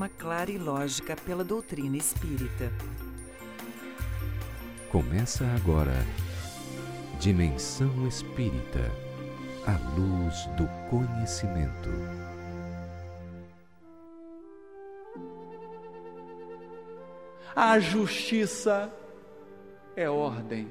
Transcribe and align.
forma 0.00 0.08
clara 0.08 0.50
e 0.50 0.56
lógica 0.56 1.14
pela 1.14 1.44
doutrina 1.44 1.96
espírita. 1.96 2.72
Começa 4.90 5.44
agora 5.54 5.92
Dimensão 7.18 8.08
Espírita 8.08 8.80
a 9.66 9.76
luz 9.94 10.46
do 10.56 10.66
conhecimento. 10.88 11.90
A 17.54 17.78
justiça 17.78 18.90
é 19.94 20.08
ordem, 20.08 20.66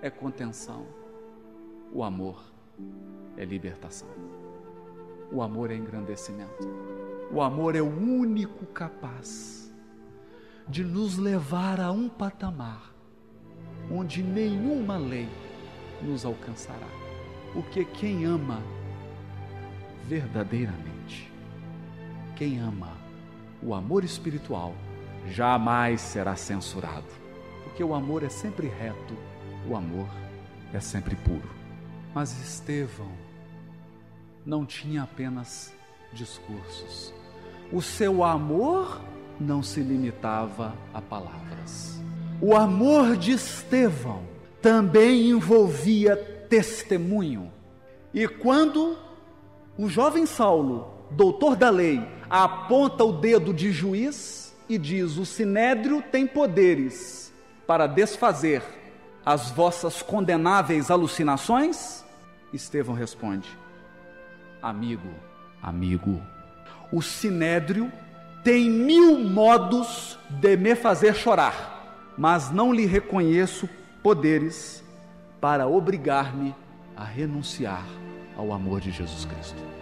é 0.00 0.08
contenção. 0.08 0.86
O 1.92 2.04
amor 2.04 2.40
é 3.36 3.44
libertação. 3.44 4.08
O 5.32 5.42
amor 5.42 5.72
é 5.72 5.74
engrandecimento. 5.74 6.99
O 7.32 7.40
amor 7.40 7.76
é 7.76 7.80
o 7.80 7.86
único 7.86 8.66
capaz 8.66 9.72
de 10.68 10.82
nos 10.82 11.16
levar 11.16 11.80
a 11.80 11.90
um 11.92 12.08
patamar 12.08 12.92
onde 13.90 14.22
nenhuma 14.22 14.96
lei 14.96 15.28
nos 16.02 16.24
alcançará. 16.24 16.88
Porque 17.52 17.84
quem 17.84 18.24
ama 18.24 18.62
verdadeiramente, 20.06 21.32
quem 22.36 22.58
ama 22.58 22.96
o 23.62 23.74
amor 23.74 24.04
espiritual, 24.04 24.74
jamais 25.28 26.00
será 26.00 26.34
censurado. 26.34 27.12
Porque 27.64 27.84
o 27.84 27.94
amor 27.94 28.22
é 28.22 28.28
sempre 28.28 28.68
reto, 28.68 29.14
o 29.68 29.76
amor 29.76 30.08
é 30.72 30.80
sempre 30.80 31.14
puro. 31.16 31.50
Mas 32.14 32.32
Estevão 32.40 33.12
não 34.44 34.64
tinha 34.64 35.02
apenas 35.02 35.72
discursos. 36.12 37.19
O 37.72 37.80
seu 37.80 38.24
amor 38.24 39.00
não 39.38 39.62
se 39.62 39.80
limitava 39.80 40.74
a 40.92 41.00
palavras. 41.00 42.00
O 42.40 42.56
amor 42.56 43.16
de 43.16 43.32
Estevão 43.32 44.22
também 44.60 45.30
envolvia 45.30 46.16
testemunho. 46.48 47.50
E 48.12 48.26
quando 48.26 48.96
o 49.78 49.88
jovem 49.88 50.26
Saulo, 50.26 50.92
doutor 51.10 51.54
da 51.54 51.70
lei, 51.70 52.02
aponta 52.28 53.04
o 53.04 53.12
dedo 53.12 53.54
de 53.54 53.70
juiz 53.70 54.54
e 54.68 54.76
diz: 54.76 55.16
O 55.16 55.24
sinédrio 55.24 56.02
tem 56.02 56.26
poderes 56.26 57.32
para 57.66 57.86
desfazer 57.86 58.62
as 59.24 59.50
vossas 59.50 60.02
condenáveis 60.02 60.90
alucinações, 60.90 62.04
Estevão 62.52 62.94
responde: 62.94 63.48
Amigo, 64.60 65.08
amigo, 65.62 66.20
o 66.92 67.00
sinédrio 67.00 67.90
tem 68.42 68.70
mil 68.70 69.18
modos 69.18 70.18
de 70.28 70.56
me 70.56 70.74
fazer 70.74 71.14
chorar, 71.14 72.14
mas 72.16 72.50
não 72.50 72.72
lhe 72.72 72.86
reconheço 72.86 73.68
poderes 74.02 74.82
para 75.40 75.66
obrigar-me 75.66 76.54
a 76.96 77.04
renunciar 77.04 77.84
ao 78.36 78.52
amor 78.52 78.80
de 78.80 78.90
Jesus 78.90 79.24
Cristo. 79.24 79.79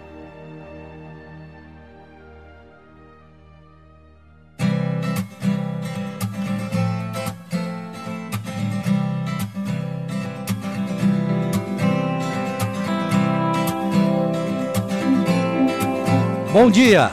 Bom 16.50 16.70
dia, 16.70 17.10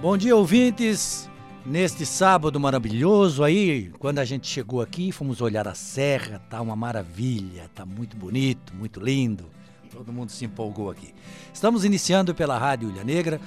bom 0.00 0.16
dia 0.16 0.34
ouvintes. 0.34 1.30
Neste 1.64 2.04
sábado 2.04 2.58
maravilhoso 2.58 3.44
aí, 3.44 3.92
quando 4.00 4.18
a 4.18 4.24
gente 4.24 4.48
chegou 4.48 4.82
aqui, 4.82 5.12
fomos 5.12 5.40
olhar 5.40 5.68
a 5.68 5.74
serra, 5.74 6.42
tá 6.50 6.60
uma 6.60 6.74
maravilha, 6.74 7.70
tá 7.72 7.86
muito 7.86 8.16
bonito, 8.16 8.74
muito 8.74 8.98
lindo. 8.98 9.44
Todo 9.88 10.12
mundo 10.12 10.32
se 10.32 10.44
empolgou 10.44 10.90
aqui. 10.90 11.14
Estamos 11.54 11.84
iniciando 11.84 12.34
pela 12.34 12.58
Rádio 12.58 12.90
Ilha 12.90 13.04
Negra 13.04 13.40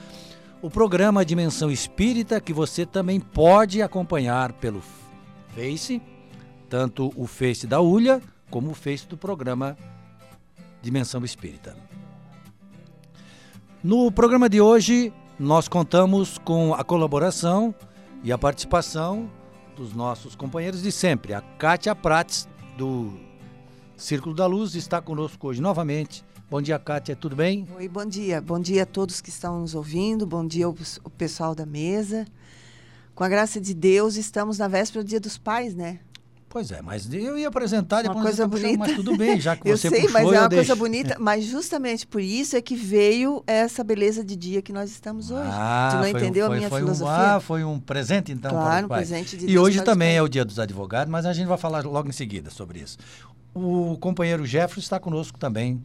o 0.62 0.70
programa 0.70 1.26
Dimensão 1.26 1.70
Espírita 1.70 2.40
que 2.40 2.54
você 2.54 2.86
também 2.86 3.20
pode 3.20 3.82
acompanhar 3.82 4.54
pelo 4.54 4.82
Face, 5.54 6.02
tanto 6.70 7.12
o 7.14 7.28
Face 7.28 7.68
da 7.68 7.82
Ulha 7.82 8.22
como 8.50 8.72
o 8.72 8.74
Face 8.74 9.06
do 9.06 9.18
programa 9.18 9.78
Dimensão 10.82 11.26
Espírita. 11.26 11.76
No 13.84 14.10
programa 14.10 14.50
de 14.50 14.62
hoje, 14.62 15.14
nós 15.40 15.68
contamos 15.68 16.38
com 16.38 16.74
a 16.74 16.84
colaboração 16.84 17.76
e 18.24 18.32
a 18.32 18.38
participação 18.38 19.30
dos 19.76 19.94
nossos 19.94 20.36
companheiros 20.36 20.82
de 20.82 20.92
sempre. 20.92 21.34
A 21.34 21.42
Kátia 21.42 21.94
Prates, 21.94 22.48
do 22.78 23.14
Círculo 23.98 24.34
da 24.34 24.46
Luz, 24.46 24.76
está 24.76 25.02
conosco 25.02 25.48
hoje 25.48 25.62
novamente. 25.62 26.24
Bom 26.50 26.62
dia, 26.62 26.80
Kátia, 26.80 27.16
tudo 27.16 27.36
bem? 27.36 27.68
Oi, 27.76 27.88
bom 27.90 28.06
dia. 28.06 28.40
Bom 28.40 28.60
dia 28.60 28.84
a 28.84 28.86
todos 28.86 29.20
que 29.20 29.30
estão 29.30 29.60
nos 29.60 29.76
ouvindo, 29.76 30.26
bom 30.26 30.46
dia 30.46 30.70
o 30.70 31.10
pessoal 31.10 31.54
da 31.54 31.66
mesa. 31.66 32.26
Com 33.14 33.24
a 33.24 33.30
graça 33.30 33.60
de 33.60 33.74
Deus, 33.74 34.16
estamos 34.16 34.58
na 34.60 34.68
véspera 34.68 35.04
do 35.04 35.08
Dia 35.08 35.20
dos 35.20 35.38
Pais, 35.38 35.76
né? 35.76 36.00
Pois 36.56 36.72
é, 36.72 36.82
mas 36.82 37.14
eu 37.14 37.38
ia 37.38 37.50
apresentar 37.50 38.02
depois 38.02 38.16
uma 38.18 38.24
coisa 38.24 38.48
puxando, 38.48 38.62
bonita. 38.64 38.80
mas 38.80 38.96
tudo 38.96 39.18
bem, 39.18 39.42
já 39.42 39.58
que 39.58 39.70
eu 39.70 39.76
você 39.78 39.90
sei, 39.90 40.04
puxou, 40.04 40.14
mas 40.14 40.24
é 40.32 40.40
uma 40.40 40.48
deixo. 40.48 40.68
coisa 40.68 40.76
bonita. 40.78 41.18
Mas 41.20 41.44
justamente 41.44 42.08
por 42.08 42.22
isso 42.22 42.56
é 42.56 42.62
que 42.62 42.78
veio 42.78 43.44
essa 43.46 43.84
beleza 43.84 44.24
de 44.24 44.38
dia 44.38 44.62
que 44.62 44.72
nós 44.72 44.90
estamos 44.90 45.32
hoje. 45.32 45.50
Ah, 45.52 45.90
tu 45.92 45.96
não 45.98 46.04
foi 46.04 46.14
um- 46.14 46.18
entendeu 46.18 46.46
foi, 46.48 46.56
a 46.56 46.58
minha 46.58 46.70
foi 46.70 46.80
filosofia? 46.80 47.14
Um, 47.14 47.36
ah, 47.36 47.40
foi 47.42 47.64
um 47.66 47.78
presente 47.78 48.32
então 48.32 48.52
para 48.52 48.62
Claro, 48.62 48.78
os 48.78 48.86
um 48.86 48.88
pais. 48.88 49.10
presente 49.10 49.36
de 49.36 49.44
E 49.44 49.48
Deus 49.48 49.66
hoje 49.66 49.76
para 49.80 49.86
também 49.86 50.08
pais. 50.08 50.18
é 50.18 50.22
o 50.22 50.30
Dia 50.30 50.46
dos 50.46 50.58
Advogados, 50.58 51.12
mas 51.12 51.26
a 51.26 51.34
gente 51.34 51.48
vai 51.48 51.58
falar 51.58 51.84
logo 51.84 52.08
em 52.08 52.14
seguida 52.14 52.50
sobre 52.50 52.80
isso. 52.80 52.98
O 53.54 53.98
companheiro 54.00 54.46
Jefferson 54.46 54.80
está 54.80 54.98
conosco 54.98 55.38
também. 55.38 55.84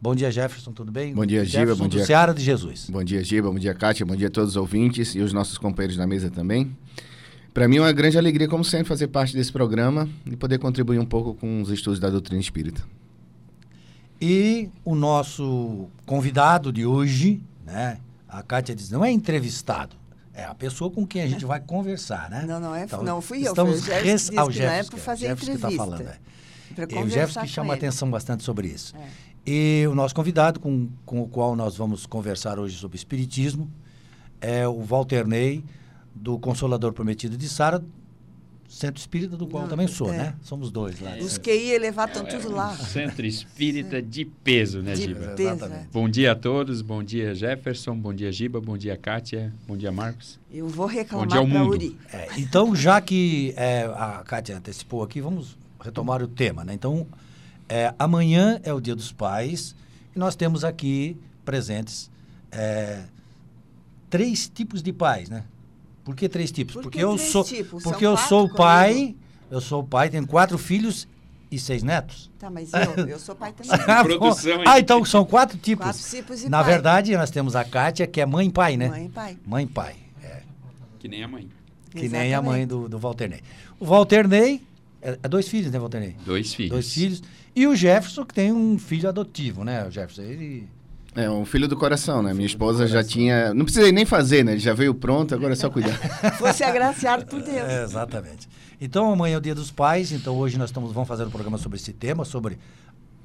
Bom 0.00 0.14
dia, 0.14 0.30
Jefferson, 0.30 0.70
tudo 0.70 0.92
bem? 0.92 1.12
Bom 1.14 1.26
dia, 1.26 1.44
Giba, 1.44 1.58
Jefferson 1.62 1.82
bom 1.82 1.88
do 1.88 1.96
dia. 1.96 2.06
Seara 2.06 2.32
de 2.32 2.44
Jesus. 2.44 2.88
Bom 2.88 3.02
dia, 3.02 3.24
Giba. 3.24 3.50
Bom 3.50 3.58
dia, 3.58 3.74
Kátia. 3.74 4.06
Bom 4.06 4.14
dia 4.14 4.28
a 4.28 4.30
todos 4.30 4.50
os 4.50 4.56
ouvintes 4.56 5.16
e 5.16 5.18
os 5.20 5.32
nossos 5.32 5.58
companheiros 5.58 5.96
na 5.96 6.06
mesa 6.06 6.30
também. 6.30 6.76
Para 7.52 7.68
mim 7.68 7.76
é 7.76 7.80
uma 7.80 7.92
grande 7.92 8.16
alegria, 8.16 8.48
como 8.48 8.64
sempre, 8.64 8.86
fazer 8.88 9.08
parte 9.08 9.34
desse 9.34 9.52
programa 9.52 10.08
e 10.24 10.34
poder 10.36 10.58
contribuir 10.58 10.98
um 10.98 11.04
pouco 11.04 11.34
com 11.34 11.60
os 11.60 11.70
estudos 11.70 12.00
da 12.00 12.08
doutrina 12.08 12.40
espírita. 12.40 12.82
E 14.20 14.70
o 14.84 14.94
nosso 14.94 15.88
convidado 16.06 16.72
de 16.72 16.86
hoje, 16.86 17.42
né? 17.66 17.98
A 18.28 18.42
Kátia 18.42 18.74
diz, 18.74 18.90
não 18.90 19.04
é 19.04 19.10
entrevistado. 19.10 19.96
É 20.32 20.44
a 20.44 20.54
pessoa 20.54 20.90
com 20.90 21.06
quem 21.06 21.20
a 21.22 21.26
gente 21.28 21.44
vai 21.44 21.60
conversar, 21.60 22.30
né? 22.30 22.44
Não, 22.46 22.58
não 22.58 22.74
é- 22.74 22.84
Então, 22.84 23.02
não 23.02 23.20
fui 23.20 23.42
eu, 23.46 23.50
Estamos 23.50 23.84
foi 23.84 23.94
o 23.94 23.98
que 24.02 24.08
res... 24.08 24.30
ah, 24.34 24.44
o 24.44 24.48
que 24.48 24.60
não 24.60 24.68
é 24.68 24.84
por 24.84 24.98
fazer 24.98 25.26
Jefferson 25.26 25.52
que 25.52 25.58
tá 25.58 25.68
entrevista. 25.70 25.84
falando, 25.84 26.08
é. 26.08 26.18
E 26.98 27.04
o 27.04 27.10
Jefferson 27.10 27.40
que 27.42 27.48
chama 27.48 27.74
ele. 27.74 27.78
atenção 27.78 28.10
bastante 28.10 28.42
sobre 28.42 28.68
isso. 28.68 28.94
É. 28.96 29.08
E 29.44 29.86
o 29.86 29.94
nosso 29.94 30.14
convidado, 30.14 30.58
com, 30.58 30.88
com 31.04 31.20
o 31.20 31.28
qual 31.28 31.54
nós 31.54 31.76
vamos 31.76 32.06
conversar 32.06 32.58
hoje 32.58 32.78
sobre 32.78 32.96
Espiritismo, 32.96 33.68
é 34.40 34.66
o 34.66 34.80
Walter 34.80 35.26
Ney, 35.26 35.62
do 36.14 36.38
Consolador 36.38 36.92
Prometido 36.92 37.36
de 37.36 37.48
Sara, 37.48 37.82
Centro 38.68 38.98
Espírita, 38.98 39.36
do 39.36 39.46
qual 39.46 39.64
Não, 39.64 39.68
também 39.70 39.86
sou, 39.86 40.12
é. 40.12 40.16
né? 40.16 40.34
Somos 40.40 40.70
dois 40.70 40.98
lá. 40.98 41.16
Os 41.20 41.36
QI 41.36 41.72
elevados 41.72 42.16
estão 42.16 42.40
tudo 42.40 42.54
lá. 42.54 42.74
Centro 42.74 43.26
Espírita 43.26 44.00
de 44.00 44.24
peso, 44.24 44.80
né, 44.80 44.94
De 44.94 45.02
Giba? 45.02 45.26
peso, 45.34 45.50
Exatamente. 45.56 45.84
é. 45.84 45.88
Bom 45.92 46.08
dia 46.08 46.32
a 46.32 46.34
todos, 46.34 46.80
bom 46.80 47.02
dia 47.02 47.34
Jefferson, 47.34 47.94
bom 47.94 48.14
dia 48.14 48.32
Giba, 48.32 48.60
bom 48.62 48.78
dia 48.78 48.96
Kátia, 48.96 49.52
bom 49.68 49.76
dia 49.76 49.92
Marcos. 49.92 50.40
Eu 50.50 50.68
vou 50.68 50.86
reclamar 50.86 51.26
Bom 51.26 51.30
dia 51.30 51.40
ao 51.40 51.46
para 51.46 51.58
mundo. 51.58 51.70
Uri. 51.72 51.98
É, 52.12 52.28
então, 52.38 52.74
já 52.74 52.98
que 53.00 53.52
é, 53.58 53.82
a 53.94 54.22
Kátia 54.24 54.56
antecipou 54.56 55.02
aqui, 55.02 55.20
vamos 55.20 55.58
retomar 55.78 56.22
o 56.22 56.26
tema, 56.28 56.64
né? 56.64 56.72
Então, 56.72 57.06
é, 57.68 57.92
amanhã 57.98 58.58
é 58.64 58.72
o 58.72 58.80
Dia 58.80 58.94
dos 58.96 59.12
Pais 59.12 59.74
e 60.16 60.18
nós 60.18 60.34
temos 60.34 60.64
aqui 60.64 61.14
presentes 61.44 62.10
é, 62.50 63.02
três 64.08 64.48
tipos 64.48 64.82
de 64.82 64.92
pais, 64.94 65.28
né? 65.28 65.44
Por 66.04 66.16
que 66.16 66.28
três 66.28 66.50
tipos? 66.50 66.74
Por 66.74 66.82
que 66.82 66.84
porque 66.84 67.04
eu 67.04 67.16
três 67.16 67.30
sou, 67.30 67.44
tipos? 67.44 67.82
porque 67.82 68.04
São 68.04 68.12
eu 68.12 68.16
sou 68.16 68.40
comigo. 68.40 68.56
pai, 68.56 69.16
eu 69.50 69.60
sou 69.60 69.84
pai, 69.84 70.10
tenho 70.10 70.26
quatro 70.26 70.58
filhos 70.58 71.06
e 71.50 71.58
seis 71.58 71.82
netos. 71.82 72.30
Tá, 72.38 72.50
mas 72.50 72.70
eu, 72.72 73.06
eu 73.06 73.18
sou 73.18 73.34
pai 73.34 73.52
também. 73.52 73.72
Ah. 73.86 74.02
Produção 74.02 74.62
ah, 74.66 74.80
então 74.80 75.04
são 75.04 75.24
quatro 75.24 75.58
tipos. 75.58 75.86
Quatro 75.86 76.02
tipos 76.10 76.40
de 76.40 76.48
Na 76.48 76.62
pai. 76.62 76.72
verdade, 76.72 77.16
nós 77.16 77.30
temos 77.30 77.54
a 77.54 77.64
Kátia, 77.64 78.06
que 78.06 78.20
é 78.20 78.26
mãe 78.26 78.48
e 78.48 78.52
pai, 78.52 78.76
né? 78.76 78.88
Mãe 78.88 79.06
e 79.06 79.08
pai. 79.08 79.38
Mãe 79.46 79.64
e 79.64 79.68
pai. 79.68 79.96
É. 80.22 80.42
Que 80.98 81.08
nem 81.08 81.22
a 81.22 81.28
mãe. 81.28 81.48
Que 81.90 82.08
nem 82.08 82.34
a 82.34 82.40
mãe 82.40 82.62
Exatamente. 82.62 82.68
do, 82.68 82.88
do 82.88 82.98
Walter 82.98 83.28
Ney. 83.28 83.40
O 83.78 83.84
Walter 83.84 84.26
Ney, 84.26 84.62
é, 85.02 85.18
é 85.22 85.28
dois 85.28 85.46
filhos, 85.46 85.70
né, 85.70 85.78
Walter 85.78 86.00
Ney? 86.00 86.16
Dois 86.24 86.54
filhos. 86.54 86.70
Dois 86.70 86.92
filhos. 86.92 87.22
E 87.54 87.66
o 87.66 87.76
Jefferson, 87.76 88.24
que 88.24 88.32
tem 88.32 88.50
um 88.50 88.78
filho 88.78 89.08
adotivo, 89.08 89.62
né? 89.62 89.86
O 89.86 89.90
Jefferson, 89.90 90.22
ele... 90.22 90.68
É 91.14 91.28
um 91.28 91.44
filho 91.44 91.68
do 91.68 91.76
coração, 91.76 92.22
né? 92.22 92.32
Minha 92.32 92.46
esposa 92.46 92.86
já 92.86 93.04
tinha. 93.04 93.52
Não 93.52 93.64
precisei 93.64 93.92
nem 93.92 94.06
fazer, 94.06 94.44
né? 94.44 94.52
Ele 94.52 94.60
já 94.60 94.72
veio 94.72 94.94
pronto, 94.94 95.34
agora 95.34 95.52
é 95.52 95.56
só 95.56 95.68
cuidar. 95.68 95.92
Fosse 96.38 96.64
agraciado 96.64 97.26
por 97.26 97.42
Deus. 97.42 97.68
É, 97.68 97.82
exatamente. 97.82 98.48
Então, 98.80 99.12
amanhã 99.12 99.34
é 99.34 99.38
o 99.38 99.40
Dia 99.40 99.54
dos 99.54 99.70
Pais, 99.70 100.10
então 100.10 100.34
hoje 100.36 100.58
nós 100.58 100.70
estamos, 100.70 100.92
vamos 100.92 101.08
fazer 101.08 101.24
um 101.24 101.30
programa 101.30 101.58
sobre 101.58 101.78
esse 101.78 101.92
tema, 101.92 102.24
sobre 102.24 102.58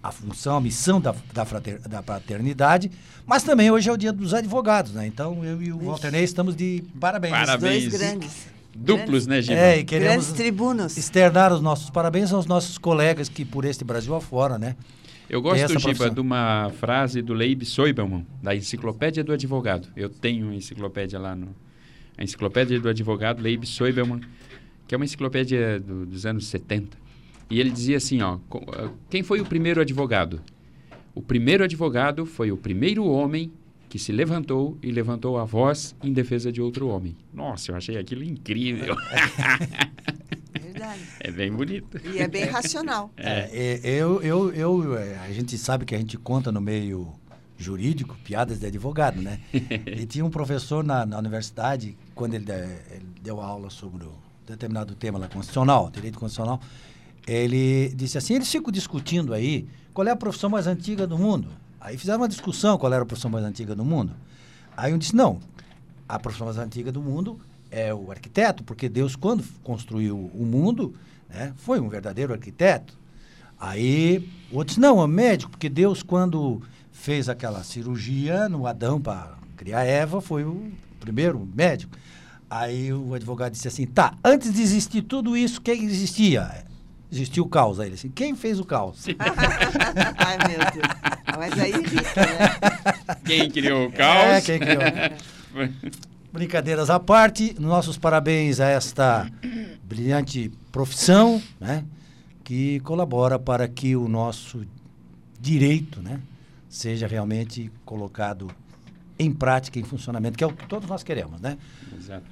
a 0.03 0.11
função, 0.11 0.57
a 0.57 0.61
missão 0.61 1.01
da, 1.01 1.15
da, 1.33 1.45
frater, 1.45 1.79
da 1.87 2.03
fraternidade, 2.03 2.91
mas 3.25 3.43
também 3.43 3.71
hoje 3.71 3.89
é 3.89 3.93
o 3.93 3.97
dia 3.97 4.13
dos 4.13 4.33
advogados, 4.33 4.93
né? 4.93 5.07
Então 5.07 5.43
eu 5.43 5.61
e 5.61 5.71
o 5.71 5.79
Walter 5.79 6.11
Ney 6.11 6.23
estamos 6.23 6.55
de 6.55 6.83
parabéns. 6.99 7.33
Parabéns. 7.33 7.89
Dois 7.89 8.01
grandes. 8.01 8.47
Duplos, 8.75 9.25
né, 9.25 9.41
Giba? 9.41 9.59
É, 9.59 9.79
e 9.79 9.83
queremos 9.83 10.27
Grandes 10.27 10.31
tribunos. 10.33 10.97
externar 10.97 11.51
os 11.51 11.61
nossos 11.61 11.89
parabéns 11.89 12.31
aos 12.31 12.45
nossos 12.45 12.77
colegas 12.77 13.27
que 13.27 13.43
por 13.43 13.65
este 13.65 13.83
Brasil 13.83 14.13
afora, 14.13 14.59
né? 14.59 14.75
Eu 15.29 15.41
gosto, 15.41 15.77
Giba, 15.79 16.09
de 16.09 16.19
uma 16.21 16.69
frase 16.79 17.21
do 17.21 17.33
Leib 17.33 17.63
Soibelman, 17.63 18.25
da 18.41 18.55
Enciclopédia 18.55 19.23
do 19.23 19.33
Advogado. 19.33 19.89
Eu 19.95 20.09
tenho 20.09 20.45
uma 20.47 20.55
enciclopédia 20.55 21.19
lá 21.19 21.35
no... 21.35 21.49
A 22.17 22.23
Enciclopédia 22.23 22.79
do 22.79 22.87
Advogado, 22.89 23.41
Leib 23.41 23.65
Soibelman, 23.65 24.21
que 24.87 24.95
é 24.95 24.97
uma 24.97 25.05
enciclopédia 25.05 25.79
do- 25.79 26.05
dos 26.05 26.25
anos 26.25 26.47
70. 26.47 26.97
E 27.49 27.59
ele 27.59 27.69
dizia 27.69 27.97
assim, 27.97 28.21
ó, 28.21 28.39
ah, 28.73 28.89
quem 29.09 29.21
foi 29.21 29.39
o 29.41 29.45
primeiro 29.45 29.81
advogado? 29.81 30.41
O 31.13 31.21
primeiro 31.21 31.63
advogado 31.63 32.25
foi 32.25 32.51
o 32.51 32.57
primeiro 32.57 33.05
homem 33.05 33.51
que 33.89 33.97
se 33.97 34.11
levantou 34.11 34.77
e 34.83 34.91
levantou 34.91 35.37
a 35.37 35.45
voz 35.45 35.95
em 36.03 36.11
defesa 36.11 36.51
de 36.51 36.61
outro 36.61 36.87
homem. 36.89 37.15
Nossa, 37.33 37.71
eu 37.71 37.75
achei 37.75 37.97
aquilo 37.97 38.23
incrível. 38.23 38.95
Verdade. 40.61 41.01
é 41.19 41.31
bem 41.31 41.51
bonito. 41.51 41.99
E 42.13 42.19
é 42.19 42.27
bem 42.27 42.45
racional. 42.45 43.11
É, 43.17 43.79
é, 43.81 43.95
eu, 44.01 44.21
eu, 44.21 44.53
eu, 44.53 44.97
é, 44.97 45.17
a 45.19 45.31
gente 45.31 45.57
sabe 45.57 45.85
que 45.85 45.95
a 45.95 45.97
gente 45.97 46.17
conta 46.17 46.51
no 46.51 46.61
meio 46.61 47.13
jurídico 47.57 48.15
piadas 48.23 48.59
de 48.59 48.65
advogado, 48.67 49.21
né? 49.21 49.39
e 49.53 50.05
tinha 50.05 50.23
um 50.23 50.29
professor 50.29 50.83
na, 50.83 51.05
na 51.05 51.17
universidade, 51.17 51.97
quando 52.13 52.35
ele, 52.35 52.45
de- 52.45 52.53
ele 52.91 53.05
deu 53.23 53.41
aula 53.41 53.69
sobre 53.69 54.05
um 54.05 54.11
determinado 54.45 54.93
tema 54.95 55.17
lá, 55.17 55.27
constitucional, 55.27 55.89
direito 55.89 56.19
constitucional, 56.19 56.61
ele 57.27 57.89
disse 57.95 58.17
assim, 58.17 58.35
eles 58.35 58.49
ficam 58.51 58.71
discutindo 58.71 59.33
aí 59.33 59.67
qual 59.93 60.07
é 60.07 60.11
a 60.11 60.15
profissão 60.15 60.49
mais 60.49 60.67
antiga 60.67 61.07
do 61.07 61.17
mundo. 61.17 61.49
Aí 61.79 61.97
fizeram 61.97 62.19
uma 62.19 62.27
discussão 62.27 62.77
qual 62.77 62.91
era 62.91 63.03
a 63.03 63.05
profissão 63.05 63.29
mais 63.29 63.45
antiga 63.45 63.75
do 63.75 63.85
mundo. 63.85 64.13
Aí 64.75 64.93
um 64.93 64.97
disse, 64.97 65.15
não, 65.15 65.39
a 66.07 66.19
profissão 66.19 66.45
mais 66.47 66.57
antiga 66.57 66.91
do 66.91 67.01
mundo 67.01 67.39
é 67.69 67.93
o 67.93 68.11
arquiteto, 68.11 68.63
porque 68.63 68.87
Deus, 68.87 69.15
quando 69.15 69.43
construiu 69.63 70.31
o 70.33 70.45
mundo, 70.45 70.93
né, 71.29 71.53
foi 71.57 71.79
um 71.79 71.89
verdadeiro 71.89 72.33
arquiteto. 72.33 72.97
Aí 73.59 74.27
outro 74.51 74.67
disse, 74.67 74.79
não, 74.79 75.01
é 75.01 75.07
médico, 75.07 75.51
porque 75.51 75.69
Deus, 75.69 76.03
quando 76.03 76.61
fez 76.91 77.29
aquela 77.29 77.63
cirurgia 77.63 78.47
no 78.47 78.67
Adão 78.67 79.01
para 79.01 79.35
criar 79.55 79.83
Eva, 79.83 80.21
foi 80.21 80.43
o 80.43 80.71
primeiro 80.99 81.47
médico. 81.55 81.95
Aí 82.49 82.93
o 82.93 83.13
advogado 83.13 83.51
disse 83.51 83.67
assim, 83.67 83.85
tá, 83.85 84.13
antes 84.23 84.53
de 84.53 84.61
existir 84.61 85.01
tudo 85.01 85.35
isso, 85.35 85.59
quem 85.59 85.83
existia? 85.83 86.65
Existiu 87.11 87.43
o 87.43 87.49
caos. 87.49 87.79
Aí 87.79 87.87
ele 87.87 87.95
disse, 87.95 88.09
quem 88.09 88.35
fez 88.35 88.59
o 88.59 88.65
caos? 88.65 89.05
Ai, 90.17 90.37
meu 90.47 90.59
Deus. 90.71 91.26
Mas 91.37 91.59
aí 91.59 91.71
irrita, 91.71 92.21
né? 92.21 93.15
Quem 93.25 93.49
criou 93.49 93.87
o 93.87 93.89
É, 93.89 93.91
caos? 93.91 94.45
quem 94.45 94.59
criou? 94.59 94.81
Brincadeiras 96.31 96.89
à 96.89 96.99
parte, 96.99 97.55
nossos 97.59 97.97
parabéns 97.97 98.59
a 98.59 98.67
esta 98.67 99.29
brilhante 99.83 100.51
profissão, 100.71 101.41
né? 101.59 101.83
Que 102.43 102.79
colabora 102.81 103.37
para 103.39 103.67
que 103.67 103.95
o 103.95 104.07
nosso 104.07 104.65
direito, 105.39 106.01
né? 106.01 106.19
Seja 106.69 107.07
realmente 107.07 107.71
colocado 107.85 108.49
em 109.17 109.31
prática, 109.31 109.79
em 109.79 109.83
funcionamento, 109.83 110.37
que 110.37 110.43
é 110.43 110.47
o 110.47 110.53
que 110.53 110.67
todos 110.67 110.87
nós 110.87 111.01
queremos, 111.03 111.41
né? 111.41 111.57
Exato. 111.97 112.25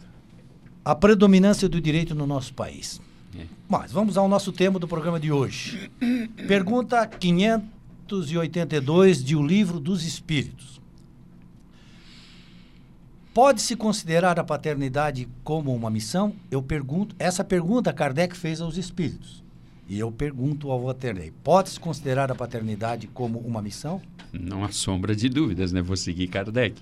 A 0.83 0.93
predominância 0.93 1.67
do 1.67 1.81
direito 1.81 2.13
no 2.13 2.27
nosso 2.27 2.53
país. 2.53 3.01
É. 3.37 3.43
Mas 3.67 3.91
vamos 3.91 4.17
ao 4.17 4.27
nosso 4.27 4.51
tema 4.51 4.77
do 4.77 4.87
programa 4.87 5.19
de 5.19 5.31
hoje. 5.31 5.89
Pergunta 6.47 7.05
582 8.07 9.23
de 9.23 9.35
O 9.35 9.45
Livro 9.45 9.79
dos 9.79 10.05
Espíritos. 10.05 10.79
Pode-se 13.33 13.75
considerar 13.75 14.39
a 14.39 14.43
paternidade 14.43 15.27
como 15.43 15.75
uma 15.75 15.89
missão? 15.89 16.33
Eu 16.49 16.61
pergunto, 16.61 17.13
essa 17.19 17.43
pergunta 17.43 17.91
Kardec 17.91 18.35
fez 18.35 18.61
aos 18.61 18.77
espíritos. 18.77 19.43
E 19.89 19.99
eu 19.99 20.11
pergunto 20.11 20.71
ao 20.71 20.83
Waterney, 20.83 21.33
pode-se 21.43 21.79
considerar 21.79 22.31
a 22.31 22.35
paternidade 22.35 23.07
como 23.07 23.39
uma 23.39 23.61
missão? 23.61 24.01
Não 24.31 24.63
há 24.63 24.71
sombra 24.71 25.15
de 25.15 25.27
dúvidas, 25.27 25.71
né? 25.71 25.81
Vou 25.81 25.97
seguir 25.97 26.27
Kardec. 26.27 26.81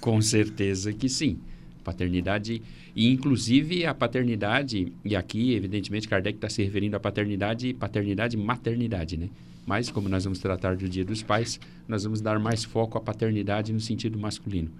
Com 0.00 0.20
certeza 0.20 0.92
que 0.92 1.08
sim. 1.08 1.38
Paternidade, 1.82 2.62
e 2.94 3.10
inclusive 3.10 3.84
a 3.86 3.94
paternidade, 3.94 4.92
e 5.04 5.16
aqui, 5.16 5.54
evidentemente, 5.54 6.08
Kardec 6.08 6.36
está 6.36 6.48
se 6.48 6.62
referindo 6.62 6.96
à 6.96 7.00
paternidade, 7.00 7.74
paternidade 7.74 8.36
e 8.36 8.40
maternidade, 8.40 9.16
né? 9.16 9.28
Mas, 9.66 9.90
como 9.90 10.08
nós 10.08 10.24
vamos 10.24 10.38
tratar 10.38 10.76
do 10.76 10.88
Dia 10.88 11.04
dos 11.04 11.22
Pais, 11.22 11.58
nós 11.88 12.04
vamos 12.04 12.20
dar 12.20 12.38
mais 12.38 12.64
foco 12.64 12.98
à 12.98 13.00
paternidade 13.00 13.72
no 13.72 13.80
sentido 13.80 14.18
masculino. 14.18 14.70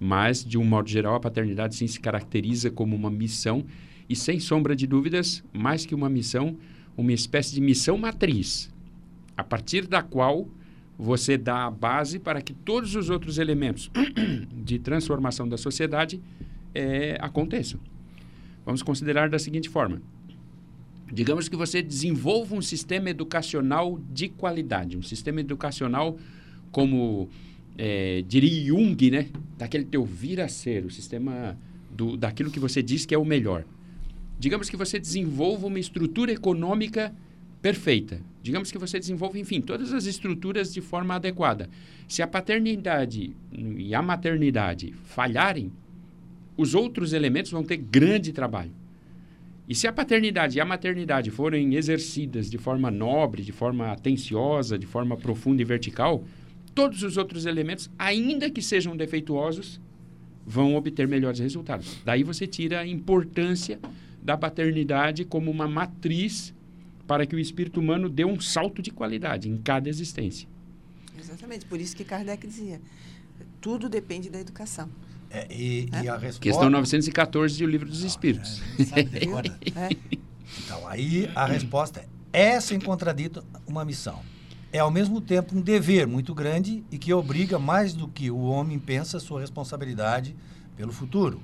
Mas, 0.00 0.44
de 0.44 0.56
um 0.58 0.64
modo 0.64 0.88
geral, 0.88 1.14
a 1.14 1.20
paternidade 1.20 1.76
sim 1.76 1.86
se 1.86 2.00
caracteriza 2.00 2.70
como 2.70 2.96
uma 2.96 3.10
missão, 3.10 3.64
e 4.08 4.14
sem 4.14 4.38
sombra 4.38 4.76
de 4.76 4.86
dúvidas, 4.86 5.42
mais 5.52 5.84
que 5.84 5.94
uma 5.94 6.08
missão, 6.08 6.56
uma 6.96 7.12
espécie 7.12 7.54
de 7.54 7.60
missão 7.60 7.98
matriz, 7.98 8.72
a 9.36 9.42
partir 9.42 9.86
da 9.86 10.02
qual 10.02 10.48
você 10.98 11.36
dá 11.36 11.66
a 11.66 11.70
base 11.70 12.18
para 12.18 12.40
que 12.40 12.54
todos 12.54 12.94
os 12.94 13.10
outros 13.10 13.38
elementos 13.38 13.90
de 14.64 14.78
transformação 14.78 15.48
da 15.48 15.58
sociedade 15.58 16.20
eh, 16.74 17.18
aconteçam. 17.20 17.78
Vamos 18.64 18.82
considerar 18.82 19.28
da 19.28 19.38
seguinte 19.38 19.68
forma: 19.68 20.00
digamos 21.12 21.48
que 21.48 21.56
você 21.56 21.82
desenvolva 21.82 22.54
um 22.54 22.62
sistema 22.62 23.10
educacional 23.10 24.00
de 24.10 24.28
qualidade, 24.28 24.96
um 24.96 25.02
sistema 25.02 25.40
educacional 25.40 26.18
como 26.70 27.28
eh, 27.78 28.24
diria 28.26 28.66
Jung, 28.66 29.10
né? 29.10 29.28
Daquele 29.56 29.84
teu 29.84 30.04
vir 30.04 30.40
a 30.40 30.48
ser, 30.48 30.84
o 30.84 30.90
sistema 30.90 31.56
do, 31.90 32.16
daquilo 32.16 32.50
que 32.50 32.60
você 32.60 32.82
diz 32.82 33.06
que 33.06 33.14
é 33.14 33.18
o 33.18 33.24
melhor. 33.24 33.64
Digamos 34.38 34.68
que 34.68 34.76
você 34.76 34.98
desenvolva 34.98 35.66
uma 35.66 35.78
estrutura 35.78 36.32
econômica 36.32 37.14
perfeita. 37.62 38.20
Digamos 38.42 38.70
que 38.70 38.78
você 38.78 38.98
desenvolva, 38.98 39.38
enfim, 39.38 39.60
todas 39.60 39.92
as 39.92 40.06
estruturas 40.06 40.72
de 40.72 40.80
forma 40.80 41.14
adequada. 41.14 41.68
Se 42.06 42.22
a 42.22 42.26
paternidade 42.26 43.34
e 43.52 43.94
a 43.94 44.02
maternidade 44.02 44.92
falharem, 45.04 45.72
os 46.56 46.74
outros 46.74 47.12
elementos 47.12 47.50
vão 47.50 47.64
ter 47.64 47.76
grande 47.76 48.32
trabalho. 48.32 48.72
E 49.68 49.74
se 49.74 49.88
a 49.88 49.92
paternidade 49.92 50.58
e 50.58 50.60
a 50.60 50.64
maternidade 50.64 51.30
forem 51.30 51.74
exercidas 51.74 52.48
de 52.48 52.56
forma 52.56 52.90
nobre, 52.90 53.42
de 53.42 53.52
forma 53.52 53.90
atenciosa, 53.90 54.78
de 54.78 54.86
forma 54.86 55.16
profunda 55.16 55.60
e 55.60 55.64
vertical, 55.64 56.24
todos 56.74 57.02
os 57.02 57.16
outros 57.16 57.46
elementos, 57.46 57.90
ainda 57.98 58.48
que 58.48 58.62
sejam 58.62 58.96
defeituosos, 58.96 59.80
vão 60.46 60.76
obter 60.76 61.08
melhores 61.08 61.40
resultados. 61.40 61.98
Daí 62.04 62.22
você 62.22 62.46
tira 62.46 62.80
a 62.80 62.86
importância 62.86 63.80
da 64.22 64.36
paternidade 64.36 65.24
como 65.24 65.50
uma 65.50 65.66
matriz 65.66 66.54
para 67.06 67.26
que 67.26 67.34
o 67.34 67.38
espírito 67.38 67.80
humano 67.80 68.08
dê 68.08 68.24
um 68.24 68.40
salto 68.40 68.80
de 68.80 68.90
qualidade 68.90 69.48
em 69.48 69.56
cada 69.56 69.88
existência. 69.88 70.48
Exatamente. 71.18 71.66
Por 71.66 71.80
isso 71.80 71.96
que 71.96 72.04
Kardec 72.04 72.46
dizia, 72.46 72.80
tudo 73.60 73.88
depende 73.88 74.30
da 74.30 74.40
educação. 74.40 74.88
É, 75.30 75.46
e, 75.50 75.88
e 76.02 76.08
a 76.08 76.16
resposta... 76.16 76.40
Questão 76.40 76.70
914 76.70 77.58
do 77.58 77.66
Livro 77.66 77.88
dos 77.88 78.02
Espíritos. 78.02 78.62
Sabe 78.88 79.04
decorar. 79.04 79.58
É. 79.76 79.88
Então, 80.64 80.86
aí 80.86 81.30
a 81.34 81.44
resposta 81.44 82.00
é: 82.32 82.54
é 82.54 82.60
sem 82.60 82.80
contradito 82.80 83.44
uma 83.66 83.84
missão. 83.84 84.20
É 84.72 84.78
ao 84.78 84.90
mesmo 84.90 85.20
tempo 85.20 85.56
um 85.56 85.60
dever 85.60 86.06
muito 86.06 86.34
grande 86.34 86.84
e 86.90 86.98
que 86.98 87.12
obriga 87.12 87.58
mais 87.58 87.94
do 87.94 88.08
que 88.08 88.30
o 88.30 88.42
homem 88.42 88.78
pensa 88.78 89.18
sua 89.18 89.40
responsabilidade 89.40 90.36
pelo 90.76 90.92
futuro. 90.92 91.40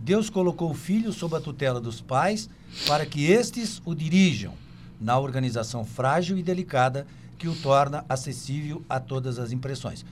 Deus 0.00 0.28
colocou 0.28 0.70
o 0.70 0.74
filho 0.74 1.12
sob 1.12 1.36
a 1.36 1.40
tutela 1.40 1.80
dos 1.80 2.00
pais 2.00 2.50
para 2.86 3.06
que 3.06 3.24
estes 3.26 3.80
o 3.84 3.94
dirijam 3.94 4.54
na 5.00 5.18
organização 5.18 5.84
frágil 5.84 6.36
e 6.36 6.42
delicada 6.42 7.06
que 7.38 7.48
o 7.48 7.54
torna 7.54 8.04
acessível 8.08 8.82
a 8.88 8.98
todas 8.98 9.38
as 9.38 9.52
impressões. 9.52 10.04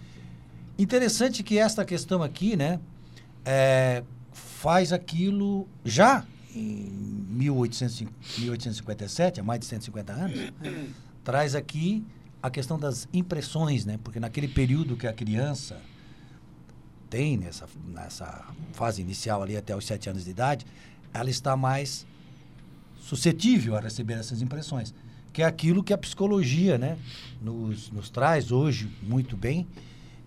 Interessante 0.78 1.42
que 1.42 1.58
esta 1.58 1.84
questão 1.84 2.22
aqui, 2.22 2.56
né, 2.56 2.80
é, 3.44 4.02
faz 4.32 4.92
aquilo 4.92 5.68
já 5.84 6.24
em 6.54 6.90
1800 7.28 8.06
1857, 8.38 9.40
há 9.40 9.42
mais 9.42 9.60
de 9.60 9.66
150 9.66 10.12
anos, 10.12 10.52
traz 11.24 11.54
aqui 11.54 12.04
a 12.42 12.50
questão 12.50 12.78
das 12.78 13.08
impressões, 13.12 13.84
né? 13.84 13.98
Porque 14.02 14.18
naquele 14.18 14.48
período 14.48 14.96
que 14.96 15.06
a 15.06 15.12
criança 15.12 15.80
tem 17.08 17.36
nessa, 17.36 17.68
nessa 17.86 18.46
fase 18.72 19.00
inicial 19.02 19.42
ali 19.42 19.56
até 19.56 19.76
os 19.76 19.86
sete 19.86 20.08
anos 20.08 20.24
de 20.24 20.30
idade, 20.30 20.66
ela 21.12 21.30
está 21.30 21.56
mais 21.56 22.06
suscetível 22.98 23.76
a 23.76 23.80
receber 23.80 24.14
essas 24.14 24.40
impressões, 24.40 24.94
que 25.32 25.42
é 25.42 25.44
aquilo 25.44 25.82
que 25.82 25.92
a 25.92 25.98
psicologia, 25.98 26.78
né, 26.78 26.98
nos, 27.40 27.90
nos 27.90 28.08
traz 28.08 28.50
hoje 28.50 28.90
muito 29.02 29.36
bem, 29.36 29.66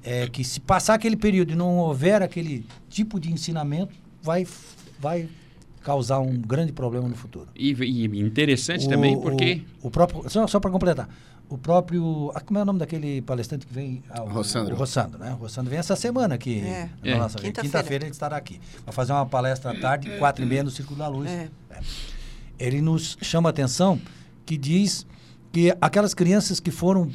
é 0.05 0.27
que 0.27 0.43
se 0.43 0.59
passar 0.59 0.93
aquele 0.93 1.17
período 1.17 1.51
e 1.51 1.55
não 1.55 1.77
houver 1.77 2.21
aquele 2.21 2.65
tipo 2.89 3.19
de 3.19 3.31
ensinamento, 3.31 3.93
vai, 4.21 4.47
vai 4.99 5.27
causar 5.81 6.19
um 6.19 6.37
grande 6.37 6.71
problema 6.71 7.07
no 7.07 7.15
futuro. 7.15 7.47
E, 7.55 7.71
e 7.71 8.05
interessante 8.19 8.87
também 8.87 9.19
porque 9.19 9.63
o, 9.81 9.87
o 9.87 9.91
próprio 9.91 10.29
só, 10.29 10.45
só 10.47 10.59
para 10.59 10.69
completar 10.69 11.09
o 11.49 11.57
próprio. 11.57 12.31
ah, 12.33 12.41
como 12.41 12.59
é 12.59 12.61
o 12.63 12.65
nome 12.65 12.79
daquele 12.79 13.21
palestrante 13.21 13.65
que 13.65 13.73
vem? 13.73 14.03
Ah, 14.09 14.23
o, 14.23 14.29
Rossandro. 14.29 14.75
O 14.75 14.77
Rossandro, 14.77 15.19
né? 15.19 15.31
O 15.33 15.35
Rossandro 15.37 15.69
vem 15.69 15.79
essa 15.79 15.95
semana 15.95 16.35
aqui. 16.35 16.59
É. 16.61 16.89
na 17.03 17.11
É. 17.11 17.17
nossa 17.17 17.37
Quinta-feira. 17.37 17.61
Quinta-feira 17.61 18.03
ele 18.05 18.11
estará 18.11 18.37
aqui. 18.37 18.59
Vai 18.85 18.93
fazer 18.93 19.13
uma 19.13 19.25
palestra 19.25 19.71
à 19.71 19.79
tarde, 19.79 20.09
quatro 20.17 20.43
e 20.43 20.47
meia, 20.47 20.63
no 20.63 20.71
Círculo 20.71 20.97
da 20.97 21.07
Luz. 21.07 21.29
É. 21.29 21.49
É. 21.69 21.79
Ele 22.57 22.81
nos 22.81 23.17
chama 23.21 23.49
a 23.49 23.51
atenção 23.51 23.99
que 24.45 24.57
diz 24.57 25.05
que 25.51 25.75
aquelas 25.79 26.13
crianças 26.13 26.59
que 26.59 26.71
foram 26.71 27.11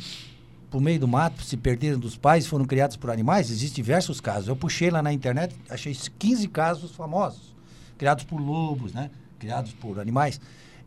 por 0.70 0.80
meio 0.80 1.00
do 1.00 1.08
mato, 1.08 1.42
se 1.42 1.56
perderam 1.56 1.98
dos 1.98 2.16
pais, 2.16 2.46
foram 2.46 2.64
criados 2.64 2.96
por 2.96 3.10
animais, 3.10 3.50
existem 3.50 3.82
diversos 3.82 4.20
casos. 4.20 4.48
Eu 4.48 4.56
puxei 4.56 4.90
lá 4.90 5.02
na 5.02 5.12
internet, 5.12 5.54
achei 5.68 5.94
15 5.94 6.48
casos 6.48 6.92
famosos, 6.92 7.54
criados 7.98 8.24
por 8.24 8.40
lobos, 8.40 8.92
né? 8.92 9.10
Criados 9.38 9.72
por 9.72 9.98
animais. 9.98 10.40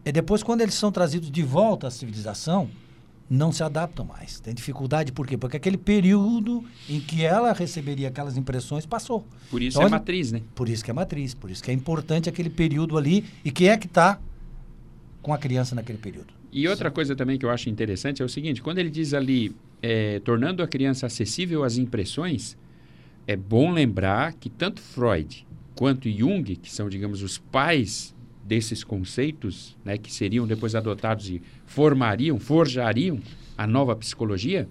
E 0.06 0.12
depois, 0.12 0.42
quando 0.42 0.62
eles 0.62 0.74
são 0.74 0.92
trazidos 0.92 1.30
de 1.30 1.44
volta 1.44 1.88
à 1.88 1.92
civilização, 1.92 2.70
não 3.30 3.52
se 3.52 3.64
adaptam 3.64 4.06
mais. 4.06 4.40
Tem 4.40 4.54
dificuldade, 4.54 5.12
por 5.12 5.26
quê? 5.26 5.38
Porque 5.38 5.58
aquele 5.58 5.78
período 5.78 6.64
em 6.90 7.00
que 7.00 7.24
ela 7.24 7.52
receberia 7.54 8.08
aquelas 8.10 8.38
impressões 8.38 8.86
passou. 8.86 9.26
Por 9.50 9.62
isso 9.62 9.78
Então, 9.78 9.88
é 9.88 9.92
matriz, 9.92 10.32
né? 10.32 10.42
Por 10.54 10.70
isso 10.70 10.84
que 10.84 10.92
é 10.92 10.94
matriz, 10.94 11.34
por 11.34 11.50
isso 11.50 11.64
que 11.64 11.72
é 11.72 11.74
importante 11.74 12.30
aquele 12.30 12.50
período 12.50 12.98
ali. 12.98 13.26
E 13.44 13.52
quem 13.52 13.70
é 13.70 13.78
que 13.78 13.88
está 13.88 14.20
com 15.22 15.34
a 15.34 15.38
criança 15.38 15.74
naquele 15.74 15.98
período? 15.98 16.34
E 16.52 16.68
outra 16.68 16.92
coisa 16.92 17.16
também 17.16 17.40
que 17.40 17.46
eu 17.46 17.50
acho 17.50 17.70
interessante 17.70 18.22
é 18.22 18.26
o 18.26 18.30
seguinte: 18.30 18.62
quando 18.62 18.78
ele 18.78 18.90
diz 18.90 19.14
ali, 19.14 19.56
é, 19.84 20.20
tornando 20.22 20.64
a 20.64 20.68
criança 20.68 21.06
acessível 21.08 21.66
às 21.66 21.78
impressões, 21.78 22.58
é 23.28 23.36
bom 23.36 23.70
lembrar 23.72 24.34
que 24.34 24.50
tanto 24.50 24.82
Freud 24.82 25.46
quanto 25.76 26.10
Jung, 26.10 26.56
que 26.56 26.72
são, 26.72 26.88
digamos, 26.88 27.22
os 27.22 27.38
pais 27.38 28.16
desses 28.46 28.84
conceitos, 28.84 29.76
né, 29.84 29.98
que 29.98 30.12
seriam 30.12 30.48
depois 30.48 30.74
adotados 30.74 31.30
e 31.30 31.42
formariam, 31.66 32.40
forjariam 32.40 33.20
a 33.58 33.68
nova 33.68 33.96
psicologia, 33.96 34.68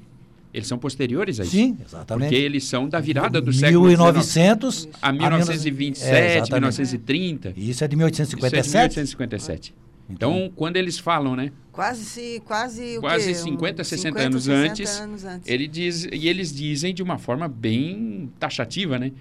eles 0.52 0.66
são 0.69 0.78
posteriores 0.78 1.40
a 1.40 1.45
isso. 1.45 1.52
Sim, 1.52 1.76
exatamente. 1.85 2.28
Porque 2.28 2.42
eles 2.42 2.64
são 2.64 2.88
da 2.88 3.00
virada 3.00 3.40
do 3.40 3.52
século 3.52 3.88
XIX 3.88 4.00
1900 4.00 4.88
a 5.00 5.12
1927, 5.12 6.11
É, 6.11 6.37
exatamente. 6.37 6.52
1930. 6.52 7.49
E 7.49 7.50
Isso 7.50 7.61
é 7.62 7.64
de 7.64 7.71
Isso 7.71 7.85
é 7.85 7.88
de 7.88 7.97
1857. 7.97 9.75
1857. 10.09 10.11
Então, 10.11 10.53
quando 10.57 10.77
eles 10.77 10.99
falam, 10.99 11.35
né? 11.37 11.51
Quase, 11.71 12.05
se, 12.05 12.43
quase, 12.45 12.99
o 12.99 13.01
Quase 13.01 13.29
quê? 13.29 13.35
50, 13.35 13.85
60 13.85 14.09
50, 14.19 14.27
anos 14.27 14.45
60 14.45 14.71
antes, 14.71 15.01
anos 15.01 15.25
antes. 15.25 15.49
Ele 15.51 15.67
diz, 15.67 16.05
e 16.13 16.29
eles 16.29 16.55
dizem 16.55 16.93
de 16.95 17.03
uma 17.03 17.17
forma 17.19 17.49
bem 17.49 18.31
taxativa, 18.39 18.99
né? 18.99 19.13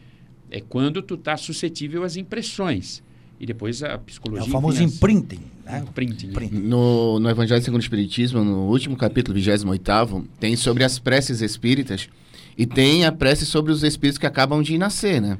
É 0.49 0.59
quando 0.59 1.01
tu 1.01 1.15
tá 1.15 1.37
suscetível 1.37 2.03
às 2.03 2.17
impressões. 2.17 3.01
E 3.39 3.45
depois 3.45 3.81
a 3.81 3.93
É 3.93 3.97
psicologia... 3.97 4.47
o 4.47 4.51
famoso 4.51 4.75
enfim, 4.77 4.85
as- 4.85 4.93
imprinting. 4.95 5.39
Né? 5.65 5.79
Imprinting. 5.87 6.27
Imprinting. 6.27 6.59
No, 6.59 7.19
no 7.19 7.29
Evangelho 7.29 7.61
segundo 7.63 7.79
o 7.79 7.83
Espiritismo, 7.83 8.43
no 8.43 8.67
último 8.67 8.95
capítulo, 8.97 9.33
28, 9.39 10.27
tem 10.39 10.55
sobre 10.55 10.83
as 10.83 10.99
preces 10.99 11.41
espíritas 11.41 12.09
e 12.57 12.65
tem 12.65 13.05
a 13.05 13.11
prece 13.11 13.45
sobre 13.45 13.71
os 13.71 13.81
espíritos 13.81 14.17
que 14.19 14.25
acabam 14.27 14.61
de 14.61 14.77
nascer, 14.77 15.21
né? 15.21 15.37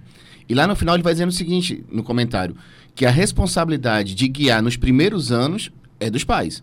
E 0.51 0.53
lá 0.53 0.67
no 0.67 0.75
final 0.75 0.95
ele 0.95 1.01
vai 1.03 1.13
dizendo 1.13 1.29
o 1.29 1.31
seguinte, 1.31 1.81
no 1.89 2.03
comentário, 2.03 2.57
que 2.93 3.05
a 3.05 3.09
responsabilidade 3.09 4.13
de 4.13 4.27
guiar 4.27 4.61
nos 4.61 4.75
primeiros 4.75 5.31
anos 5.31 5.71
é 5.97 6.09
dos 6.09 6.25
pais. 6.25 6.61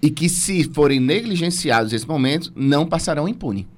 E 0.00 0.08
que 0.10 0.26
se 0.26 0.64
forem 0.72 0.98
negligenciados 1.00 1.92
nesse 1.92 2.08
momento, 2.08 2.50
não 2.56 2.86
passarão 2.86 3.28
impune. 3.28 3.68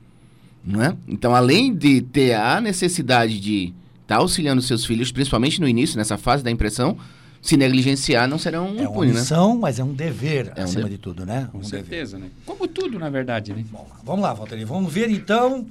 Não 0.64 0.80
é? 0.80 0.97
Então, 1.09 1.35
além 1.35 1.75
de 1.75 2.02
ter 2.02 2.35
a 2.35 2.61
necessidade 2.61 3.40
de 3.40 3.75
estar 4.02 4.18
auxiliando 4.18 4.62
seus 4.62 4.85
filhos, 4.85 5.11
principalmente 5.11 5.61
no 5.61 5.66
início, 5.68 5.97
nessa 5.99 6.16
fase 6.16 6.45
da 6.45 6.50
impressão, 6.52 6.97
se 7.42 7.56
negligenciar, 7.56 8.28
não 8.28 8.38
serão 8.38 8.66
É 8.68 8.71
uma 8.71 8.83
impunes, 8.85 9.14
né? 9.14 9.21
missão, 9.21 9.59
mas 9.59 9.80
é 9.80 9.85
um 9.85 9.92
dever, 9.92 10.52
É 10.54 10.61
um 10.61 10.64
acima 10.64 10.85
de- 10.85 10.90
de 10.90 10.99
tudo, 10.99 11.26
né? 11.26 11.49
Com 11.50 11.59
um 11.59 11.61
dever. 11.62 11.80
certeza, 11.80 12.16
né? 12.16 12.28
Como 12.45 12.68
tudo, 12.68 12.97
na 12.97 13.11
verdade, 13.11 13.52
né? 13.52 13.64
Bom, 13.73 13.88
vamos 14.04 14.23
lá, 14.23 14.33
Valtteri. 14.33 14.64
Vamos 14.64 14.92
ver 14.92 15.11
então 15.11 15.66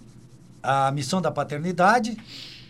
a 0.61 0.91
missão 0.91 1.21
da 1.21 1.31
paternidade, 1.31 2.17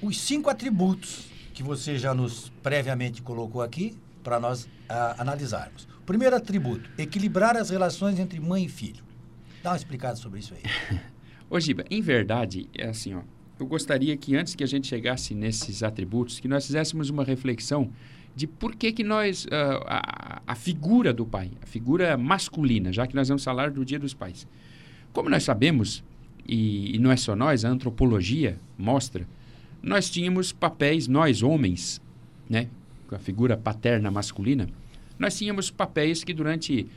os 0.07 0.19
cinco 0.21 0.49
atributos 0.49 1.25
que 1.53 1.63
você 1.63 1.97
já 1.97 2.13
nos 2.13 2.51
previamente 2.61 3.21
colocou 3.21 3.61
aqui 3.61 3.95
para 4.23 4.39
nós 4.39 4.67
ah, 4.89 5.15
analisarmos. 5.19 5.87
Primeiro 6.05 6.35
atributo: 6.35 6.89
equilibrar 6.97 7.55
as 7.55 7.69
relações 7.69 8.19
entre 8.19 8.39
mãe 8.39 8.65
e 8.65 8.69
filho. 8.69 9.03
Dá 9.63 9.71
uma 9.71 9.77
explicada 9.77 10.15
sobre 10.15 10.39
isso 10.39 10.53
aí. 10.53 10.99
Ô, 11.49 11.59
Giba, 11.59 11.85
em 11.89 12.01
verdade, 12.01 12.69
é 12.77 12.87
assim, 12.87 13.13
ó. 13.13 13.21
Eu 13.57 13.65
gostaria 13.65 14.17
que 14.17 14.35
antes 14.35 14.53
que 14.53 14.63
a 14.63 14.67
gente 14.67 14.85
chegasse 14.85 15.33
nesses 15.33 15.81
atributos, 15.81 16.39
que 16.39 16.47
nós 16.47 16.65
fizéssemos 16.65 17.09
uma 17.09 17.23
reflexão 17.23 17.89
de 18.35 18.45
por 18.45 18.75
que 18.75 18.91
que 18.91 19.03
nós, 19.03 19.47
ah, 19.49 20.41
a, 20.45 20.51
a 20.51 20.55
figura 20.55 21.13
do 21.13 21.25
pai, 21.25 21.51
a 21.61 21.65
figura 21.65 22.17
masculina, 22.17 22.91
já 22.91 23.07
que 23.07 23.15
nós 23.15 23.29
vamos 23.29 23.43
falar 23.43 23.71
do 23.71 23.85
Dia 23.85 23.97
dos 23.97 24.13
Pais. 24.13 24.45
Como 25.13 25.29
nós 25.29 25.43
sabemos, 25.43 26.03
e, 26.45 26.95
e 26.95 26.99
não 26.99 27.11
é 27.11 27.15
só 27.15 27.35
nós, 27.35 27.63
a 27.63 27.69
antropologia 27.69 28.59
mostra, 28.77 29.25
nós 29.85 30.09
tínhamos 30.09 30.51
papéis, 30.51 31.07
nós 31.07 31.41
homens, 31.41 32.01
né, 32.49 32.67
com 33.07 33.15
a 33.15 33.19
figura 33.19 33.55
paterna 33.55 34.11
masculina, 34.11 34.67
nós 35.17 35.37
tínhamos 35.37 35.71
papéis 35.71 36.23
que 36.23 36.33
durante 36.33 36.87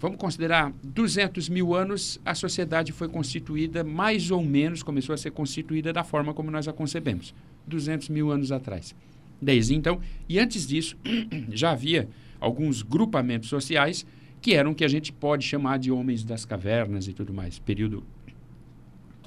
Vamos 0.00 0.16
considerar 0.16 0.72
200 0.82 1.50
mil 1.50 1.74
anos, 1.74 2.18
a 2.24 2.34
sociedade 2.34 2.90
foi 2.90 3.06
constituída, 3.06 3.84
mais 3.84 4.30
ou 4.30 4.42
menos, 4.42 4.82
começou 4.82 5.14
a 5.14 5.18
ser 5.18 5.30
constituída 5.30 5.92
da 5.92 6.02
forma 6.02 6.32
como 6.32 6.50
nós 6.50 6.66
a 6.66 6.72
concebemos. 6.72 7.34
200 7.66 8.08
mil 8.08 8.30
anos 8.30 8.50
atrás. 8.50 8.94
Desde 9.42 9.74
então, 9.74 10.00
e 10.26 10.38
antes 10.38 10.66
disso, 10.66 10.96
já 11.52 11.72
havia 11.72 12.08
alguns 12.40 12.80
grupamentos 12.80 13.50
sociais 13.50 14.06
que 14.40 14.54
eram 14.54 14.70
o 14.70 14.74
que 14.74 14.86
a 14.86 14.88
gente 14.88 15.12
pode 15.12 15.44
chamar 15.44 15.78
de 15.78 15.92
homens 15.92 16.24
das 16.24 16.46
cavernas 16.46 17.06
e 17.06 17.12
tudo 17.12 17.34
mais, 17.34 17.58
período 17.58 18.02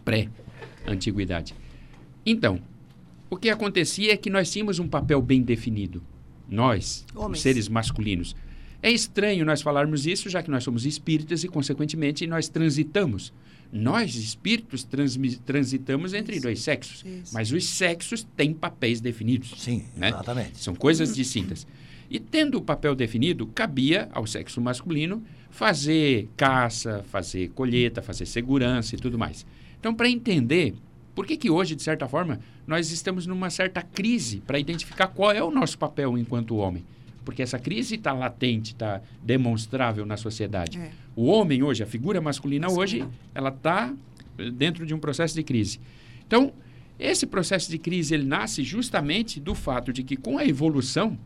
pré-antiguidade. 0.04 1.54
Então, 2.26 2.60
o 3.34 3.36
que 3.36 3.50
acontecia 3.50 4.14
é 4.14 4.18
que 4.18 4.30
nós 4.30 4.52
tínhamos 4.52 4.78
um 4.78 4.88
papel 4.88 5.20
bem 5.20 5.42
definido. 5.42 6.04
Nós, 6.48 7.04
os 7.16 7.22
Homens. 7.24 7.42
seres 7.42 7.68
masculinos. 7.68 8.36
É 8.80 8.92
estranho 8.92 9.44
nós 9.44 9.62
falarmos 9.62 10.06
isso, 10.06 10.30
já 10.30 10.44
que 10.44 10.52
nós 10.52 10.64
somos 10.64 10.86
espíritas 10.86 11.44
e, 11.44 11.48
consequentemente, 11.48 12.28
nós 12.28 12.48
transitamos. 12.48 13.34
Nós, 13.72 14.14
espíritos, 14.14 14.88
transitamos 15.44 16.14
entre 16.14 16.40
dois 16.40 16.62
sexos. 16.62 17.04
Isso. 17.04 17.34
Mas 17.34 17.52
os 17.52 17.66
sexos 17.66 18.24
têm 18.38 18.54
papéis 18.54 19.02
definidos. 19.02 19.56
Sim, 19.58 19.84
né? 19.98 20.10
exatamente. 20.10 20.60
São 20.60 20.76
coisas 20.76 21.16
distintas. 21.16 21.66
E 22.12 22.20
tendo 22.20 22.60
o 22.60 22.62
papel 22.62 22.94
definido, 22.94 23.48
cabia 23.48 24.10
ao 24.12 24.28
sexo 24.28 24.62
masculino 24.62 25.24
fazer 25.50 26.30
caça, 26.38 27.04
fazer 27.10 27.50
colheita, 27.50 28.00
fazer 28.00 28.28
segurança 28.28 28.94
e 28.94 29.00
tudo 29.00 29.18
mais. 29.18 29.44
Então, 29.80 29.92
para 29.96 30.08
entender 30.08 30.76
por 31.16 31.26
que, 31.26 31.38
que 31.38 31.50
hoje, 31.50 31.76
de 31.76 31.84
certa 31.84 32.08
forma, 32.08 32.40
nós 32.66 32.92
estamos 32.92 33.28
numa 33.28 33.50
certa 33.50 33.82
crise 33.82 34.42
para 34.42 34.60
identificar 34.60 35.08
qual 35.08 35.32
é 35.32 35.44
o 35.44 35.52
nosso 35.52 35.78
papel 35.78 36.18
enquanto 36.18 36.56
homem. 36.58 36.84
Porque 37.24 37.42
essa 37.42 37.60
crise 37.60 37.96
está 37.96 38.12
latente, 38.12 38.74
está 38.74 39.02
demonstrável 39.22 40.06
na 40.06 40.18
sociedade. 40.18 40.78
É. 40.80 40.92
O 41.16 41.26
homem 41.26 41.64
hoje, 41.64 41.84
a 41.84 41.86
figura 41.86 42.20
masculina 42.20 42.70
hoje, 42.70 43.06
ela 43.34 43.50
está 43.50 43.94
dentro 44.54 44.86
de 44.86 44.94
um 44.94 45.00
processo 45.00 45.36
de 45.36 45.44
crise. 45.44 45.80
Então, 46.26 46.52
esse 47.00 47.26
processo 47.26 47.70
de 47.70 47.78
crise 47.78 48.14
ele 48.14 48.26
nasce 48.26 48.64
justamente 48.64 49.40
do 49.40 49.56
fato 49.56 49.94
de 49.94 50.04
que 50.04 50.16
com 50.16 50.38
a 50.38 50.46
evolução 50.46 51.18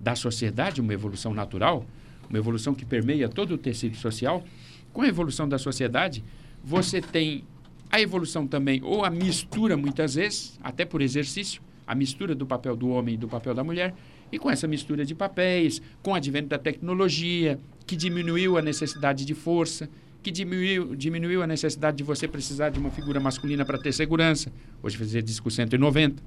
da 0.00 0.14
sociedade, 0.14 0.80
uma 0.80 0.92
evolução 0.92 1.32
natural, 1.32 1.86
uma 2.28 2.38
evolução 2.38 2.74
que 2.74 2.84
permeia 2.84 3.28
todo 3.28 3.54
o 3.54 3.58
tecido 3.58 3.96
social, 3.96 4.44
com 4.92 5.02
a 5.02 5.08
evolução 5.08 5.48
da 5.48 5.58
sociedade, 5.58 6.24
você 6.62 7.00
tem 7.00 7.44
a 7.90 8.00
evolução 8.00 8.46
também, 8.46 8.80
ou 8.82 9.04
a 9.04 9.10
mistura 9.10 9.76
muitas 9.76 10.14
vezes, 10.14 10.58
até 10.62 10.84
por 10.84 11.00
exercício, 11.00 11.62
a 11.86 11.94
mistura 11.94 12.34
do 12.34 12.46
papel 12.46 12.76
do 12.76 12.88
homem 12.88 13.14
e 13.14 13.18
do 13.18 13.28
papel 13.28 13.54
da 13.54 13.62
mulher, 13.62 13.94
e 14.30 14.38
com 14.38 14.50
essa 14.50 14.66
mistura 14.66 15.04
de 15.04 15.14
papéis, 15.14 15.80
com 16.02 16.10
o 16.10 16.14
advento 16.14 16.48
da 16.48 16.58
tecnologia, 16.58 17.58
que 17.86 17.94
diminuiu 17.94 18.58
a 18.58 18.62
necessidade 18.62 19.24
de 19.24 19.34
força, 19.34 19.88
que 20.22 20.32
diminuiu, 20.32 20.96
diminuiu 20.96 21.42
a 21.42 21.46
necessidade 21.46 21.98
de 21.98 22.02
você 22.02 22.26
precisar 22.26 22.70
de 22.70 22.80
uma 22.80 22.90
figura 22.90 23.20
masculina 23.20 23.64
para 23.64 23.78
ter 23.78 23.92
segurança. 23.92 24.52
Hoje 24.82 25.22
diz 25.22 25.38
com 25.38 25.48
190, 25.48 26.20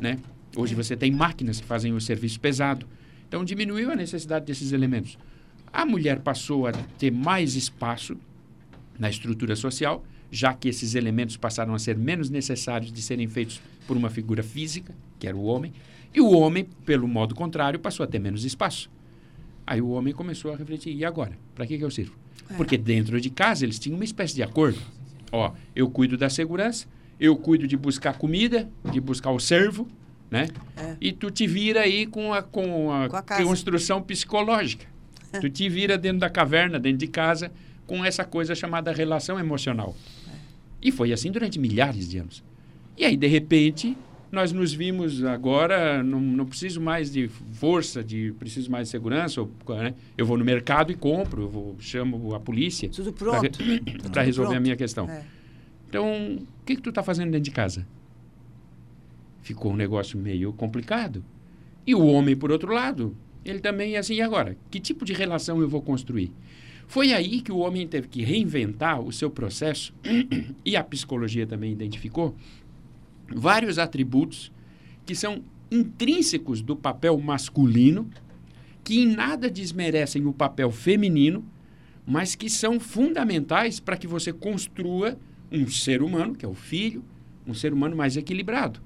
né? 0.00 0.18
Hoje 0.56 0.74
você 0.74 0.96
tem 0.96 1.10
máquinas 1.10 1.60
que 1.60 1.66
fazem 1.66 1.92
o 1.92 2.00
serviço 2.00 2.40
pesado. 2.40 2.86
Então 3.28 3.44
diminuiu 3.44 3.90
a 3.90 3.96
necessidade 3.96 4.46
desses 4.46 4.72
elementos. 4.72 5.18
A 5.70 5.84
mulher 5.84 6.20
passou 6.20 6.66
a 6.66 6.72
ter 6.72 7.10
mais 7.10 7.54
espaço 7.54 8.16
na 8.98 9.10
estrutura 9.10 9.54
social, 9.56 10.02
já 10.34 10.52
que 10.52 10.68
esses 10.68 10.94
elementos 10.94 11.36
passaram 11.36 11.74
a 11.74 11.78
ser 11.78 11.96
menos 11.96 12.28
necessários 12.28 12.92
de 12.92 13.00
serem 13.00 13.28
feitos 13.28 13.60
por 13.86 13.96
uma 13.96 14.10
figura 14.10 14.42
física, 14.42 14.92
que 15.18 15.28
era 15.28 15.36
o 15.36 15.44
homem, 15.44 15.72
e 16.12 16.20
o 16.20 16.30
homem, 16.30 16.64
pelo 16.84 17.06
modo 17.06 17.34
contrário, 17.34 17.78
passou 17.78 18.02
a 18.02 18.06
ter 18.06 18.18
menos 18.18 18.44
espaço. 18.44 18.90
Aí 19.66 19.80
o 19.80 19.90
homem 19.90 20.12
começou 20.12 20.52
a 20.52 20.56
refletir: 20.56 20.94
e 20.94 21.04
agora? 21.04 21.32
Para 21.54 21.66
que, 21.66 21.78
que 21.78 21.84
eu 21.84 21.90
sirvo? 21.90 22.14
Porque 22.56 22.76
dentro 22.76 23.20
de 23.20 23.30
casa 23.30 23.64
eles 23.64 23.78
tinham 23.78 23.96
uma 23.96 24.04
espécie 24.04 24.34
de 24.34 24.42
acordo. 24.42 24.78
Ó, 25.30 25.52
eu 25.74 25.88
cuido 25.88 26.16
da 26.16 26.28
segurança, 26.28 26.86
eu 27.18 27.36
cuido 27.36 27.66
de 27.66 27.76
buscar 27.76 28.18
comida, 28.18 28.68
de 28.92 29.00
buscar 29.00 29.30
o 29.30 29.38
servo, 29.38 29.88
né? 30.30 30.48
É. 30.76 30.96
E 31.00 31.12
tu 31.12 31.30
te 31.30 31.46
vira 31.46 31.80
aí 31.80 32.06
com 32.06 32.34
a, 32.34 32.42
com 32.42 32.92
a, 32.92 33.08
Com 33.08 33.16
a 33.16 33.22
construção 33.22 34.02
psicológica. 34.02 34.86
Tu 35.40 35.50
te 35.50 35.68
vira 35.68 35.98
dentro 35.98 36.20
da 36.20 36.30
caverna, 36.30 36.78
dentro 36.78 36.98
de 36.98 37.08
casa, 37.08 37.50
com 37.88 38.04
essa 38.04 38.24
coisa 38.24 38.54
chamada 38.54 38.92
relação 38.92 39.38
emocional. 39.38 39.96
E 40.84 40.92
foi 40.92 41.14
assim 41.14 41.32
durante 41.32 41.58
milhares 41.58 42.10
de 42.10 42.18
anos. 42.18 42.44
E 42.96 43.06
aí, 43.06 43.16
de 43.16 43.26
repente, 43.26 43.96
nós 44.30 44.52
nos 44.52 44.74
vimos 44.74 45.24
agora, 45.24 46.02
não, 46.02 46.20
não 46.20 46.44
preciso 46.44 46.80
mais 46.80 47.10
de 47.10 47.26
força, 47.28 48.04
de 48.04 48.32
preciso 48.38 48.70
mais 48.70 48.88
de 48.88 48.90
segurança. 48.90 49.40
Ou, 49.40 49.50
né? 49.68 49.94
Eu 50.18 50.26
vou 50.26 50.36
no 50.36 50.44
mercado 50.44 50.92
e 50.92 50.94
compro, 50.94 51.42
eu 51.42 51.48
vou, 51.48 51.76
chamo 51.80 52.34
a 52.34 52.40
polícia. 52.40 52.88
Tudo 52.92 53.14
pronto. 53.14 53.58
Para 54.12 54.22
resolver 54.22 54.48
pronto. 54.48 54.58
a 54.58 54.60
minha 54.60 54.76
questão. 54.76 55.08
É. 55.08 55.24
Então, 55.88 56.36
o 56.36 56.64
que, 56.66 56.76
que 56.76 56.82
tu 56.82 56.90
está 56.90 57.02
fazendo 57.02 57.30
dentro 57.30 57.44
de 57.44 57.50
casa? 57.50 57.86
Ficou 59.40 59.72
um 59.72 59.76
negócio 59.76 60.18
meio 60.18 60.52
complicado. 60.52 61.24
E 61.86 61.94
o 61.94 62.04
homem, 62.04 62.36
por 62.36 62.50
outro 62.50 62.72
lado, 62.72 63.16
ele 63.44 63.60
também 63.60 63.94
é 63.94 63.98
assim, 63.98 64.14
e 64.14 64.22
agora? 64.22 64.56
Que 64.70 64.80
tipo 64.80 65.04
de 65.04 65.12
relação 65.12 65.60
eu 65.60 65.68
vou 65.68 65.80
construir? 65.80 66.32
Foi 66.86 67.12
aí 67.12 67.40
que 67.40 67.52
o 67.52 67.58
homem 67.58 67.86
teve 67.86 68.08
que 68.08 68.22
reinventar 68.22 69.00
o 69.00 69.12
seu 69.12 69.30
processo, 69.30 69.94
e 70.64 70.76
a 70.76 70.84
psicologia 70.84 71.46
também 71.46 71.72
identificou, 71.72 72.34
vários 73.28 73.78
atributos 73.78 74.52
que 75.04 75.14
são 75.14 75.42
intrínsecos 75.70 76.62
do 76.62 76.76
papel 76.76 77.18
masculino, 77.18 78.08
que 78.82 79.00
em 79.00 79.06
nada 79.06 79.50
desmerecem 79.50 80.26
o 80.26 80.32
papel 80.32 80.70
feminino, 80.70 81.44
mas 82.06 82.34
que 82.34 82.50
são 82.50 82.78
fundamentais 82.78 83.80
para 83.80 83.96
que 83.96 84.06
você 84.06 84.32
construa 84.32 85.18
um 85.50 85.66
ser 85.66 86.02
humano, 86.02 86.34
que 86.34 86.44
é 86.44 86.48
o 86.48 86.54
filho, 86.54 87.02
um 87.46 87.54
ser 87.54 87.72
humano 87.72 87.96
mais 87.96 88.16
equilibrado. 88.16 88.80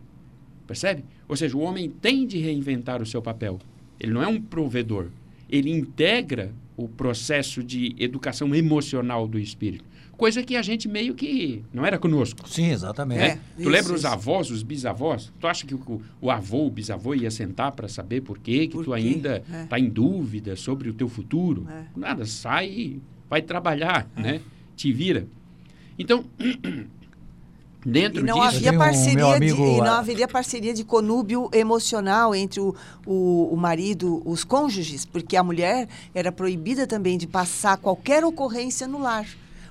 Percebe? 0.67 1.05
Ou 1.26 1.37
seja, 1.37 1.57
o 1.57 1.61
homem 1.61 1.90
tem 1.90 2.26
de 2.26 2.38
reinventar 2.38 3.02
o 3.02 3.07
seu 3.07 3.23
papel. 3.23 3.59
Ele 3.99 4.12
não 4.12 4.23
é 4.23 4.28
um 4.28 4.40
provedor. 4.40 5.09
Ele 5.49 5.71
integra 5.71 6.52
o 6.76 6.88
processo 6.88 7.62
de 7.62 7.95
educação 7.99 8.55
emocional 8.55 9.26
do 9.26 9.38
espírito. 9.38 9.85
Coisa 10.17 10.43
que 10.43 10.57
a 10.57 10.62
gente 10.62 10.88
meio 10.88 11.14
que 11.14 11.62
não 11.73 11.87
era 11.87 11.97
conosco. 11.97 12.49
Sim, 12.49 12.71
exatamente. 12.71 13.19
né? 13.21 13.26
É, 13.28 13.35
tu 13.55 13.61
isso, 13.61 13.69
lembra 13.71 13.93
os 13.95 14.05
avós, 14.05 14.50
os 14.50 14.64
bisavós? 14.64 15.33
Tu 15.38 15.47
acha 15.47 15.64
que 15.64 15.75
o, 15.76 16.02
o 16.21 16.28
avô, 16.31 16.67
o 16.67 16.71
bisavô 16.71 17.14
ia 17.14 17.31
sentar 17.31 17.71
para 17.71 17.87
saber 17.87 18.23
por 18.23 18.37
quê, 18.38 18.67
que 18.67 18.75
Por 18.75 18.85
tu 18.85 18.90
quê? 18.90 18.97
ainda 18.97 19.45
É. 19.52 19.62
está 19.62 19.78
em 19.78 19.88
dúvida 19.88 20.57
sobre 20.57 20.88
o 20.88 20.93
teu 20.93 21.09
futuro? 21.09 21.67
É. 21.71 21.85
Nada, 21.97 22.26
sai 22.26 22.69
e 22.69 23.02
vai 23.31 23.40
trabalhar, 23.43 24.11
né? 24.17 24.40
Te 24.75 24.93
vira. 24.93 25.26
Então, 25.97 26.25
dentro 27.88 28.21
E 28.21 28.23
não 28.23 28.35
disso... 28.35 28.47
havia 28.47 28.71
tenho 28.71 28.75
um 28.75 28.85
parceria 28.85 29.16
meu 29.16 29.28
de, 29.28 29.37
amigo, 29.37 29.66
e 29.66 29.78
não 29.78 29.95
haveria 29.95 30.28
parceria 30.28 30.75
de 30.75 30.85
conúbio 30.85 31.49
emocional 31.52 32.35
entre 32.35 32.61
o, 32.61 32.75
o, 33.07 33.49
o 33.52 33.57
marido, 33.57 34.23
os 34.25 34.45
cônjuges, 34.45 35.04
porque 35.04 35.37
a 35.37 35.42
mulher 35.42 35.88
era 36.14 36.30
proibida 36.30 36.87
também 36.87 37.16
de 37.16 37.26
passar 37.26 37.76
qualquer 37.78 38.25
ocorrência 38.25 38.87
no 38.87 39.00
lar. 39.00 39.26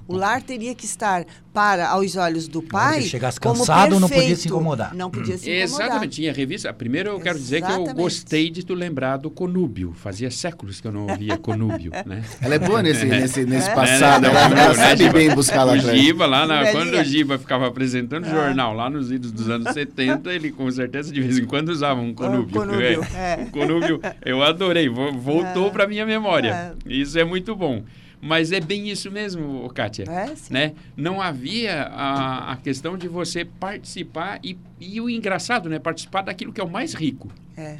O 0.07 0.15
lar 0.15 0.41
teria 0.41 0.73
que 0.73 0.85
estar 0.85 1.25
para 1.53 1.89
aos 1.89 2.15
olhos 2.15 2.47
do 2.47 2.61
pai. 2.61 2.99
ele 2.99 3.07
chegasse 3.07 3.39
como 3.39 3.57
cansado, 3.59 3.99
não 3.99 4.07
podia 4.07 4.21
se 4.23 4.27
perfeito. 4.27 4.47
incomodar. 4.47 4.93
Não 4.95 5.09
podia 5.11 5.37
se 5.37 5.49
incomodar. 5.49 5.63
Exatamente, 5.85 6.15
tinha 6.15 6.31
revista. 6.31 6.71
Primeiro 6.71 7.09
eu 7.09 7.19
quero 7.19 7.37
dizer 7.37 7.61
que 7.63 7.71
eu 7.71 7.83
gostei 7.93 8.49
de 8.49 8.63
tu 8.65 8.73
lembrar 8.73 9.17
do 9.17 9.29
conúbio. 9.29 9.93
Fazia 9.95 10.29
séculos 10.31 10.79
que 10.79 10.87
eu 10.87 10.91
não 10.91 11.07
ouvia 11.07 11.35
conúbio, 11.37 11.91
né? 12.05 12.23
Ela 12.41 12.55
é 12.55 12.59
boa 12.59 12.81
nesse, 12.81 13.03
nesse, 13.07 13.45
nesse 13.45 13.69
É. 13.69 13.73
passado. 13.75 14.25
É, 14.27 14.31
né? 14.33 14.39
ela, 14.39 14.49
né, 14.69 14.73
sabe 14.75 15.09
bem 15.09 15.33
buscar 15.35 15.63
lá 15.63 15.73
O 15.73 15.77
atrás. 15.79 15.99
Giba, 15.99 16.25
lá 16.25 16.45
na, 16.45 16.63
Velhinha. 16.63 16.71
quando 16.73 16.93
o 16.93 17.03
Giba 17.03 17.37
ficava 17.39 17.67
apresentando 17.67 18.27
o 18.27 18.29
jornal 18.29 18.73
lá 18.73 18.89
nos 18.89 19.11
idos 19.11 19.31
dos 19.31 19.49
anos 19.49 19.73
70, 19.73 20.31
ele 20.31 20.51
com 20.51 20.69
certeza 20.71 21.11
de 21.11 21.19
vez 21.19 21.37
em 21.39 21.45
quando 21.45 21.69
usava 21.69 21.99
um 21.99 22.13
conúbio. 22.13 22.59
conúbio, 22.61 22.81
É, 22.81 23.41
é. 23.41 23.43
O 23.47 23.51
conúbio, 23.51 23.99
eu 24.23 24.41
adorei, 24.43 24.87
vo- 24.87 25.11
voltou 25.13 25.67
É. 25.67 25.69
para 25.71 25.87
minha 25.87 26.05
memória. 26.05 26.75
Isso 26.85 27.17
é 27.19 27.25
muito 27.25 27.55
bom. 27.55 27.83
Mas 28.27 28.51
é 28.51 28.59
bem 28.59 28.89
isso 28.89 29.09
mesmo, 29.09 29.69
Kátia. 29.73 30.03
É, 30.03 30.35
sim. 30.35 30.53
Né? 30.53 30.73
Não 30.97 31.21
havia 31.21 31.83
a, 31.83 32.51
a 32.51 32.57
questão 32.57 32.97
de 32.97 33.07
você 33.07 33.45
participar 33.45 34.39
e, 34.43 34.57
e 34.81 34.99
o 34.99 35.09
engraçado, 35.09 35.69
né? 35.69 35.79
Participar 35.79 36.23
daquilo 36.23 36.51
que 36.51 36.59
é 36.59 36.63
o 36.63 36.69
mais 36.69 36.93
rico. 36.93 37.29
É. 37.55 37.77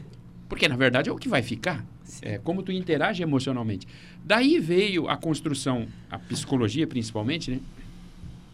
Porque, 0.47 0.65
na 0.69 0.77
verdade, 0.77 1.09
é 1.09 1.11
o 1.11 1.17
que 1.17 1.27
vai 1.27 1.41
ficar. 1.41 1.85
É 2.21 2.37
como 2.37 2.63
tu 2.63 2.71
interage 2.71 3.21
emocionalmente. 3.21 3.85
Daí 4.23 4.57
veio 4.57 5.09
a 5.09 5.17
construção, 5.17 5.85
a 6.09 6.17
psicologia 6.17 6.87
principalmente, 6.87 7.51
né? 7.51 7.59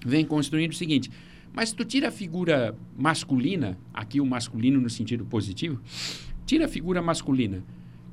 Vem 0.03 0.25
construindo 0.25 0.71
o 0.71 0.75
seguinte. 0.75 1.11
Mas 1.53 1.69
se 1.69 1.75
tu 1.75 1.85
tira 1.85 2.07
a 2.07 2.11
figura 2.11 2.75
masculina, 2.97 3.77
aqui 3.93 4.19
o 4.19 4.25
masculino 4.25 4.81
no 4.81 4.89
sentido 4.89 5.23
positivo, 5.25 5.79
tira 6.47 6.65
a 6.65 6.67
figura 6.67 7.03
masculina. 7.03 7.63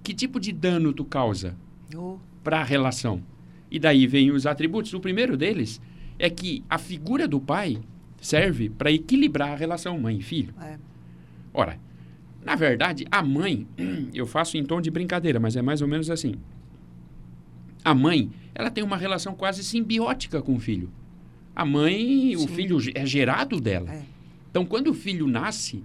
Que 0.03 0.13
tipo 0.13 0.39
de 0.39 0.53
dano 0.53 0.93
tu 0.93 1.05
causa 1.07 1.57
Oh, 1.97 2.19
para 2.45 2.61
a 2.61 2.65
relação? 2.65 3.23
E 3.71 3.79
daí 3.79 4.07
vem 4.07 4.31
os 4.31 4.47
atributos. 4.47 4.93
O 4.95 5.01
primeiro 5.01 5.37
deles 5.37 5.81
é 6.19 6.29
que 6.29 6.65
a 6.69 6.77
figura 6.79 7.27
do 7.29 7.41
pai 7.41 7.79
serve 8.21 8.69
para 8.69 8.91
equilibrar 8.93 9.51
a 9.53 9.57
relação 9.57 9.99
mãe 9.99 10.19
e 10.19 10.23
filho. 10.23 10.53
é. 10.61 10.79
Ora, 11.53 11.79
na 12.45 12.55
verdade, 12.55 13.05
a 13.11 13.23
mãe, 13.23 13.67
eu 14.15 14.27
faço 14.27 14.57
em 14.57 14.65
tom 14.65 14.81
de 14.81 14.91
brincadeira, 14.91 15.41
mas 15.41 15.57
é 15.57 15.63
mais 15.63 15.83
ou 15.83 15.89
menos 15.89 16.09
assim. 16.11 16.35
A 17.85 17.95
mãe, 17.95 18.31
ela 18.55 18.71
tem 18.71 18.85
uma 18.85 18.97
relação 18.97 19.35
quase 19.35 19.65
simbiótica 19.65 20.41
com 20.43 20.55
o 20.55 20.61
filho. 20.61 20.91
A 21.57 21.65
mãe, 21.65 22.37
o 22.37 22.41
Sim. 22.41 22.49
filho 22.49 22.79
é 22.95 23.05
gerado 23.07 23.61
dela. 23.61 23.91
É. 23.93 24.03
Então, 24.51 24.65
quando 24.65 24.89
o 24.89 24.95
filho 24.95 25.27
nasce, 25.27 25.83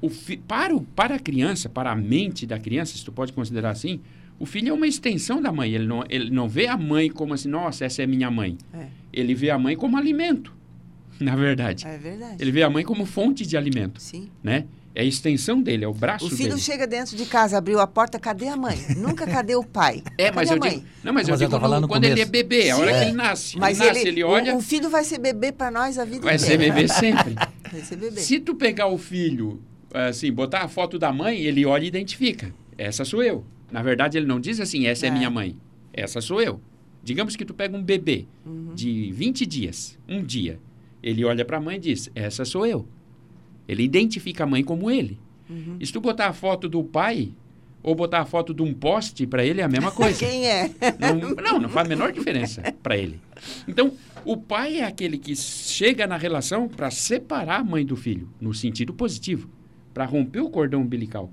o 0.00 0.08
fi- 0.08 0.36
para, 0.38 0.74
o, 0.74 0.82
para 0.82 1.16
a 1.16 1.18
criança, 1.18 1.68
para 1.68 1.90
a 1.92 1.96
mente 1.96 2.46
da 2.46 2.58
criança, 2.58 2.96
se 2.96 3.04
tu 3.04 3.12
pode 3.12 3.32
considerar 3.32 3.70
assim, 3.70 4.00
o 4.38 4.46
filho 4.46 4.70
é 4.70 4.72
uma 4.72 4.86
extensão 4.86 5.40
da 5.42 5.52
mãe. 5.52 5.72
Ele 5.72 5.86
não, 5.86 6.04
ele 6.08 6.30
não 6.30 6.48
vê 6.48 6.66
a 6.66 6.76
mãe 6.76 7.10
como 7.10 7.34
assim, 7.34 7.48
nossa, 7.48 7.84
essa 7.84 8.02
é 8.02 8.06
minha 8.06 8.30
mãe. 8.30 8.56
É. 8.72 8.86
Ele 9.12 9.34
vê 9.34 9.50
a 9.50 9.58
mãe 9.58 9.76
como 9.76 9.96
alimento, 9.96 10.52
na 11.20 11.34
verdade. 11.36 11.86
É 11.86 11.96
verdade. 11.98 12.36
Ele 12.38 12.50
vê 12.52 12.62
a 12.62 12.70
mãe 12.70 12.84
como 12.84 13.04
fonte 13.06 13.44
de 13.46 13.56
alimento, 13.56 14.00
Sim. 14.00 14.28
né? 14.42 14.64
É 14.94 15.02
a 15.02 15.04
extensão 15.04 15.62
dele, 15.62 15.84
é 15.84 15.88
o 15.88 15.94
braço 15.94 16.26
O 16.26 16.30
filho 16.30 16.48
dele. 16.50 16.60
chega 16.60 16.84
dentro 16.84 17.16
de 17.16 17.24
casa, 17.24 17.56
abriu 17.56 17.78
a 17.78 17.86
porta, 17.86 18.18
cadê 18.18 18.48
a 18.48 18.56
mãe? 18.56 18.76
Nunca 18.96 19.26
cadê 19.28 19.54
o 19.54 19.62
pai? 19.62 20.02
É, 20.18 20.24
cadê 20.24 20.34
mas 20.36 20.50
a 20.50 20.54
eu 20.54 20.58
mãe? 20.58 20.70
digo, 20.70 20.82
não, 21.04 21.12
mas, 21.12 21.28
Mas 21.28 21.40
eu 21.40 21.46
eu 21.46 21.50
digo 21.60 21.88
quando 21.88 22.04
ele 22.04 22.14
é 22.20 22.24
começo. 22.26 22.30
bebê, 22.32 22.70
a 22.70 22.76
hora 22.78 22.92
Sim. 22.92 22.98
que 22.98 23.04
ele 23.04 23.12
nasce. 23.12 23.58
Mas 23.58 23.78
ele 23.78 23.88
nasce, 23.88 24.00
ele, 24.00 24.08
ele 24.10 24.24
o- 24.24 24.28
olha, 24.28 24.56
o, 24.56 24.60
filho 24.60 24.90
vai 24.90 25.04
ser 25.04 25.18
bebê 25.18 25.52
para 25.52 25.70
nós 25.70 25.98
a 25.98 26.04
vida 26.04 26.22
vai 26.22 26.36
ser 26.36 26.54
inteira. 26.54 26.74
bebê 26.74 26.88
sempre. 26.88 27.34
Vai 27.70 27.80
ser 27.82 27.96
bebê. 27.96 28.20
Se 28.20 28.40
tu 28.40 28.54
pegar 28.56 28.86
o 28.88 28.96
filho, 28.98 29.62
assim, 29.92 30.32
botar 30.32 30.62
a 30.62 30.68
foto 30.68 30.98
da 30.98 31.12
mãe, 31.12 31.38
ele 31.42 31.64
olha 31.66 31.84
e 31.84 31.88
identifica. 31.88 32.52
Essa 32.78 33.04
sou 33.04 33.22
eu. 33.22 33.44
Na 33.70 33.82
verdade, 33.82 34.16
ele 34.18 34.26
não 34.26 34.40
diz 34.40 34.60
assim, 34.60 34.86
essa 34.86 35.06
é, 35.06 35.08
É. 35.08 35.12
minha 35.12 35.30
mãe. 35.30 35.56
Essa 35.92 36.20
sou 36.20 36.40
eu. 36.40 36.60
Digamos 37.02 37.36
que 37.36 37.44
tu 37.44 37.54
pega 37.54 37.76
um 37.76 37.82
bebê 37.82 38.26
Uhum. 38.44 38.74
de 38.74 39.10
20 39.12 39.44
dias, 39.46 39.98
um 40.08 40.22
dia. 40.22 40.58
Ele 41.02 41.24
olha 41.24 41.44
para 41.44 41.58
a 41.58 41.60
mãe 41.60 41.76
e 41.76 41.80
diz, 41.80 42.10
essa 42.14 42.44
sou 42.44 42.66
eu. 42.66 42.86
Ele 43.68 43.82
identifica 43.82 44.44
a 44.44 44.46
mãe 44.46 44.64
como 44.64 44.90
ele. 44.90 45.18
Uhum. 45.48 45.76
E 45.80 45.86
se 45.86 45.92
tu 45.92 46.00
botar 46.00 46.26
a 46.28 46.32
foto 46.32 46.68
do 46.68 46.82
pai, 46.82 47.30
ou 47.82 47.94
botar 47.94 48.20
a 48.20 48.24
foto 48.24 48.52
de 48.52 48.60
um 48.62 48.74
poste, 48.74 49.26
para 49.26 49.44
ele 49.44 49.60
é 49.60 49.64
a 49.64 49.68
mesma 49.68 49.90
coisa. 49.92 50.18
Quem 50.26 50.46
é? 50.48 50.70
Não, 50.98 51.34
não, 51.34 51.60
não 51.60 51.68
faz 51.68 51.86
a 51.86 51.88
menor 51.88 52.12
diferença 52.12 52.62
para 52.82 52.96
ele. 52.96 53.20
Então, 53.66 53.92
o 54.24 54.36
pai 54.36 54.78
é 54.80 54.84
aquele 54.84 55.16
que 55.18 55.34
chega 55.36 56.06
na 56.06 56.16
relação 56.16 56.68
para 56.68 56.90
separar 56.90 57.60
a 57.60 57.64
mãe 57.64 57.86
do 57.86 57.96
filho, 57.96 58.28
no 58.40 58.52
sentido 58.52 58.92
positivo, 58.92 59.48
para 59.94 60.04
romper 60.04 60.40
o 60.40 60.50
cordão 60.50 60.82
umbilical, 60.82 61.30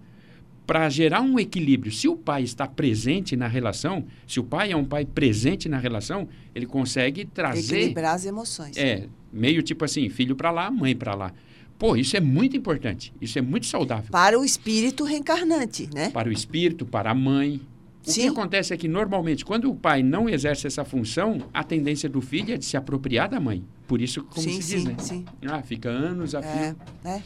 para 0.65 0.89
gerar 0.89 1.21
um 1.21 1.39
equilíbrio. 1.39 1.91
Se 1.91 2.08
o 2.08 2.15
pai 2.15 2.43
está 2.43 2.67
presente 2.67 3.36
na 3.36 3.47
relação, 3.47 4.06
se 4.28 4.39
o 4.39 4.43
pai 4.43 4.71
é 4.71 4.75
um 4.75 4.86
pai 4.86 5.06
presente 5.06 5.69
na 5.69 5.78
relação, 5.78 6.28
ele 6.54 6.65
consegue 6.65 7.25
trazer 7.25 7.78
Equilibrar 7.78 8.15
as 8.15 8.25
emoções. 8.25 8.75
é, 8.78 9.08
meio 9.32 9.62
tipo 9.62 9.86
assim, 9.86 10.10
filho 10.10 10.36
para 10.36 10.51
lá, 10.51 10.69
mãe 10.71 10.95
para 10.95 11.13
lá. 11.15 11.32
Pô, 11.78 11.95
isso 11.95 12.15
é 12.15 12.21
muito 12.21 12.56
importante, 12.56 13.13
isso 13.19 13.38
é 13.38 13.41
muito 13.41 13.65
saudável 13.65 14.10
Para 14.10 14.39
o 14.39 14.45
espírito 14.45 15.04
reencarnante, 15.04 15.89
né? 15.93 16.10
para 16.10 16.30
o 16.30 16.32
espírito, 16.32 16.86
para 16.86 17.12
a 17.12 17.15
mãe. 17.15 17.62
O 18.01 18.06
que 18.06 18.12
Sim. 18.12 18.30
acontece 18.30 18.71
é 18.73 18.78
que, 18.78 18.88
normalmente, 18.88 19.43
quando 19.43 19.69
o 19.69 19.75
pai 19.75 20.04
não 20.04 20.30
exerce 20.30 20.67
essa 20.67 20.86
função, 20.86 21.39
a 21.51 21.63
tendência 21.63 22.08
do 22.08 22.21
filho 22.21 22.54
é 22.54 22.58
de 22.58 22.63
se 22.63 22.78
apropriar 22.78 23.28
da 23.28 23.39
mãe. 23.39 23.63
Por 23.88 23.99
isso, 23.99 24.23
como 24.23 24.43
sim, 24.43 24.62
se 24.62 24.75
diz, 24.75 24.82
sim, 24.84 24.88
né? 24.88 24.95
sim. 24.99 25.25
Ah, 25.47 25.62
fica 25.63 25.89
anos 25.89 26.34
a 26.36 26.39
É, 26.39 26.43
fio. 26.43 26.78
é. 27.04 27.21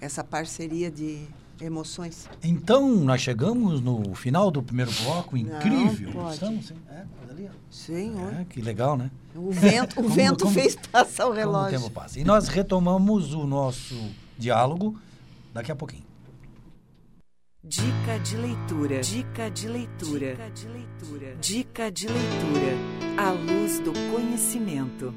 Essa 0.00 0.24
parceria 0.24 0.90
de 0.90 1.20
emoções. 1.62 2.28
Então, 2.42 2.88
nós 2.96 3.20
chegamos 3.20 3.80
no 3.80 4.14
final 4.14 4.50
do 4.50 4.62
primeiro 4.62 4.90
bloco, 5.04 5.36
incrível. 5.36 6.12
pode. 6.12 6.34
Estamos, 6.34 6.66
sim. 6.66 6.74
É, 6.90 7.04
coisa 7.18 7.32
ali, 7.32 7.48
ó. 7.48 7.54
Senhor. 7.70 8.34
É, 8.40 8.44
que 8.44 8.60
legal, 8.60 8.96
né? 8.96 9.10
O 9.34 9.50
vento, 9.50 9.92
o 9.92 9.96
Como- 10.02 10.08
vento 10.14 10.44
como- 10.44 10.54
fez 10.54 10.76
passar 10.90 11.24
o 11.24 11.28
Como 11.28 11.34
o 11.34 11.38
relógio. 11.38 11.78
tempo 11.78 11.90
passa. 11.90 12.18
E 12.20 12.24
nós 12.24 12.48
retomamos 12.48 13.32
o 13.34 13.46
nosso 13.46 13.94
diálogo 14.38 14.98
daqui 15.54 15.70
a 15.72 15.76
pouquinho. 15.76 16.04
Dica 17.64 18.18
de 18.24 18.36
leitura. 18.36 19.00
Dica 19.00 19.48
de 19.50 19.68
leitura. 19.68 20.30
Dica 20.34 20.50
de 20.50 20.66
leitura. 20.68 21.36
Dica 21.40 21.92
de 21.92 22.06
leitura. 22.08 22.72
À 23.16 23.30
luz 23.30 23.78
do 23.78 23.92
conhecimento. 24.12 25.14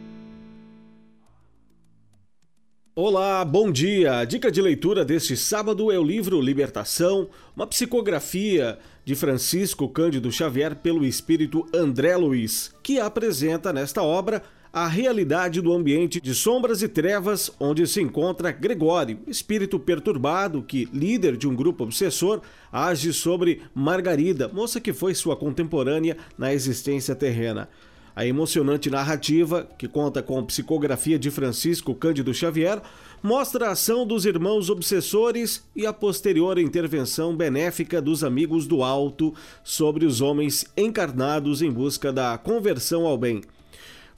Olá, 2.97 3.43
bom 3.43 3.73
dia! 3.73 4.19
A 4.19 4.23
dica 4.23 4.49
de 4.49 4.61
leitura 4.61 5.03
deste 5.03 5.35
sábado 5.35 5.91
é 5.91 5.99
o 5.99 6.03
livro 6.03 6.39
Libertação, 6.39 7.27
uma 7.53 7.67
psicografia 7.67 8.79
de 9.03 9.13
Francisco 9.15 9.89
Cândido 9.89 10.31
Xavier 10.31 10.77
pelo 10.77 11.05
espírito 11.05 11.67
André 11.75 12.15
Luiz, 12.15 12.73
que 12.81 12.97
apresenta 12.97 13.73
nesta 13.73 14.01
obra 14.01 14.41
a 14.71 14.87
realidade 14.87 15.59
do 15.59 15.73
ambiente 15.73 16.21
de 16.21 16.33
sombras 16.33 16.81
e 16.81 16.87
trevas 16.87 17.51
onde 17.59 17.85
se 17.85 18.01
encontra 18.01 18.53
Gregório, 18.53 19.19
espírito 19.27 19.77
perturbado 19.77 20.63
que, 20.63 20.87
líder 20.93 21.35
de 21.35 21.49
um 21.49 21.55
grupo 21.55 21.83
obsessor, 21.83 22.41
age 22.71 23.11
sobre 23.11 23.61
Margarida, 23.73 24.47
moça 24.47 24.79
que 24.79 24.93
foi 24.93 25.13
sua 25.13 25.35
contemporânea 25.35 26.15
na 26.37 26.53
existência 26.53 27.13
terrena. 27.13 27.67
A 28.15 28.25
emocionante 28.25 28.89
narrativa, 28.89 29.67
que 29.77 29.89
conta 29.89 30.23
com 30.23 30.41
psicografia 30.45 31.19
de 31.19 31.29
Francisco 31.29 31.93
Cândido 31.93 32.33
Xavier, 32.33 32.81
mostra 33.21 33.67
a 33.67 33.71
ação 33.71 34.07
dos 34.07 34.25
irmãos 34.25 34.69
obsessores 34.69 35.65
e 35.75 35.85
a 35.85 35.91
posterior 35.91 36.57
intervenção 36.57 37.35
benéfica 37.35 38.01
dos 38.01 38.23
amigos 38.23 38.65
do 38.67 38.83
alto 38.83 39.33
sobre 39.65 40.05
os 40.05 40.21
homens 40.21 40.65
encarnados 40.77 41.61
em 41.61 41.69
busca 41.69 42.13
da 42.13 42.37
conversão 42.37 43.05
ao 43.05 43.17
bem. 43.17 43.41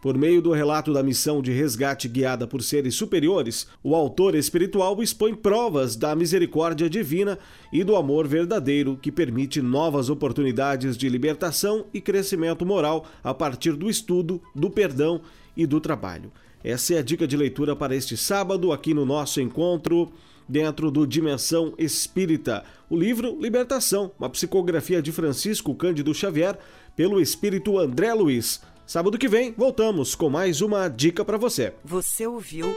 Por 0.02 0.16
meio 0.18 0.42
do 0.42 0.52
relato 0.52 0.94
da 0.94 1.02
missão 1.02 1.42
de 1.42 1.52
resgate 1.52 2.08
guiada 2.08 2.46
por 2.46 2.62
seres 2.62 2.94
superiores, 2.94 3.68
o 3.84 3.96
autor 3.96 4.36
espiritual 4.36 5.02
expõe 5.02 5.34
provas 5.34 5.96
da 5.96 6.16
misericórdia 6.16 6.88
divina 6.88 7.40
e 7.74 7.84
do 7.84 7.96
amor 7.96 8.28
verdadeiro 8.28 8.98
que 9.02 9.12
permite 9.12 9.62
novas 9.62 10.10
oportunidades 10.10 10.96
de 10.96 11.10
libertação 11.10 11.86
e 11.92 12.00
crescimento 12.00 12.66
moral 12.66 13.06
a 13.24 13.34
partir 13.34 13.74
do 13.74 13.90
estudo, 13.90 14.42
do 14.54 14.70
perdão 14.70 15.22
e 15.56 15.66
do 15.66 15.82
trabalho. 15.82 16.32
Essa 16.64 16.94
é 16.94 16.98
a 17.00 17.04
dica 17.04 17.28
de 17.28 17.36
leitura 17.36 17.76
para 17.76 17.96
este 17.96 18.16
sábado 18.16 18.72
aqui 18.72 18.94
no 18.94 19.06
nosso 19.06 19.42
encontro 19.42 20.12
dentro 20.48 20.92
do 20.92 21.08
Dimensão 21.08 21.74
Espírita. 21.78 22.64
O 22.90 22.96
livro 22.96 23.38
Libertação, 23.40 24.12
uma 24.18 24.30
psicografia 24.30 25.02
de 25.02 25.12
Francisco 25.12 25.74
Cândido 25.74 26.14
Xavier 26.14 26.58
pelo 26.96 27.20
espírito 27.20 27.78
André 27.80 28.14
Luiz. 28.14 28.62
Sábado 28.88 29.18
que 29.18 29.28
vem, 29.28 29.52
voltamos 29.52 30.16
com 30.16 30.30
mais 30.30 30.62
uma 30.62 30.88
dica 30.88 31.26
para 31.26 31.38
você. 31.38 31.74
Você 31.84 32.26
ouviu 32.26 32.74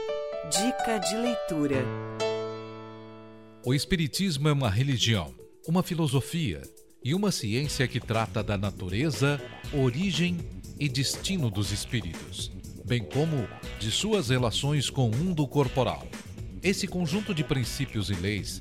Dica 0.51 0.99
de 0.99 1.15
Leitura. 1.15 1.85
O 3.65 3.73
Espiritismo 3.73 4.49
é 4.49 4.53
uma 4.53 4.69
religião, 4.69 5.33
uma 5.69 5.85
filosofia 5.85 6.63
e 7.05 7.15
uma 7.15 7.31
ciência 7.31 7.87
que 7.87 8.01
trata 8.01 8.43
da 8.43 8.59
natureza, 8.59 9.41
origem 9.73 10.39
e 10.81 10.89
destino 10.89 11.49
dos 11.49 11.71
espíritos, 11.71 12.51
bem 12.85 13.05
como 13.05 13.49
de 13.79 13.93
suas 13.93 14.31
relações 14.31 14.91
com 14.91 15.09
o 15.09 15.17
mundo 15.17 15.47
corporal. 15.47 16.09
Esse 16.61 16.89
conjunto 16.89 17.33
de 17.33 17.45
princípios 17.45 18.11
e 18.11 18.15
leis, 18.15 18.61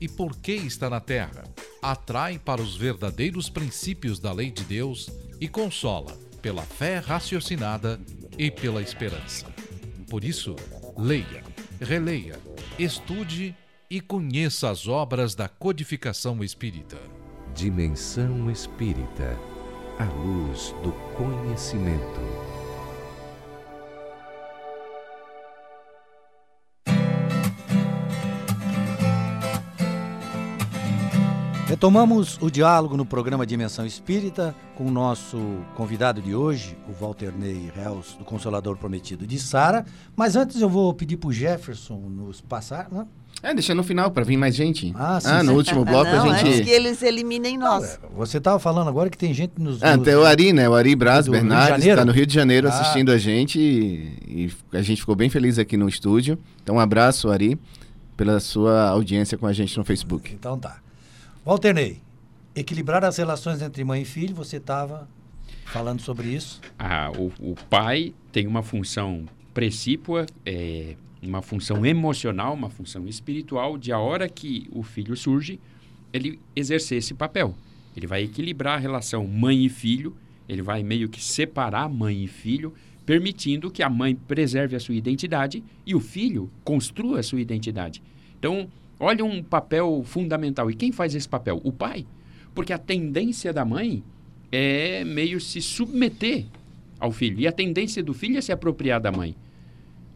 e 0.00 0.08
por 0.08 0.36
que 0.36 0.52
está 0.52 0.88
na 0.90 1.00
Terra. 1.00 1.44
Atrai 1.82 2.38
para 2.38 2.62
os 2.62 2.76
verdadeiros 2.76 3.48
princípios 3.48 4.18
da 4.18 4.32
lei 4.32 4.50
de 4.50 4.64
Deus 4.64 5.10
e 5.40 5.48
consola 5.48 6.16
pela 6.40 6.62
fé 6.62 6.98
raciocinada 6.98 8.00
e 8.38 8.50
pela 8.50 8.82
esperança. 8.82 9.46
Por 10.08 10.24
isso, 10.24 10.56
leia, 10.96 11.42
releia, 11.80 12.38
estude 12.78 13.54
e 13.90 14.00
conheça 14.00 14.70
as 14.70 14.88
obras 14.88 15.34
da 15.34 15.48
codificação 15.48 16.42
espírita. 16.42 16.98
Dimensão 17.54 18.50
Espírita 18.50 19.38
a 19.98 20.04
luz 20.06 20.74
do 20.82 20.92
conhecimento. 21.16 22.33
Retomamos 31.74 32.38
o 32.40 32.48
diálogo 32.52 32.96
no 32.96 33.04
programa 33.04 33.44
Dimensão 33.44 33.84
Espírita 33.84 34.54
com 34.76 34.84
o 34.86 34.90
nosso 34.92 35.36
convidado 35.74 36.22
de 36.22 36.32
hoje, 36.32 36.78
o 36.88 36.92
Walter 36.92 37.32
Ney 37.36 37.68
Reus, 37.74 38.14
do 38.16 38.24
Consolador 38.24 38.76
Prometido 38.76 39.26
de 39.26 39.40
Sara. 39.40 39.84
Mas 40.14 40.36
antes 40.36 40.60
eu 40.60 40.68
vou 40.68 40.94
pedir 40.94 41.16
para 41.16 41.30
o 41.30 41.32
Jefferson 41.32 41.96
nos 41.98 42.40
passar, 42.40 42.86
né? 42.92 43.04
É, 43.42 43.52
deixa 43.52 43.74
no 43.74 43.82
final 43.82 44.08
para 44.12 44.22
vir 44.22 44.36
mais 44.36 44.54
gente. 44.54 44.92
Ah, 44.96 45.18
sim, 45.20 45.26
ah 45.28 45.42
no 45.42 45.50
sim. 45.50 45.56
último 45.56 45.84
bloco 45.84 46.08
Não, 46.12 46.30
a 46.30 46.36
gente. 46.38 46.46
antes 46.48 46.60
que 46.60 46.70
eles 46.70 47.02
eliminem 47.02 47.58
nós. 47.58 47.98
Você 48.16 48.38
estava 48.38 48.60
falando 48.60 48.86
agora 48.86 49.10
que 49.10 49.18
tem 49.18 49.34
gente 49.34 49.54
nos. 49.58 49.82
Ah, 49.82 49.96
nos- 49.96 50.04
tem 50.06 50.14
o 50.14 50.24
Ari, 50.24 50.52
né? 50.52 50.68
O 50.68 50.74
Ari 50.76 50.94
Braz 50.94 51.26
Bernardes 51.26 51.84
está 51.84 52.04
no 52.04 52.12
Rio 52.12 52.24
de 52.24 52.32
Janeiro 52.32 52.68
Ah. 52.68 52.70
assistindo 52.70 53.10
a 53.10 53.18
gente 53.18 53.58
e, 53.58 54.46
e 54.72 54.76
a 54.76 54.80
gente 54.80 55.00
ficou 55.00 55.16
bem 55.16 55.28
feliz 55.28 55.58
aqui 55.58 55.76
no 55.76 55.88
estúdio. 55.88 56.38
Então, 56.62 56.76
um 56.76 56.80
abraço, 56.80 57.28
Ari, 57.32 57.58
pela 58.16 58.38
sua 58.38 58.90
audiência 58.90 59.36
com 59.36 59.44
a 59.48 59.52
gente 59.52 59.76
no 59.76 59.84
Facebook. 59.84 60.32
Então 60.32 60.56
tá. 60.56 60.83
Walter 61.46 61.74
Ney, 61.74 62.00
equilibrar 62.56 63.04
as 63.04 63.18
relações 63.18 63.60
entre 63.60 63.84
mãe 63.84 64.00
e 64.00 64.04
filho, 64.06 64.34
você 64.34 64.56
estava 64.56 65.06
falando 65.66 66.00
sobre 66.00 66.28
isso. 66.28 66.58
Ah, 66.78 67.12
o, 67.14 67.30
o 67.38 67.54
pai 67.68 68.14
tem 68.32 68.46
uma 68.46 68.62
função 68.62 69.26
precípua, 69.52 70.24
é, 70.46 70.96
uma 71.22 71.42
função 71.42 71.84
emocional, 71.84 72.54
uma 72.54 72.70
função 72.70 73.06
espiritual, 73.06 73.76
de 73.76 73.92
a 73.92 73.98
hora 73.98 74.26
que 74.26 74.66
o 74.72 74.82
filho 74.82 75.14
surge, 75.14 75.60
ele 76.14 76.40
exercer 76.56 76.96
esse 76.96 77.12
papel. 77.12 77.54
Ele 77.94 78.06
vai 78.06 78.22
equilibrar 78.22 78.78
a 78.78 78.80
relação 78.80 79.26
mãe 79.26 79.66
e 79.66 79.68
filho, 79.68 80.16
ele 80.48 80.62
vai 80.62 80.82
meio 80.82 81.10
que 81.10 81.22
separar 81.22 81.90
mãe 81.90 82.24
e 82.24 82.26
filho, 82.26 82.72
permitindo 83.04 83.70
que 83.70 83.82
a 83.82 83.90
mãe 83.90 84.14
preserve 84.14 84.76
a 84.76 84.80
sua 84.80 84.94
identidade 84.94 85.62
e 85.84 85.94
o 85.94 86.00
filho 86.00 86.50
construa 86.64 87.20
a 87.20 87.22
sua 87.22 87.42
identidade. 87.42 88.02
Então, 88.38 88.66
olha 88.98 89.24
um 89.24 89.42
papel 89.42 90.02
fundamental. 90.04 90.70
E 90.70 90.74
quem 90.74 90.92
faz 90.92 91.14
esse 91.14 91.28
papel? 91.28 91.60
O 91.64 91.72
pai. 91.72 92.06
Porque 92.54 92.72
a 92.72 92.78
tendência 92.78 93.52
da 93.52 93.64
mãe 93.64 94.02
é 94.50 95.04
meio 95.04 95.40
se 95.40 95.60
submeter 95.60 96.46
ao 97.00 97.10
filho. 97.10 97.40
E 97.40 97.46
a 97.46 97.52
tendência 97.52 98.02
do 98.02 98.14
filho 98.14 98.38
é 98.38 98.40
se 98.40 98.52
apropriar 98.52 99.00
da 99.00 99.10
mãe. 99.10 99.34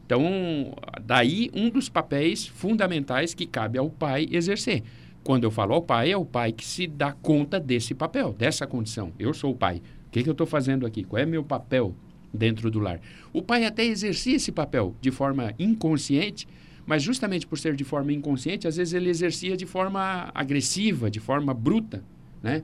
Então, 0.07 0.75
daí 1.05 1.51
um 1.53 1.69
dos 1.69 1.89
papéis 1.89 2.47
fundamentais 2.47 3.35
que 3.35 3.45
cabe 3.45 3.79
ao 3.79 3.91
pai 3.91 4.27
exercer. 4.31 4.83
Quando 5.23 5.45
eu 5.45 5.51
falo 5.51 5.75
ao 5.75 5.83
pai, 5.83 6.11
é 6.11 6.17
o 6.17 6.25
pai 6.25 6.53
que 6.53 6.65
se 6.65 6.87
dá 6.87 7.13
conta 7.13 7.61
desse 7.61 7.93
papel, 7.93 8.33
dessa 8.33 8.67
condição. 8.67 9.13
Eu 9.19 9.35
sou 9.35 9.53
o 9.53 9.55
pai. 9.55 9.83
O 10.07 10.11
que, 10.11 10.23
que 10.23 10.29
eu 10.29 10.33
estou 10.33 10.47
fazendo 10.47 10.87
aqui? 10.87 11.05
Qual 11.05 11.21
é 11.21 11.27
meu 11.27 11.45
papel 11.45 11.95
dentro 12.33 12.71
do 12.71 12.79
lar? 12.79 12.99
O 13.31 13.43
pai 13.43 13.67
até 13.67 13.85
exercia 13.85 14.37
esse 14.37 14.51
papel 14.51 14.95
de 15.03 15.11
forma 15.11 15.53
inconsciente, 15.59 16.49
mas 16.89 17.03
justamente 17.03 17.47
por 17.47 17.59
ser 17.59 17.77
de 17.77 17.85
forma 17.85 18.13
inconsciente, 18.13 18.67
às 18.67 18.77
vezes 18.77 18.95
ele 18.95 19.11
exercia 19.11 19.55
de 19.57 19.67
forma 19.67 20.31
agressiva, 20.35 21.11
de 21.11 21.21
forma 21.21 21.53
bruta, 21.53 22.03
né? 22.43 22.63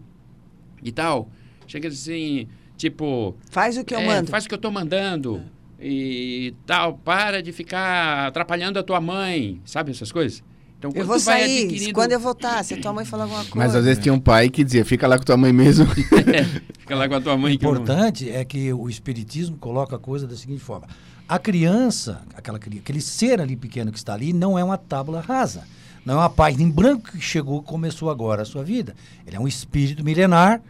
E 0.83 0.91
tal. 0.91 1.29
Chega 1.67 1.89
assim, 1.89 2.49
tipo, 2.77 3.37
Faz 3.51 3.77
o 3.77 3.85
que 3.85 3.95
eu 3.95 3.99
é, 4.01 4.07
mando. 4.07 4.31
Faz 4.31 4.47
o 4.47 4.49
que 4.49 4.55
eu 4.55 4.59
tô 4.59 4.71
mandando. 4.71 5.43
E 5.79 6.55
tal, 6.65 6.95
para 6.99 7.43
de 7.43 7.53
ficar 7.53 8.29
atrapalhando 8.29 8.79
a 8.79 8.83
tua 8.83 9.01
mãe, 9.01 9.61
sabe 9.65 9.91
essas 9.91 10.11
coisas? 10.11 10.43
Então, 10.79 10.91
Eu 10.95 11.07
vou 11.07 11.17
tu 11.19 11.25
vai 11.25 11.41
sair 11.41 11.65
adquirindo- 11.65 11.93
quando 11.95 12.13
eu 12.13 12.21
voltar, 12.21 12.63
se 12.65 12.75
a 12.75 12.81
tua 12.81 12.93
mãe 12.93 13.05
falar 13.05 13.25
alguma 13.25 13.41
coisa. 13.45 13.57
Mas 13.57 13.75
às 13.75 13.85
vezes 13.85 14.03
tinha 14.03 14.13
um 14.13 14.19
pai 14.21 14.49
que 14.51 14.63
dizia, 14.65 14.85
fica 14.85 15.07
lá 15.07 15.19
com 15.19 15.25
tua 15.25 15.37
mãe 15.37 15.53
mesmo. 15.53 15.87
Fica 16.79 16.95
lá 16.97 17.09
com 17.09 17.15
a 17.15 17.21
tua 17.21 17.37
mãe 17.39 17.55
O 17.55 17.59
que 17.59 17.65
eu 17.65 17.73
não- 17.73 17.81
importante 17.83 18.29
é 18.31 18.45
que 18.45 18.71
o 18.73 18.89
Espiritismo 18.91 19.57
coloca 19.57 19.97
a 19.97 19.99
coisa 19.99 20.27
da 20.27 20.37
seguinte 20.37 20.61
forma: 20.61 20.87
a 21.29 21.39
criança, 21.39 22.23
aquela, 22.35 22.59
aquele 22.59 23.01
ser 23.01 23.41
ali 23.41 23.57
pequeno 23.57 23.91
que 23.91 23.99
está 23.99 24.15
ali, 24.15 24.33
não 24.33 24.59
é 24.59 24.65
uma 24.65 24.77
tábula 24.77 25.21
rasa. 25.21 25.65
Não 26.05 26.15
é 26.15 26.17
uma 26.19 26.31
página 26.31 26.63
em 26.63 26.71
branco 26.71 27.13
que 27.13 27.21
chegou 27.21 27.63
começou 27.63 28.11
agora 28.11 28.43
a 28.43 28.45
sua 28.45 28.63
vida. 28.63 28.95
Ele 29.27 29.37
é 29.37 29.41
um 29.41 29.49
espírito 29.49 30.05
milenar 30.05 30.61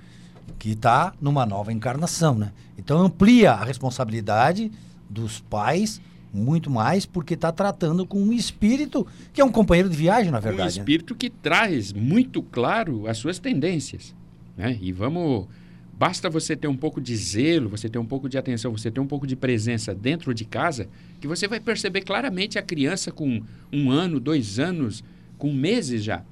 que 0.59 0.71
está 0.71 1.13
numa 1.21 1.45
nova 1.45 1.73
encarnação, 1.73 2.37
né? 2.39 2.53
Então 2.79 3.01
amplia 3.01 3.53
a 3.53 3.65
responsabilidade 3.65 4.71
dos 5.11 5.41
pais 5.41 6.01
muito 6.33 6.71
mais 6.71 7.07
porque 7.07 7.35
está 7.35 7.53
tratando 7.53 8.05
com 8.05 8.21
um 8.21 8.33
espírito 8.33 9.07
que 9.33 9.41
é 9.41 9.45
um 9.45 9.53
companheiro 9.53 9.89
de 9.89 9.97
viagem, 9.97 10.31
na 10.31 10.39
um 10.39 10.41
verdade. 10.41 10.77
né? 10.77 10.83
espírito 10.83 11.15
que 11.15 11.31
traz 11.31 11.93
muito 11.93 12.43
claro 12.43 13.07
as 13.09 13.19
suas 13.19 13.39
tendências. 13.39 14.15
Né? 14.57 14.79
E 14.81 14.93
vamos. 14.93 15.47
Basta 15.97 16.29
você 16.29 16.57
ter 16.57 16.67
um 16.67 16.77
pouco 16.77 17.01
de 17.01 17.15
zelo, 17.15 17.69
você 17.69 17.89
ter 17.89 17.99
um 17.99 18.05
pouco 18.05 18.29
de 18.29 18.37
atenção, 18.37 18.73
você 18.73 18.91
ter 18.91 19.01
um 19.01 19.07
pouco 19.07 19.27
de 19.27 19.37
presença 19.37 19.95
dentro 19.95 20.35
de 20.35 20.45
casa, 20.45 20.89
que 21.21 21.29
você 21.29 21.47
vai 21.47 21.61
perceber 21.61 22.01
claramente 22.01 22.59
a 22.59 22.63
criança 22.63 23.13
com 23.13 23.43
um 23.73 23.91
ano, 23.91 24.19
dois 24.19 24.59
anos, 24.59 25.05
com 25.39 25.53
meses 25.53 26.03
já. 26.03 26.25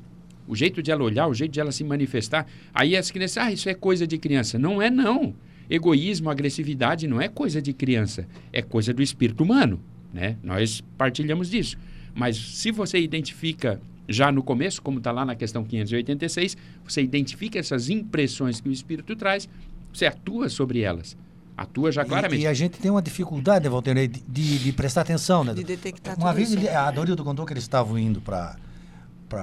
O 0.48 0.56
jeito 0.56 0.82
de 0.82 0.90
ela 0.90 1.04
olhar, 1.04 1.28
o 1.28 1.34
jeito 1.34 1.52
de 1.52 1.60
ela 1.60 1.70
se 1.70 1.84
manifestar. 1.84 2.46
Aí 2.74 2.96
as 2.96 3.10
crianças, 3.10 3.38
ah, 3.38 3.52
isso 3.52 3.68
é 3.68 3.74
coisa 3.74 4.04
de 4.04 4.18
criança. 4.18 4.58
Não 4.58 4.82
é, 4.82 4.90
não. 4.90 5.32
Egoísmo, 5.70 6.28
agressividade 6.28 7.06
não 7.06 7.20
é 7.20 7.28
coisa 7.28 7.62
de 7.62 7.72
criança. 7.72 8.26
É 8.52 8.62
coisa 8.62 8.92
do 8.92 9.00
espírito 9.00 9.44
humano. 9.44 9.80
Né? 10.12 10.36
Nós 10.42 10.82
partilhamos 10.98 11.48
disso. 11.48 11.78
Mas 12.12 12.36
se 12.36 12.72
você 12.72 12.98
identifica 12.98 13.80
já 14.08 14.30
no 14.32 14.42
começo, 14.42 14.82
como 14.82 14.98
está 14.98 15.10
lá 15.12 15.24
na 15.24 15.34
questão 15.34 15.64
586, 15.64 16.56
você 16.84 17.02
identifica 17.02 17.58
essas 17.58 17.88
impressões 17.88 18.60
que 18.60 18.68
o 18.68 18.72
espírito 18.72 19.14
traz, 19.16 19.48
você 19.92 20.06
atua 20.06 20.48
sobre 20.48 20.80
elas. 20.80 21.16
Atua 21.56 21.92
já 21.92 22.04
claramente. 22.04 22.40
E, 22.40 22.44
e 22.44 22.46
a 22.46 22.54
gente 22.54 22.78
tem 22.78 22.90
uma 22.90 23.02
dificuldade, 23.02 23.68
Walter, 23.68 23.94
de, 23.94 24.08
de, 24.26 24.58
de 24.58 24.72
prestar 24.72 25.02
atenção, 25.02 25.44
né? 25.44 25.52
De 25.54 25.62
detectar 25.62 26.16
Uma 26.18 26.28
tudo 26.28 26.36
vez 26.36 26.48
isso. 26.50 26.58
ele- 26.58 26.68
a 26.68 26.90
Dorildo 26.90 27.22
contou 27.22 27.44
que 27.44 27.52
eles 27.52 27.62
estavam 27.64 27.98
indo 27.98 28.20
para 28.22 28.56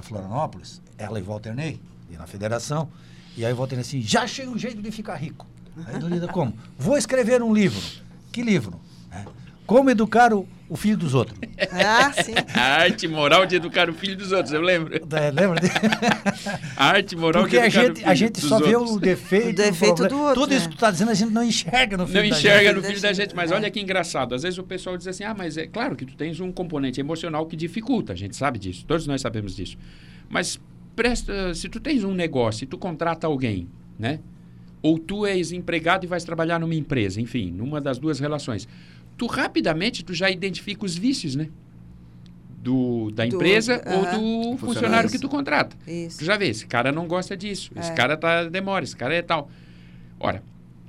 Florianópolis, 0.02 0.82
ela 0.98 1.20
e 1.20 1.22
Walter 1.22 1.54
Ney, 1.56 1.80
e 2.12 2.16
na 2.18 2.28
federação, 2.28 2.90
e 3.38 3.46
aí 3.46 3.54
o 3.54 3.56
Walter 3.56 3.76
Ney 3.76 3.82
assim, 3.82 4.02
já 4.02 4.24
achei 4.24 4.48
um 4.48 4.58
jeito 4.58 4.82
de 4.82 4.92
ficar 4.92 5.16
rico. 5.16 5.46
Aí 5.86 5.96
a 5.96 6.00
Dorildo, 6.00 6.28
como? 6.30 6.54
Vou 6.78 6.98
escrever 6.98 7.42
um 7.42 7.54
livro. 7.54 7.80
Que 8.32 8.42
livro? 8.42 8.80
É, 9.12 9.24
Como 9.70 9.90
educar 9.90 10.34
o, 10.34 10.48
o 10.68 10.76
filho 10.76 10.98
dos 10.98 11.14
outros. 11.14 11.38
Ah, 11.72 12.12
sim. 12.24 12.34
A 12.56 12.62
arte 12.82 13.08
moral 13.08 13.46
de 13.46 13.58
educar 13.58 13.90
o 13.90 13.94
filho 13.94 14.16
dos 14.16 14.32
outros, 14.32 14.54
eu 14.54 14.62
lembro. 14.62 14.96
É, 14.96 15.30
lembra? 15.30 15.60
de- 15.60 15.68
A 16.76 16.86
arte 16.86 17.16
moral 17.16 17.44
Porque 17.44 17.58
de 17.58 17.62
a 17.64 17.68
educar 17.68 17.82
o 17.82 17.86
gente, 17.88 17.98
filho 18.00 18.10
a 18.10 18.16
gente 18.16 18.32
dos 18.40 18.50
só 18.50 18.60
vê 18.60 18.76
outros. 18.76 18.96
o 18.96 19.00
defeito, 19.00 19.50
O 19.50 19.54
defeito 19.54 19.96
problema. 19.96 20.10
do 20.10 20.22
outro, 20.30 20.42
Tudo 20.42 20.54
isso 20.54 20.66
né? 20.66 20.72
que 20.72 20.78
tu 20.78 20.80
tá 20.80 20.90
dizendo 20.92 21.12
a 21.12 21.14
gente 21.14 21.32
não 21.32 21.44
enxerga 21.44 21.98
no 21.98 22.08
filho 22.08 22.22
Não 22.24 22.30
da 22.30 22.36
enxerga 22.38 22.64
gente. 22.64 22.76
no 22.76 22.82
Da 22.82 22.88
filho 22.88 23.02
da 23.02 23.14
gente, 23.14 23.26
gente, 23.28 23.36
mas 23.36 23.52
é. 23.52 23.56
olha 23.56 23.70
que 23.70 23.80
engraçado. 23.80 24.34
Às 24.36 24.44
vezes 24.44 24.58
o 24.58 24.64
pessoal 24.64 24.98
diz 24.98 25.06
assim: 25.08 25.24
ah, 25.24 25.36
mas 25.38 25.58
é 25.58 25.68
claro 25.68 25.96
que 25.96 26.06
tu 26.06 26.16
tens 26.16 26.40
um 26.40 26.52
componente 26.52 27.00
emocional 27.00 27.46
que 27.46 27.56
dificulta. 27.56 28.14
A 28.14 28.16
gente 28.16 28.36
sabe 28.36 28.58
disso, 28.58 28.86
todos 28.88 29.06
nós 29.06 29.22
sabemos 29.22 29.56
disso. 29.56 29.78
Mas 30.30 30.60
presta, 30.96 31.54
se 31.54 31.68
tu 31.70 31.80
tens 31.80 32.04
um 32.04 32.14
negócio 32.14 32.64
e 32.64 32.68
tu 32.68 32.78
contrata 32.78 33.28
alguém, 33.28 33.68
né? 34.00 34.20
Ou 34.82 34.98
tu 34.98 35.26
és 35.26 35.52
empregado 35.52 36.06
e 36.06 36.08
vais 36.08 36.24
trabalhar 36.24 36.58
numa 36.58 36.74
empresa, 36.74 37.20
enfim, 37.20 37.52
numa 37.52 37.82
das 37.82 37.98
duas 38.00 38.20
relações. 38.20 38.66
Tu 39.20 39.26
rapidamente 39.28 40.04
tu 40.04 40.14
já 40.14 40.32
identifica 40.32 40.86
os 40.86 40.96
vícios, 40.98 41.36
né? 41.36 41.50
Do, 42.62 43.12
da 43.12 43.26
Do- 43.26 43.36
empresa 43.36 43.82
ou 43.86 44.52
do 44.54 44.58
funcionário 44.58 45.10
que 45.10 45.20
tu 45.20 45.28
contrata. 45.30 45.76
Isso. 45.88 46.20
Tu 46.20 46.26
já 46.26 46.38
vê, 46.38 46.48
esse 46.48 46.66
cara 46.66 46.92
não 46.92 47.06
gosta 47.08 47.36
disso, 47.36 47.72
esse 47.76 47.92
É. 47.92 47.94
cara 47.94 48.16
tá 48.18 48.46
demora, 48.46 48.84
esse 48.84 48.96
cara 48.96 49.14
é 49.14 49.22
tal. 49.22 49.50
Ora, 50.20 50.42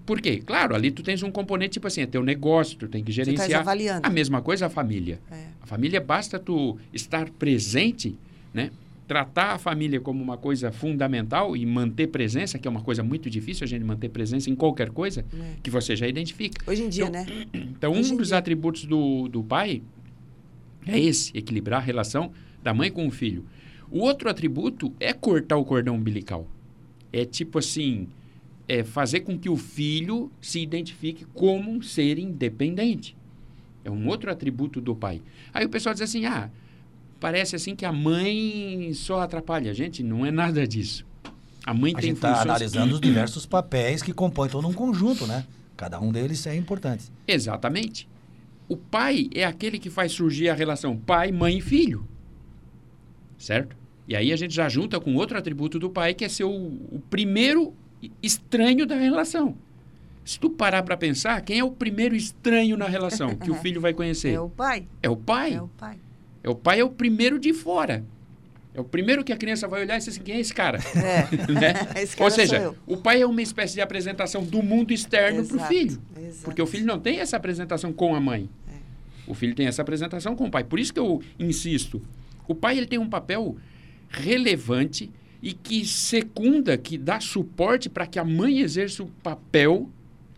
por 0.07 0.21
quê? 0.21 0.43
Claro, 0.45 0.75
ali 0.75 0.91
tu 0.91 1.03
tens 1.03 1.23
um 1.23 1.31
componente 1.31 1.75
tipo 1.75 1.87
assim, 1.87 2.01
é 2.03 2.07
teu 2.07 2.23
negócio, 2.25 2.77
tu 2.79 2.89
tem 2.89 3.03
que 3.05 3.11
estás 3.11 3.27
gerenciar. 3.29 3.61
avaliando. 3.61 4.07
A 4.07 4.11
mesma 4.11 4.41
coisa 4.43 4.67
a 4.67 4.71
família. 4.71 5.21
É. 5.31 5.45
A 5.61 5.67
família 5.67 6.01
basta 6.01 6.39
tu 6.39 6.77
estar 6.93 7.29
presente, 7.31 8.17
né? 8.55 8.71
Tratar 9.15 9.55
a 9.55 9.59
família 9.59 10.01
como 10.01 10.23
uma 10.23 10.37
coisa 10.37 10.71
fundamental 10.71 11.57
e 11.57 11.67
manter 11.67 12.07
presença, 12.07 12.61
que 12.61 12.69
é 12.69 12.71
uma 12.71 12.81
coisa 12.81 13.03
muito 13.03 13.29
difícil 13.29 13.65
a 13.65 13.67
gente 13.67 13.83
manter 13.85 14.09
presença 14.09 14.49
em 14.49 14.55
qualquer 14.55 14.91
coisa, 14.91 15.25
É. 15.35 15.57
que 15.61 15.69
você 15.69 15.97
já 15.97 16.07
identifica. 16.07 16.63
Hoje 16.71 16.85
em 16.85 16.89
dia, 16.89 17.07
Então, 17.07 17.13
né? 17.21 17.27
Então, 17.53 17.91
Hoje 17.91 18.13
um 18.13 18.17
dos 18.17 18.29
dia. 18.29 18.39
atributos 18.39 18.85
do, 18.85 19.27
do 19.27 19.43
pai 19.43 19.83
é 20.87 20.97
esse, 20.97 21.37
equilibrar 21.37 21.81
a 21.81 21.85
relação 21.85 22.31
da 22.63 22.73
mãe 22.73 22.89
com 22.89 23.05
o 23.05 23.11
filho. 23.11 23.45
O 23.91 23.99
outro 23.99 24.31
atributo 24.31 24.95
é 25.01 25.13
cortar 25.13 25.57
o 25.57 25.65
cordão 25.65 25.97
umbilical. 25.97 26.47
É 27.13 27.25
tipo 27.25 27.59
assim, 27.59 28.07
é 28.69 28.85
fazer 28.85 29.23
com 29.23 29.37
que 29.37 29.49
o 29.51 29.57
filho 29.57 30.31
se 30.41 30.61
identifique 30.61 31.27
como 31.35 31.69
um 31.69 31.83
ser 31.83 32.17
independente. 32.17 33.17
É 33.85 33.91
um 33.91 34.07
outro 34.07 34.31
atributo 34.31 34.81
do 34.81 34.95
pai. 34.95 35.21
Aí 35.53 35.67
o 35.67 35.69
pessoal 35.69 35.93
diz 35.93 36.03
assim, 36.03 36.27
ah, 36.27 36.49
parece 37.21 37.55
assim 37.55 37.77
que 37.77 37.85
a 37.85 37.93
mãe 37.93 38.91
só 38.95 39.21
atrapalha. 39.21 39.73
Gente, 39.75 40.03
não 40.03 40.25
é 40.25 40.31
nada 40.31 40.67
disso. 40.67 41.07
A 41.65 41.75
mãe 41.75 41.93
A 41.93 41.97
tem 41.97 42.09
gente 42.09 42.17
está 42.17 42.31
funções... 42.31 42.47
analisando 42.47 42.95
os 42.95 43.01
diversos 43.01 43.47
papéis 43.47 44.03
que 44.03 44.13
compõem 44.13 44.49
todo 44.49 44.67
um 44.67 44.73
conjunto, 44.73 45.27
né? 45.27 45.45
Cada 45.77 46.01
um 46.01 46.11
deles 46.11 46.47
é 46.47 46.57
importante. 46.57 47.05
Exatamente. 47.29 48.09
O 48.69 48.77
pai 48.77 49.29
é 49.35 49.45
aquele 49.45 49.79
que 49.79 49.91
faz 49.91 50.13
surgir 50.13 50.49
a 50.49 50.55
relação 50.55 50.97
pai, 50.97 51.31
mãe 51.31 51.59
e 51.59 51.61
filho. 51.61 52.09
Certo? 53.39 53.77
E 54.09 54.17
aí 54.17 54.33
a 54.33 54.37
gente 54.37 54.55
já 54.55 54.69
junta 54.69 54.99
com 54.99 55.15
outro 55.15 55.39
atributo 55.39 55.79
do 55.79 55.91
pai, 55.91 56.15
que 56.15 56.25
é 56.25 56.29
ser 56.29 56.45
o, 56.45 56.51
o 56.51 57.03
primeiro 57.11 57.75
estranho 58.23 58.87
da 58.87 58.97
relação. 58.97 59.57
Se 60.25 60.39
tu 60.39 60.51
parar 60.51 60.83
para 60.83 60.97
pensar, 60.97 61.41
quem 61.43 61.59
é 61.59 61.65
o 61.65 61.71
primeiro 61.71 62.15
estranho 62.15 62.77
na 62.77 62.87
relação 62.87 63.35
que 63.35 63.51
o 63.51 63.55
filho 63.63 63.81
vai 63.81 63.93
conhecer? 63.93 64.35
É 64.35 64.41
o 64.41 64.49
pai. 64.49 64.87
É 65.03 65.09
o 65.09 65.17
pai. 65.17 65.55
É 65.55 65.63
o 65.63 65.69
pai. 65.69 65.99
É 66.43 66.49
o 66.49 66.55
pai 66.55 66.81
é 66.81 66.85
o 66.85 66.91
primeiro 66.91 67.39
de 67.39 67.53
fora. 67.53 68.05
É 68.73 68.81
o 68.81 68.85
primeiro 68.85 69.25
que 69.25 69.33
a 69.33 69.37
criança 69.37 69.67
vai 69.67 69.83
olhar 69.83 69.97
e 69.97 69.99
dizer 69.99 70.11
assim, 70.11 70.23
quem 70.23 70.37
é 70.37 70.41
esse 70.41 70.55
cara? 70.55 70.79
É. 70.97 71.29
Né? 71.53 71.75
Esse 72.01 72.17
cara 72.17 72.25
Ou 72.25 72.31
seja, 72.31 72.75
o 72.87 72.97
pai 72.97 73.21
é 73.21 73.27
uma 73.27 73.43
espécie 73.43 73.75
de 73.75 73.81
apresentação 73.81 74.45
do 74.45 74.63
mundo 74.63 74.93
externo 74.93 75.45
para 75.47 75.57
o 75.57 75.61
filho. 75.67 76.01
exato. 76.17 76.45
Porque 76.45 76.63
o 76.63 76.67
filho 76.67 76.87
não 76.87 76.99
tem 76.99 77.19
essa 77.19 77.37
apresentação 77.37 77.93
com 77.93 78.15
a 78.15 78.21
mãe. 78.21 78.49
É. 78.69 79.31
O 79.31 79.35
filho 79.35 79.55
tem 79.55 79.67
essa 79.67 79.83
apresentação 79.83 80.37
com 80.37 80.45
o 80.47 80.51
pai. 80.51 80.63
Por 80.63 80.79
isso 80.79 80.95
que 80.95 81.01
eu 81.01 81.21
insisto. 81.39 82.01
O 82.47 82.55
pai 82.55 82.79
ele 82.79 82.87
tem 82.87 82.99
um 82.99 83.09
papel 83.09 83.57
relevante 84.09 85.11
e 85.43 85.53
que 85.53 85.85
secunda, 85.85 86.77
que 86.77 86.97
dá 86.97 87.19
suporte 87.21 87.89
para 87.89 88.07
que 88.07 88.19
a 88.19 88.25
mãe 88.25 88.61
exerça 88.61 89.03
o 89.03 89.07
papel, 89.23 89.89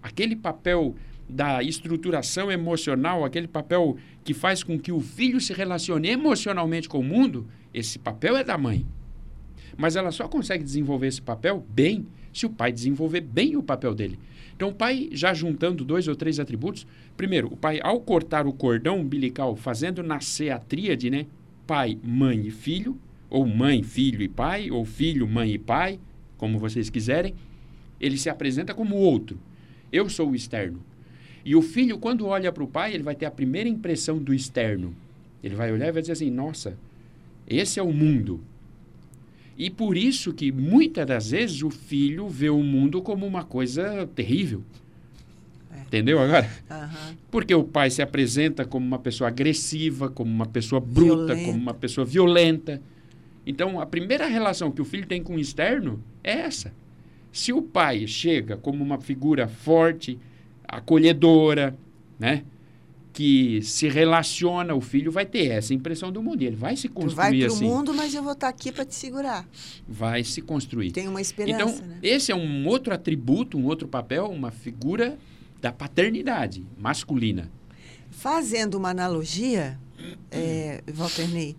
aquele 0.03 0.37
papel 0.37 0.95
da 1.29 1.63
estruturação 1.63 2.53
emocional, 2.53 3.25
aquele 3.25 3.49
papel 3.49 3.97
que 4.25 4.35
faz 4.35 4.63
com 4.63 4.79
que 4.79 4.93
o 4.93 5.01
filho 5.01 5.41
se 5.41 5.53
relacione 5.53 6.09
emocionalmente 6.09 6.89
com 6.89 7.01
o 7.01 7.05
mundo, 7.05 7.47
esse 7.73 7.99
papel 7.99 8.37
é 8.37 8.45
da 8.45 8.57
mãe. 8.57 8.87
Mas 9.77 9.97
ela 9.97 10.11
só 10.11 10.29
consegue 10.29 10.63
desenvolver 10.63 11.09
esse 11.09 11.23
papel 11.23 11.65
bem 11.69 12.07
se 12.33 12.47
o 12.47 12.51
pai 12.51 12.73
desenvolver 12.73 13.21
bem 13.21 13.57
o 13.57 13.63
papel 13.63 13.95
dele. 13.95 14.19
Então, 14.55 14.69
o 14.69 14.75
pai, 14.75 15.09
já 15.13 15.35
juntando 15.35 15.85
dois 15.85 16.07
ou 16.07 16.15
três 16.15 16.39
atributos, 16.39 16.87
primeiro, 17.17 17.49
o 17.53 17.57
pai, 17.57 17.81
ao 17.83 18.01
cortar 18.01 18.47
o 18.47 18.53
cordão 18.53 19.01
umbilical, 19.01 19.57
fazendo 19.57 20.03
nascer 20.03 20.51
a 20.51 20.59
tríade, 20.59 21.11
né? 21.11 21.27
Pai, 21.67 21.99
mãe 22.03 22.47
e 22.47 22.51
filho, 22.51 22.97
ou 23.29 23.47
mãe, 23.47 23.83
filho 23.83 24.23
e 24.23 24.29
pai, 24.29 24.71
ou 24.71 24.85
filho, 24.85 25.27
mãe 25.27 25.53
e 25.53 25.59
pai, 25.59 25.99
como 26.37 26.59
vocês 26.59 26.91
quiserem, 26.91 27.35
ele 28.01 28.19
se 28.19 28.29
apresenta 28.29 28.75
como 28.75 28.97
outro. 28.97 29.39
Eu 29.91 30.09
sou 30.09 30.31
o 30.31 30.35
externo. 30.35 30.81
E 31.45 31.57
o 31.57 31.63
filho, 31.63 31.99
quando 31.99 32.27
olha 32.27 32.53
para 32.53 32.63
o 32.63 32.69
pai, 32.69 32.95
ele 32.95 33.03
vai 33.03 33.15
ter 33.15 33.27
a 33.27 33.31
primeira 33.31 33.69
impressão 33.69 34.19
do 34.19 34.33
externo. 34.33 34.95
Ele 35.43 35.55
vai 35.55 35.73
olhar 35.73 35.89
e 35.89 35.93
vai 35.93 36.01
dizer 36.03 36.13
assim: 36.13 36.31
nossa, 36.31 36.77
esse 37.47 37.81
é 37.81 37.83
o 37.83 37.93
mundo. 37.93 38.41
E 39.59 39.69
por 39.69 39.97
isso 39.97 40.33
que 40.33 40.51
muitas 40.51 41.07
das 41.07 41.31
vezes 41.31 41.63
o 41.63 41.71
filho 41.71 42.29
vê 42.29 42.49
o 42.49 42.63
mundo 42.63 43.03
como 43.03 43.27
uma 43.27 43.45
coisa 43.45 44.09
terrível. 44.15 44.63
Entendeu 45.87 46.19
agora? 46.21 46.51
Aham. 46.71 47.15
Porque 47.31 47.55
o 47.55 47.63
pai 47.65 47.91
se 47.91 48.01
apresenta 48.01 48.65
como 48.65 48.87
uma 48.87 48.99
pessoa 48.99 49.29
agressiva, 49.29 50.09
como 50.09 50.31
uma 50.31 50.47
pessoa 50.47 50.81
bruta, 50.81 51.35
Violenta. 51.35 51.45
como 51.45 51.59
uma 51.59 51.75
pessoa 51.75 52.05
violenta. 52.05 52.81
Então, 53.47 53.79
a 53.79 53.85
primeira 53.85 54.27
relação 54.27 54.71
que 54.71 54.81
o 54.81 54.87
filho 54.87 55.07
tem 55.07 55.23
com 55.23 55.37
o 55.37 55.39
externo 55.39 56.03
é 56.25 56.33
essa. 56.33 56.73
Se 57.31 57.53
o 57.53 57.61
pai 57.61 58.07
chega 58.07 58.57
como 58.57 58.83
uma 58.83 58.99
figura 59.01 59.47
forte, 59.47 60.19
acolhedora, 60.73 61.77
né? 62.19 62.45
Que 63.13 63.61
se 63.63 63.89
relaciona, 63.91 64.75
o 64.75 64.81
filho 64.81 65.13
vai 65.13 65.27
ter 65.27 65.51
essa 65.51 65.75
impressão 65.75 66.11
do 66.11 66.23
mundo. 66.23 66.43
e 66.43 66.47
Ele 66.47 66.57
vai 66.57 66.77
se 66.77 66.89
Tu 66.89 66.95
vai 66.95 67.05
construir 67.05 67.45
pro 67.45 67.55
assim. 67.55 67.65
mundo, 67.67 67.93
mas 67.95 68.15
eu 68.15 68.23
vou 68.23 68.33
estar 68.33 68.49
aqui 68.49 68.73
para 68.73 68.87
te 68.87 68.95
segurar. 68.95 69.47
Vai 69.87 70.25
se 70.25 70.41
construir. 70.41 70.93
Tem 70.93 71.07
uma 71.09 71.21
esperança, 71.21 71.75
Então, 71.77 71.87
né? 71.87 71.99
esse 72.03 72.33
é 72.33 72.35
um 72.35 72.67
outro 72.67 72.95
atributo, 72.95 73.59
um 73.59 73.67
outro 73.67 73.87
papel, 73.87 74.27
uma 74.31 74.51
figura 74.51 75.19
da 75.61 75.71
paternidade 75.71 76.65
masculina. 76.79 77.51
Fazendo 78.11 78.77
uma 78.77 78.89
analogia, 78.91 79.79
é, 80.31 80.83
Walter 80.93 81.29
Ney, 81.29 81.55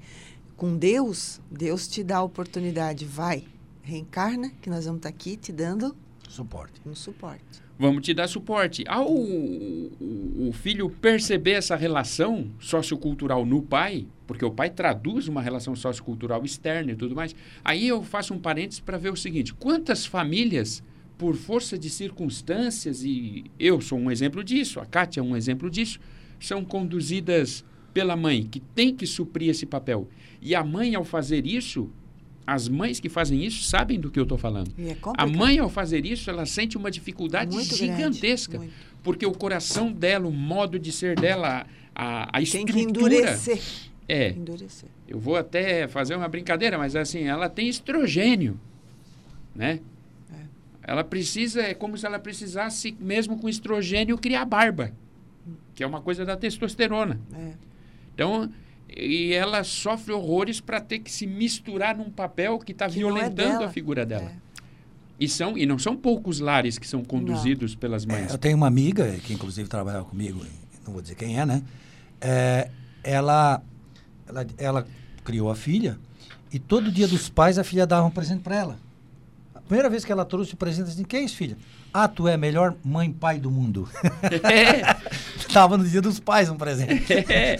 com 0.58 0.76
Deus, 0.76 1.40
Deus 1.52 1.88
te 1.88 2.04
dá 2.04 2.18
a 2.18 2.24
oportunidade, 2.24 3.06
vai, 3.06 3.44
reencarna, 3.84 4.52
que 4.62 4.70
nós 4.72 4.86
vamos 4.86 5.00
estar 5.00 5.10
aqui 5.10 5.38
te 5.38 5.52
dando 5.52 5.96
Suporte. 6.28 6.82
um 6.86 6.96
suporte. 6.96 7.62
Vamos 7.84 8.06
te 8.06 8.14
dar 8.14 8.30
suporte. 8.30 8.86
Ao 8.88 9.12
o, 9.12 10.48
o 10.48 10.54
filho 10.54 10.90
perceber 10.90 11.52
essa 11.52 11.76
relação 11.76 12.50
sociocultural 12.58 13.46
no 13.46 13.62
pai, 13.62 14.08
porque 14.26 14.46
o 14.46 14.52
pai 14.52 14.70
traduz 14.70 15.28
uma 15.28 15.42
relação 15.42 15.76
sociocultural 15.76 16.46
externa 16.46 16.94
e 16.94 16.96
tudo 16.96 17.14
mais, 17.14 17.36
aí 17.62 17.86
eu 17.86 18.02
faço 18.02 18.34
um 18.34 18.40
parênteses 18.40 18.80
para 18.80 18.98
ver 18.98 19.12
o 19.12 19.18
seguinte: 19.18 19.54
quantas 19.54 20.06
famílias, 20.06 20.82
por 21.18 21.36
força 21.36 21.78
de 21.78 21.90
circunstâncias, 21.90 23.04
e 23.04 23.52
eu 23.60 23.82
sou 23.82 24.00
um 24.00 24.10
exemplo 24.10 24.46
disso, 24.46 24.80
a 24.80 24.86
Kátia 24.86 25.20
é 25.20 25.24
um 25.24 25.36
exemplo 25.36 25.70
disso, 25.70 26.00
são 26.40 26.64
conduzidas 26.64 27.66
pela 27.94 28.16
mãe, 28.16 28.48
que 28.50 28.62
tem 28.62 28.96
que 28.96 29.06
suprir 29.06 29.50
esse 29.50 29.66
papel. 29.66 30.08
E 30.42 30.56
a 30.56 30.64
mãe, 30.64 30.96
ao 30.96 31.04
fazer 31.04 31.46
isso, 31.46 31.92
as 32.46 32.68
mães 32.68 33.00
que 33.00 33.10
fazem 33.10 33.44
isso 33.44 33.64
sabem 33.64 34.00
do 34.00 34.12
que 34.12 34.20
eu 34.20 34.24
estou 34.24 34.38
falando. 34.38 34.72
É 34.78 34.96
A 35.18 35.26
mãe, 35.26 35.60
ao 35.60 35.70
fazer 35.70 36.06
isso, 36.06 36.30
ela 36.30 36.46
sente 36.46 36.78
uma 36.78 36.92
dificuldade 36.92 37.54
Muito 37.56 37.76
gigantesca. 37.76 38.62
Porque 39.02 39.26
o 39.26 39.32
coração 39.32 39.92
dela, 39.92 40.28
o 40.28 40.32
modo 40.32 40.80
de 40.80 40.92
ser 40.92 41.20
dela, 41.20 41.66
a, 41.96 42.24
a 42.24 42.32
Tem 42.34 42.44
estrutura. 42.44 42.74
que 42.74 42.82
endurecer. 42.82 43.62
É. 44.08 44.30
Endurecer. 44.30 44.90
Eu 45.08 45.20
vou 45.20 45.36
até 45.36 45.88
fazer 45.88 46.16
uma 46.16 46.28
brincadeira, 46.28 46.78
mas 46.78 46.96
assim, 46.96 47.24
ela 47.24 47.50
tem 47.50 47.68
estrogênio, 47.68 48.60
né? 49.56 49.80
Ela 50.86 51.04
precisa, 51.04 51.62
é 51.62 51.74
como 51.74 51.98
se 51.98 52.06
ela 52.06 52.20
precisasse, 52.20 52.94
mesmo 53.00 53.38
com 53.38 53.48
estrogênio, 53.48 54.18
criar 54.18 54.44
barba, 54.44 54.92
que 55.74 55.82
é 55.82 55.88
uma 55.88 56.02
coisa 56.02 56.26
da 56.26 56.36
testosterona. 56.36 57.20
É. 57.34 57.54
Então, 58.14 58.50
e 58.96 59.34
ela 59.34 59.64
sofre 59.64 60.14
horrores 60.14 60.60
para 60.60 60.80
ter 60.80 61.00
que 61.00 61.12
se 61.12 61.26
misturar 61.26 61.96
num 61.98 62.10
papel 62.10 62.60
que 62.60 62.72
está 62.72 62.88
não 62.88 62.94
é 62.94 62.98
violentando 62.98 63.36
dela. 63.36 63.66
a 63.66 63.70
figura 63.70 64.06
dela. 64.06 64.32
É. 64.32 64.44
E, 65.20 65.28
são, 65.28 65.58
e 65.58 65.66
não 65.66 65.78
são 65.80 65.96
poucos 65.96 66.40
lares 66.40 66.78
que 66.78 66.88
são 66.88 67.04
conduzidos 67.04 67.76
pelas 67.76 68.06
mães. 68.06 68.32
Eu 68.32 68.38
tenho 68.38 68.58
uma 68.58 68.68
amiga, 68.68 69.16
que 69.24 69.34
inclusive 69.34 69.70
trabalhava 69.70 70.06
comigo, 70.06 70.46
não 70.86 70.94
vou 70.94 71.02
dizer 71.02 71.16
quem 71.16 71.40
é, 71.40 71.46
né? 71.46 71.64
É, 72.20 72.70
ela, 73.04 73.62
ela, 74.28 74.48
ela 74.58 74.88
criou 75.24 75.50
a 75.50 75.56
filha 75.56 75.98
e 76.52 76.60
todo 76.60 76.92
dia 76.92 77.08
dos 77.08 77.30
pais 77.30 77.58
a 77.58 77.64
filha 77.64 77.86
dava 77.88 78.06
um 78.06 78.12
presente 78.12 78.42
para 78.42 78.56
ela. 78.56 78.80
A 79.56 79.62
primeira 79.62 79.90
vez 79.90 80.04
que 80.04 80.12
ela 80.12 80.26
trouxe 80.26 80.54
o 80.54 80.58
presente, 80.58 80.90
assim, 80.90 81.04
que 81.04 81.16
é 81.16 81.22
isso, 81.22 81.36
filha? 81.36 81.58
Ah, 81.94 82.08
tu 82.08 82.28
é 82.28 82.34
a 82.34 82.38
melhor 82.38 82.76
mãe 82.84 83.10
e 83.10 83.14
pai 83.14 83.40
do 83.40 83.50
mundo. 83.50 83.88
É, 84.44 84.82
Tava 85.54 85.78
no 85.78 85.88
dia 85.88 86.02
dos 86.02 86.20
pais 86.20 86.50
um 86.50 86.58
presente. 86.58 87.14
é, 87.32 87.58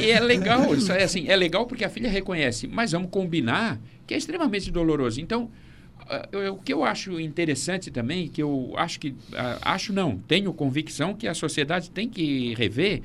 e 0.00 0.10
é 0.10 0.20
legal, 0.20 0.74
isso 0.74 0.92
é 0.92 1.02
assim, 1.02 1.28
é 1.28 1.34
legal 1.34 1.66
porque 1.66 1.84
a 1.84 1.90
filha 1.90 2.08
reconhece, 2.08 2.68
mas 2.68 2.92
vamos 2.92 3.10
combinar 3.10 3.80
que 4.06 4.14
é 4.14 4.16
extremamente 4.16 4.70
doloroso. 4.70 5.20
Então, 5.20 5.50
ah, 6.08 6.28
o 6.50 6.58
que 6.58 6.72
eu 6.72 6.84
acho 6.84 7.18
interessante 7.18 7.90
também, 7.90 8.28
que 8.28 8.42
eu 8.42 8.72
acho 8.76 9.00
que, 9.00 9.14
ah, 9.34 9.58
acho 9.62 9.92
não, 9.92 10.18
tenho 10.18 10.52
convicção 10.52 11.14
que 11.14 11.26
a 11.26 11.34
sociedade 11.34 11.90
tem 11.90 12.08
que 12.08 12.54
rever, 12.54 13.02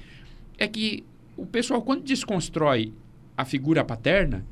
é 0.57 0.67
que 0.67 1.03
o 1.35 1.45
pessoal, 1.45 1.81
quando 1.81 2.03
desconstrói 2.03 2.93
a 3.35 3.45
figura 3.45 3.83
paterna, 3.83 4.45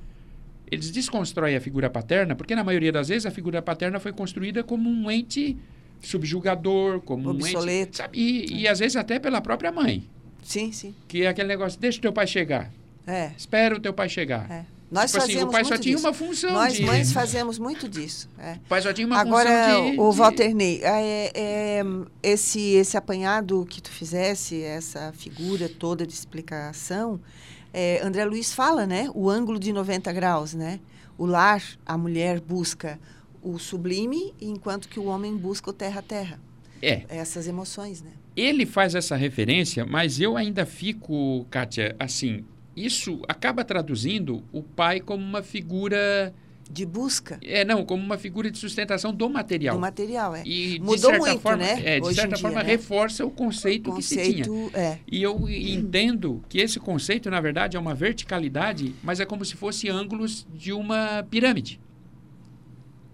eles 0.72 0.92
desconstroem 0.92 1.56
a 1.56 1.62
figura 1.62 1.90
paterna, 1.90 2.36
porque 2.36 2.56
na 2.56 2.64
maioria 2.64 2.92
das 2.92 3.10
vezes 3.10 3.26
a 3.26 3.32
figura 3.32 3.62
paterna 3.62 4.00
foi 4.00 4.12
construída 4.12 4.64
como 4.64 4.90
um 4.90 5.10
ente 5.10 5.58
subjugador, 6.06 7.02
como 7.02 7.28
um 7.30 7.32
Obsoleto. 7.32 7.90
ente... 7.90 7.98
Sabe? 7.98 8.18
E, 8.18 8.62
e 8.62 8.68
às 8.68 8.80
vezes 8.80 8.96
até 8.96 9.20
pela 9.20 9.42
própria 9.42 9.72
mãe. 9.72 10.08
Sim, 10.44 10.72
sim. 10.72 10.94
Que 11.08 11.24
é 11.24 11.28
aquele 11.28 11.48
negócio, 11.48 11.80
deixa 11.80 11.98
o 11.98 12.02
teu 12.02 12.14
pai 12.14 12.28
chegar. 12.28 12.72
É. 13.08 13.32
Espera 13.38 13.76
o 13.76 13.80
teu 13.80 13.94
pai 13.94 14.10
chegar. 14.10 14.50
é. 14.52 14.66
Nós 14.92 15.12
Tipo 15.12 15.24
assim, 15.24 15.34
fazemos 15.34 15.50
o 15.50 15.52
pai 15.52 15.64
só 15.64 15.70
muito 15.72 15.82
tinha 15.82 15.96
disso. 15.96 16.08
uma 16.08 16.14
função 16.14 16.54
Nós 16.54 16.74
de... 16.76 16.84
mães 16.84 17.12
fazemos 17.12 17.58
muito 17.58 17.90
disso. 17.90 18.30
É. 18.38 18.54
O 18.54 18.70
pai 18.70 18.82
só 18.84 18.94
tinha 18.94 19.08
uma 19.08 19.18
Agora, 19.20 19.50
função 19.50 19.92
de... 19.92 20.00
o 20.00 20.12
Walter 20.12 20.54
Ney, 20.54 20.80
é, 20.84 21.32
é, 21.34 21.84
esse, 22.22 22.60
esse 22.76 22.96
apanhado 22.96 23.66
que 23.68 23.82
tu 23.82 23.90
fizesse, 23.90 24.62
essa 24.62 25.12
figura 25.18 25.68
toda 25.68 26.06
de 26.06 26.14
explicação, 26.14 27.20
é, 27.74 28.00
André 28.04 28.24
Luiz 28.26 28.54
fala, 28.54 28.86
né? 28.86 29.10
O 29.16 29.28
ângulo 29.28 29.60
de 29.60 29.74
90 29.74 30.14
graus, 30.14 30.54
né? 30.54 30.80
O 31.18 31.26
lar, 31.26 31.64
a 31.84 31.98
mulher 31.98 32.40
busca 32.40 33.00
o 33.46 33.60
sublime, 33.60 34.34
enquanto 34.42 34.90
que 34.90 35.00
o 35.00 35.06
homem 35.06 35.38
busca 35.38 35.70
o 35.70 35.74
terra-terra. 35.74 36.40
É, 36.82 37.04
Essas 37.08 37.48
emoções, 37.48 38.02
né? 38.02 38.12
ele 38.36 38.66
faz 38.66 38.96
essa 38.96 39.16
referência, 39.16 39.86
mas 39.86 40.20
eu 40.20 40.36
ainda 40.36 40.66
fico, 40.66 41.46
Kátia, 41.50 41.96
assim, 41.98 42.44
isso 42.76 43.22
acaba 43.30 43.64
traduzindo 43.64 44.44
o 44.52 44.62
pai 44.62 45.00
como 45.00 45.24
uma 45.24 45.42
figura... 45.42 46.34
De 46.70 46.84
busca 46.86 47.40
É, 47.44 47.64
não, 47.64 47.86
como 47.86 48.04
uma 48.04 48.18
figura 48.18 48.50
de 48.52 48.58
sustentação 48.58 49.14
do 49.14 49.30
material. 49.30 49.76
do 49.76 49.80
material, 49.82 50.36
é. 50.36 50.42
E, 50.46 50.80
Mudou 50.80 51.16
muito, 51.18 51.40
forma, 51.40 51.64
né, 51.64 51.82
É, 51.86 52.00
de 52.00 52.08
hoje 52.08 52.16
certa 52.16 52.36
dia, 52.36 52.42
forma, 52.42 52.62
né? 52.64 52.68
reforça 52.68 53.24
o 53.26 53.30
conceito, 53.30 53.94
que 53.94 54.02
se 54.02 54.16
tinha. 54.16 54.46
Conceito, 54.46 54.78
é. 54.78 54.98
E 55.10 55.22
eu 55.22 55.48
entendo 55.48 56.44
que 56.50 56.58
esse 56.58 56.80
conceito, 56.80 57.30
na 57.30 57.40
verdade, 57.40 57.78
é 57.78 57.80
uma 57.80 57.94
verticalidade, 57.94 58.94
mas 59.04 59.20
é 59.20 59.26
como 59.26 59.46
se 59.46 59.56
fosse 59.56 59.88
ângulos 59.88 60.46
de 60.54 60.74
uma 60.74 61.24
pirâmide. 61.30 61.80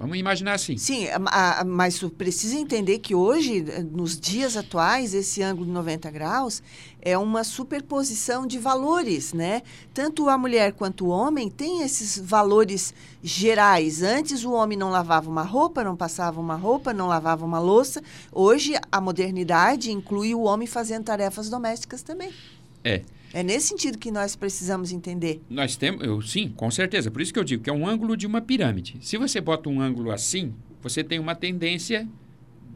Vamos 0.02 0.18
imaginar 0.18 0.54
assim. 0.54 0.78
Sim, 0.78 1.08
a- 1.10 1.60
a- 1.60 1.64
mas 1.64 2.00
tu 2.00 2.10
precisa 2.10 2.56
entender 2.58 2.98
que 2.98 3.14
hoje, 3.14 3.64
eh, 3.68 3.84
nos 3.84 4.20
dias 4.20 4.58
atuais, 4.58 5.14
esse 5.14 5.44
ângulo 5.44 5.68
de 5.68 5.72
90 5.72 6.10
graus 6.10 6.64
é 7.00 7.16
uma 7.16 7.44
superposição 7.44 8.48
de 8.48 8.58
valores, 8.58 9.32
né? 9.32 9.62
Tanto 9.94 10.28
a 10.28 10.38
mulher 10.40 10.74
quanto 10.74 11.06
o 11.06 11.10
homem 11.10 11.50
têm 11.52 11.84
esses 11.84 12.18
valores 12.18 12.96
gerais. 13.24 14.02
Antes 14.02 14.44
o 14.44 14.52
homem 14.54 14.76
não 14.78 14.90
lavava 14.90 15.30
uma 15.30 15.44
roupa, 15.44 15.84
não 15.84 15.96
passava 15.96 16.42
uma 16.42 16.56
roupa, 16.56 16.92
não 16.92 17.08
lavava 17.08 17.46
uma 17.46 17.60
louça. 17.60 18.02
Hoje 18.32 18.74
a 18.92 19.00
modernidade 19.00 19.92
inclui 19.92 20.34
o 20.34 20.42
homem 20.42 20.68
fazendo 20.68 21.04
tarefas 21.04 21.48
domésticas 21.48 22.02
também. 22.02 22.34
É. 22.84 23.04
É 23.34 23.42
nesse 23.44 23.68
sentido 23.68 23.98
que 23.98 24.12
nós 24.12 24.36
precisamos 24.36 24.92
entender. 24.92 25.42
Nós 25.50 25.76
temos, 25.76 26.04
eu, 26.04 26.22
sim, 26.22 26.50
com 26.56 26.70
certeza. 26.70 27.10
Por 27.10 27.22
isso 27.22 27.32
que 27.34 27.40
eu 27.40 27.44
digo 27.44 27.64
que 27.64 27.70
é 27.70 27.74
um 27.74 27.88
ângulo 27.88 28.16
de 28.18 28.28
uma 28.28 28.42
pirâmide. 28.42 28.98
Se 29.02 29.18
você 29.18 29.40
bota 29.40 29.70
um 29.70 29.80
ângulo 29.82 30.12
assim, 30.12 30.54
você 30.82 31.04
tem 31.04 31.20
uma 31.20 31.34
tendência 31.36 32.08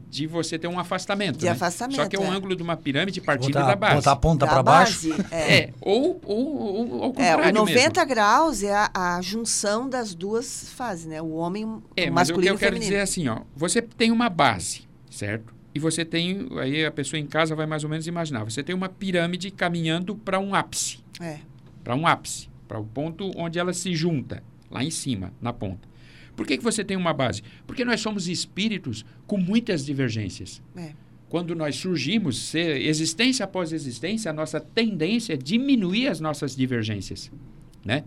de 0.08 0.26
você 0.26 0.56
ter 0.58 0.68
um 0.68 0.78
afastamento. 0.78 1.36
De 1.38 1.44
né? 1.46 1.50
afastamento, 1.50 1.96
Só 1.96 2.06
que 2.08 2.16
é 2.16 2.20
um 2.20 2.32
é. 2.32 2.36
ângulo 2.36 2.54
de 2.56 2.62
uma 2.62 2.76
pirâmide 2.76 3.20
partindo 3.20 3.52
Botar, 3.54 3.66
da 3.66 3.76
base. 3.76 3.94
botar 3.96 4.12
a 4.12 4.16
ponta 4.16 4.46
para 4.46 4.62
baixo. 4.62 5.08
base, 5.10 5.24
é. 5.32 5.58
É, 5.58 5.72
ou, 5.80 6.20
ou, 6.24 6.56
ou 6.56 7.02
ao 7.02 7.10
É, 7.10 7.12
contrário 7.12 7.50
o 7.50 7.52
90 7.66 7.76
mesmo. 8.00 8.06
graus 8.08 8.62
é 8.62 8.72
a, 8.72 8.90
a 8.94 9.20
junção 9.20 9.88
das 9.90 10.14
duas 10.14 10.70
fases, 10.70 11.06
né? 11.06 11.20
O 11.20 11.32
homem 11.32 11.82
É, 11.96 12.08
o 12.08 12.12
mas 12.14 12.28
o 12.30 12.32
que 12.32 12.38
masculino 12.38 12.54
eu 12.54 12.58
quero 12.58 12.76
feminino. 12.76 12.88
dizer 12.90 13.00
é 13.00 13.02
assim, 13.02 13.28
ó, 13.28 13.40
você 13.54 13.82
tem 13.82 14.10
uma 14.12 14.28
base, 14.30 14.82
certo? 15.10 15.52
E 15.76 15.78
você 15.78 16.06
tem, 16.06 16.48
aí 16.58 16.86
a 16.86 16.90
pessoa 16.90 17.20
em 17.20 17.26
casa 17.26 17.54
vai 17.54 17.66
mais 17.66 17.84
ou 17.84 17.90
menos 17.90 18.06
imaginar, 18.06 18.44
você 18.44 18.62
tem 18.62 18.74
uma 18.74 18.88
pirâmide 18.88 19.50
caminhando 19.50 20.16
para 20.16 20.40
um 20.40 20.54
ápice, 20.54 21.00
É, 21.20 21.40
para 21.84 21.94
um 21.94 22.06
ápice, 22.06 22.48
para 22.66 22.78
o 22.80 22.84
ponto 22.86 23.30
onde 23.36 23.58
ela 23.58 23.74
se 23.74 23.94
junta, 23.94 24.42
lá 24.70 24.82
em 24.82 24.90
cima, 24.90 25.34
na 25.38 25.52
ponta. 25.52 25.86
Por 26.34 26.46
que, 26.46 26.56
que 26.56 26.64
você 26.64 26.82
tem 26.82 26.96
uma 26.96 27.12
base? 27.12 27.42
Porque 27.66 27.84
nós 27.84 28.00
somos 28.00 28.26
espíritos 28.26 29.04
com 29.26 29.36
muitas 29.36 29.84
divergências. 29.84 30.62
é. 30.76 30.92
Quando 31.28 31.54
nós 31.56 31.74
surgimos, 31.76 32.38
se- 32.38 32.58
existência 32.60 33.44
após 33.44 33.72
existência, 33.72 34.30
a 34.30 34.34
nossa 34.34 34.60
tendência 34.60 35.34
é 35.34 35.36
diminuir 35.36 36.06
as 36.08 36.20
nossas 36.20 36.54
divergências. 36.56 37.30
Né? 37.84 38.04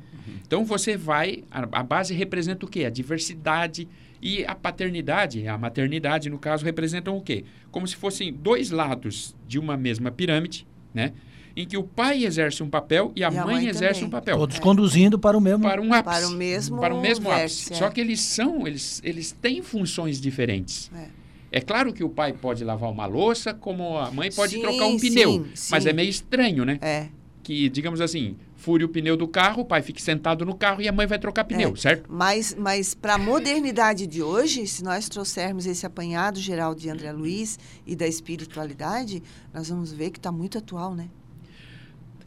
Então 0.48 0.64
você 0.66 0.96
vai. 0.98 1.44
A, 1.52 1.68
a 1.80 1.84
base 1.84 2.14
representa 2.14 2.66
o 2.66 2.70
quê? 2.70 2.86
A 2.86 2.90
diversidade. 2.90 3.88
E 4.22 4.44
a 4.46 4.54
paternidade, 4.56 5.48
a 5.48 5.58
maternidade, 5.58 6.30
no 6.30 6.38
caso, 6.38 6.66
representam 6.66 7.16
o 7.18 7.22
quê? 7.22 7.46
Como 7.72 7.88
se 7.88 7.96
fossem 7.96 8.34
dois 8.34 8.70
lados 8.72 9.36
de 9.48 9.58
uma 9.58 9.78
mesma 9.78 10.12
pirâmide, 10.12 10.68
né? 10.94 11.14
Em 11.56 11.66
que 11.66 11.78
o 11.78 11.84
pai 11.84 12.24
exerce 12.24 12.62
um 12.62 12.70
papel 12.70 13.12
e 13.16 13.24
a, 13.24 13.32
E 13.32 13.38
a 13.38 13.46
mãe, 13.46 13.56
mãe 13.56 13.68
exerce 13.68 14.02
também. 14.02 14.08
um 14.08 14.12
papel. 14.12 14.38
Todos 14.38 14.60
conduzindo 14.60 15.18
para 15.18 15.38
o 15.38 15.42
mesmo. 15.42 15.64
Para 15.64 15.82
um 15.82 15.94
ápice. 15.94 16.16
Para 16.22 16.28
o 16.28 16.32
mesmo 16.32 16.80
para 16.80 16.94
o 16.96 17.02
mesmo 17.02 17.30
ápice. 17.32 17.74
é. 17.74 17.76
Só 17.76 17.90
que 17.90 18.00
eles 18.00 18.20
são, 18.22 18.68
eles, 18.68 19.02
eles 19.04 19.32
têm 19.32 19.62
funções 19.62 20.22
diferentes. 20.22 20.90
É. 20.96 21.08
É 21.52 21.60
claro 21.62 21.92
que 21.92 22.04
o 22.04 22.10
pai 22.10 22.32
pode 22.34 22.64
lavar 22.64 22.92
uma 22.92 23.06
louça, 23.08 23.54
como 23.54 23.98
a 23.98 24.12
mãe 24.12 24.30
pode 24.32 24.54
Sim, 24.54 24.62
trocar 24.62 24.86
um 24.86 25.00
sim, 25.00 25.10
pneu. 25.10 25.48
sim. 25.56 25.70
Mas 25.72 25.86
é 25.88 25.92
meio 25.92 26.10
estranho, 26.10 26.64
né? 26.64 26.78
É. 26.82 27.08
Que, 27.42 27.68
digamos 27.70 28.00
assim, 28.02 28.36
fure 28.60 28.84
o 28.84 28.90
pneu 28.90 29.16
do 29.16 29.28
carro, 29.28 29.62
o 29.62 29.66
pai 29.66 29.82
fique 29.82 30.02
sentado 30.02 30.46
no 30.46 30.54
carro 30.54 30.82
e 30.82 30.88
a 30.88 30.92
mãe 30.92 31.08
vai 31.08 31.18
trocar 31.18 31.46
pneu, 31.46 31.76
certo? 31.78 32.12
Mas, 32.12 32.54
mas 32.54 32.94
para 32.94 33.14
a 33.14 33.18
modernidade 33.18 34.06
de 34.06 34.22
hoje, 34.22 34.68
se 34.68 34.84
nós 34.84 35.08
trouxermos 35.08 35.66
esse 35.66 35.86
apanhado 35.86 36.40
geral 36.40 36.76
de 36.76 36.90
André 36.90 37.12
Luiz 37.14 37.58
e 37.88 37.96
da 37.96 38.06
espiritualidade, 38.06 39.24
nós 39.54 39.70
vamos 39.70 39.94
ver 39.94 40.12
que 40.12 40.20
está 40.20 40.32
muito 40.32 40.58
atual, 40.58 40.94
né? 40.94 41.10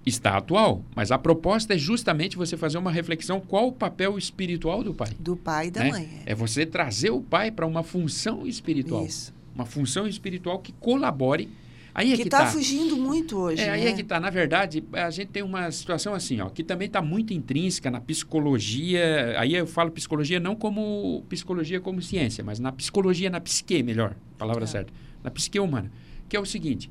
Está 0.05 0.39
atual, 0.39 0.83
mas 0.97 1.13
a 1.13 1.19
proposta 1.19 1.75
é 1.75 1.79
justamente 1.79 2.37
você 2.37 2.57
fazer 2.57 2.79
uma 2.79 2.91
reflexão 2.91 3.39
qual 3.39 3.69
o 3.69 3.73
papel 3.73 4.17
espiritual 4.17 4.83
do 4.83 4.95
pai. 4.95 5.11
Do 5.21 5.37
pai 5.37 5.67
e 5.67 5.71
da 5.71 5.85
né? 5.85 5.91
mãe. 5.91 6.23
É 6.25 6.35
você 6.35 6.65
trazer 6.65 7.11
o 7.11 7.21
pai 7.21 7.51
para 7.51 7.67
uma 7.67 7.83
função 7.83 8.47
espiritual. 8.47 9.05
Isso. 9.05 9.33
Uma 9.55 9.67
função 9.67 10.07
espiritual 10.09 10.59
que 10.59 10.73
colabore. 10.73 11.49
Aí 11.95 12.13
é 12.13 12.17
que 12.17 12.23
está 12.23 12.39
tá. 12.39 12.47
fugindo 12.47 12.97
muito 12.97 13.39
hoje, 13.39 13.61
É, 13.61 13.71
aí 13.71 13.85
né? 13.85 13.91
é 13.91 13.93
que 13.93 14.03
tá. 14.03 14.19
Na 14.19 14.31
verdade, 14.31 14.83
a 14.93 15.11
gente 15.11 15.29
tem 15.29 15.43
uma 15.43 15.71
situação 15.71 16.15
assim, 16.15 16.41
ó, 16.41 16.49
que 16.49 16.65
também 16.65 16.87
está 16.87 17.03
muito 17.03 17.35
intrínseca 17.35 17.91
na 17.91 18.01
psicologia. 18.01 19.35
Aí 19.39 19.55
eu 19.55 19.67
falo 19.67 19.91
psicologia 19.91 20.41
não 20.41 20.55
como 20.57 21.23
psicologia 21.29 21.81
como 21.81 22.01
ciência, 22.01 22.43
mas 22.43 22.59
na 22.59 22.73
psicologia, 22.73 23.29
na 23.31 23.41
psique, 23.41 23.83
melhor, 23.83 24.15
palavra 24.39 24.65
É. 24.65 24.67
certa. 24.67 24.93
Na 25.23 25.31
psique 25.31 25.59
humana. 25.61 25.91
Que 26.29 26.37
é 26.37 26.41
o 26.41 26.47
seguinte: 26.47 26.91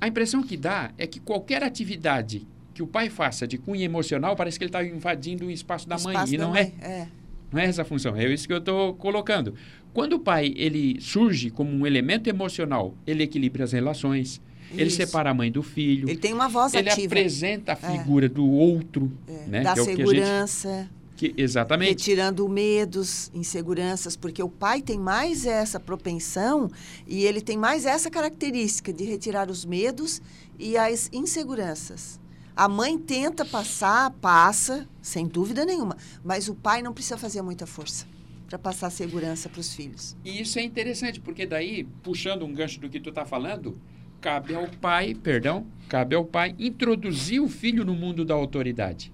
a 0.00 0.06
impressão 0.06 0.42
que 0.42 0.56
dá 0.56 0.92
é 0.98 1.06
que 1.06 1.18
qualquer 1.20 1.62
atividade 1.62 2.46
que 2.74 2.82
o 2.82 2.86
pai 2.86 3.08
faça 3.10 3.46
de 3.46 3.58
cunho 3.58 3.82
emocional 3.82 4.36
parece 4.36 4.58
que 4.58 4.64
ele 4.64 4.68
está 4.68 4.84
invadindo 4.84 5.46
o 5.46 5.50
espaço 5.50 5.88
da 5.88 5.96
mãe. 5.98 6.14
Espaço 6.14 6.34
E 6.34 6.38
da 6.38 6.44
não 6.44 6.52
mãe, 6.52 6.74
é. 6.80 6.86
é. 6.86 7.08
Não 7.52 7.58
é 7.60 7.64
essa 7.64 7.82
a 7.82 7.84
função, 7.84 8.14
é 8.14 8.32
isso 8.32 8.46
que 8.46 8.52
eu 8.52 8.58
estou 8.58 8.94
colocando. 8.94 9.54
Quando 9.92 10.14
o 10.14 10.18
pai 10.18 10.52
ele 10.56 11.00
surge 11.00 11.50
como 11.50 11.70
um 11.70 11.86
elemento 11.86 12.28
emocional, 12.28 12.94
ele 13.06 13.24
equilibra 13.24 13.64
as 13.64 13.72
relações, 13.72 14.40
ele 14.72 14.84
Isso. 14.84 14.96
separa 14.96 15.30
a 15.30 15.34
mãe 15.34 15.50
do 15.50 15.62
filho, 15.62 16.08
Ele 16.08 16.18
tem 16.18 16.32
uma 16.32 16.48
voz 16.48 16.72
ele 16.74 16.88
ativa. 16.88 17.06
apresenta 17.06 17.72
a 17.72 17.76
figura 17.76 18.28
do 18.28 18.48
outro, 18.48 19.10
é, 19.26 19.46
né? 19.46 19.62
Dá 19.62 19.74
que 19.74 19.80
é 19.80 19.82
o 19.82 19.84
que 19.84 19.90
a 19.90 19.96
gente, 19.96 20.06
segurança, 20.06 20.88
que, 21.16 21.34
exatamente. 21.36 21.88
retirando 21.88 22.48
medos, 22.48 23.32
inseguranças, 23.34 24.16
porque 24.16 24.40
o 24.40 24.48
pai 24.48 24.80
tem 24.80 24.98
mais 24.98 25.44
essa 25.44 25.80
propensão 25.80 26.70
e 27.06 27.24
ele 27.24 27.40
tem 27.40 27.56
mais 27.56 27.84
essa 27.84 28.08
característica 28.08 28.92
de 28.92 29.04
retirar 29.04 29.50
os 29.50 29.64
medos 29.64 30.22
e 30.56 30.76
as 30.76 31.10
inseguranças. 31.12 32.20
A 32.54 32.68
mãe 32.68 32.96
tenta 32.96 33.44
passar, 33.44 34.10
passa, 34.20 34.86
sem 35.02 35.26
dúvida 35.26 35.64
nenhuma. 35.64 35.96
Mas 36.22 36.48
o 36.48 36.54
pai 36.54 36.82
não 36.82 36.92
precisa 36.92 37.16
fazer 37.16 37.40
muita 37.42 37.66
força 37.66 38.06
para 38.50 38.58
passar 38.58 38.90
segurança 38.90 39.48
para 39.48 39.60
os 39.60 39.72
filhos. 39.72 40.16
E 40.24 40.40
isso 40.40 40.58
é 40.58 40.62
interessante, 40.62 41.20
porque 41.20 41.46
daí, 41.46 41.84
puxando 42.02 42.44
um 42.44 42.52
gancho 42.52 42.80
do 42.80 42.88
que 42.88 42.98
tu 42.98 43.10
está 43.10 43.24
falando, 43.24 43.80
cabe 44.20 44.56
ao 44.56 44.66
pai, 44.66 45.14
perdão, 45.14 45.64
cabe 45.88 46.16
ao 46.16 46.24
pai 46.24 46.56
introduzir 46.58 47.40
o 47.40 47.48
filho 47.48 47.84
no 47.84 47.94
mundo 47.94 48.24
da 48.24 48.34
autoridade. 48.34 49.12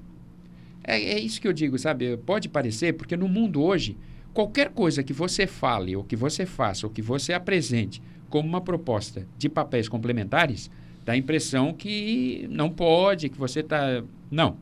É, 0.82 0.98
é 0.98 1.20
isso 1.20 1.38
que 1.38 1.46
eu 1.46 1.52
digo, 1.52 1.78
sabe? 1.78 2.16
Pode 2.16 2.48
parecer, 2.48 2.94
porque 2.94 3.14
no 3.14 3.28
mundo 3.28 3.62
hoje, 3.62 3.98
qualquer 4.32 4.70
coisa 4.70 5.02
que 5.02 5.12
você 5.12 5.46
fale, 5.46 5.94
ou 5.94 6.02
que 6.02 6.16
você 6.16 6.46
faça, 6.46 6.86
ou 6.86 6.92
que 6.92 7.02
você 7.02 7.34
apresente 7.34 8.00
como 8.30 8.48
uma 8.48 8.62
proposta 8.62 9.28
de 9.36 9.50
papéis 9.50 9.86
complementares, 9.86 10.70
dá 11.04 11.12
a 11.12 11.16
impressão 11.16 11.74
que 11.74 12.48
não 12.50 12.70
pode, 12.70 13.28
que 13.28 13.38
você 13.38 13.60
está. 13.60 14.02
Não. 14.30 14.56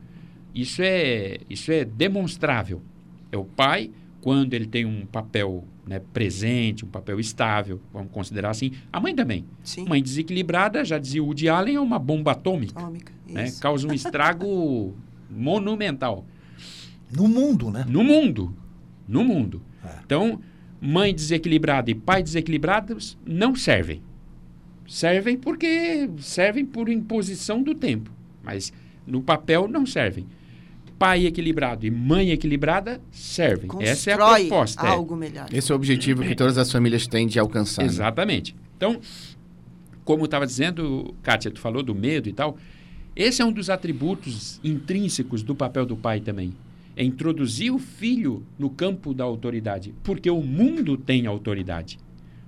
Isso 0.53 0.81
é, 0.81 1.37
isso 1.49 1.71
é 1.71 1.85
demonstrável. 1.85 2.81
É 3.31 3.37
o 3.37 3.45
pai, 3.45 3.91
quando 4.25 4.55
ele 4.55 4.65
tem 4.65 4.85
um 4.85 5.05
papel 5.05 5.63
né, 5.85 6.01
presente, 6.11 6.83
um 6.83 6.87
papel 6.87 7.19
estável, 7.19 7.79
vamos 7.93 8.11
considerar 8.11 8.49
assim. 8.49 8.71
A 8.91 8.99
mãe 8.99 9.13
também. 9.13 9.45
Sim. 9.63 9.85
Mãe 9.87 10.01
desequilibrada, 10.01 10.83
já 10.83 10.97
dizia 10.97 11.21
o 11.21 11.27
Woody 11.27 11.47
Allen, 11.47 11.75
é 11.75 11.79
uma 11.79 11.99
bomba 11.99 12.31
atômica. 12.31 12.79
Atômica, 12.79 13.13
Né? 13.29 13.51
Causa 13.61 13.87
um 13.87 13.93
estrago 13.93 14.95
monumental. 15.29 16.25
No 17.15 17.27
mundo, 17.27 17.69
né? 17.69 17.85
No 17.87 18.03
mundo. 18.03 18.51
No 19.07 19.23
mundo. 19.23 19.61
É. 19.83 19.99
Então, 20.03 20.41
mãe 20.81 21.13
desequilibrada 21.13 21.91
e 21.91 21.93
pai 21.93 22.23
desequilibrados 22.23 23.15
não 23.23 23.53
servem. 23.53 24.01
Servem 24.87 25.37
porque 25.37 26.09
servem 26.17 26.65
por 26.65 26.89
imposição 26.89 27.61
do 27.61 27.75
tempo, 27.75 28.09
mas 28.41 28.73
no 29.05 29.21
papel 29.21 29.67
não 29.67 29.85
servem. 29.85 30.25
Pai 30.97 31.25
equilibrado 31.25 31.85
e 31.85 31.91
mãe 31.91 32.31
equilibrada 32.31 33.01
servem. 33.11 33.69
Essa 33.81 34.11
é 34.11 34.13
a 34.13 34.17
Constrói 34.17 34.47
proposta. 34.47 34.85
é. 34.85 34.89
algo 34.89 35.15
melhor. 35.15 35.47
Esse 35.53 35.71
é 35.71 35.73
o 35.73 35.75
objetivo 35.75 36.23
que 36.23 36.35
todas 36.35 36.57
as 36.57 36.71
famílias 36.71 37.05
têm 37.05 37.27
de 37.27 37.37
alcançar. 37.37 37.81
né? 37.83 37.87
Exatamente. 37.87 38.55
Então, 38.77 38.99
como 40.05 40.21
eu 40.21 40.25
estava 40.25 40.45
dizendo, 40.45 41.13
Kátia, 41.21 41.51
tu 41.51 41.59
falou 41.59 41.83
do 41.83 41.93
medo 41.93 42.29
e 42.29 42.33
tal. 42.33 42.57
Esse 43.15 43.41
é 43.41 43.45
um 43.45 43.51
dos 43.51 43.69
atributos 43.69 44.59
intrínsecos 44.63 45.41
do 45.43 45.53
papel 45.55 45.85
do 45.85 45.95
pai 45.97 46.19
também. 46.21 46.53
É 46.95 47.03
introduzir 47.03 47.71
o 47.73 47.79
filho 47.79 48.45
no 48.57 48.69
campo 48.69 49.13
da 49.13 49.23
autoridade. 49.25 49.93
Porque 50.03 50.29
o 50.29 50.41
mundo 50.41 50.95
tem 50.97 51.25
autoridade. 51.27 51.99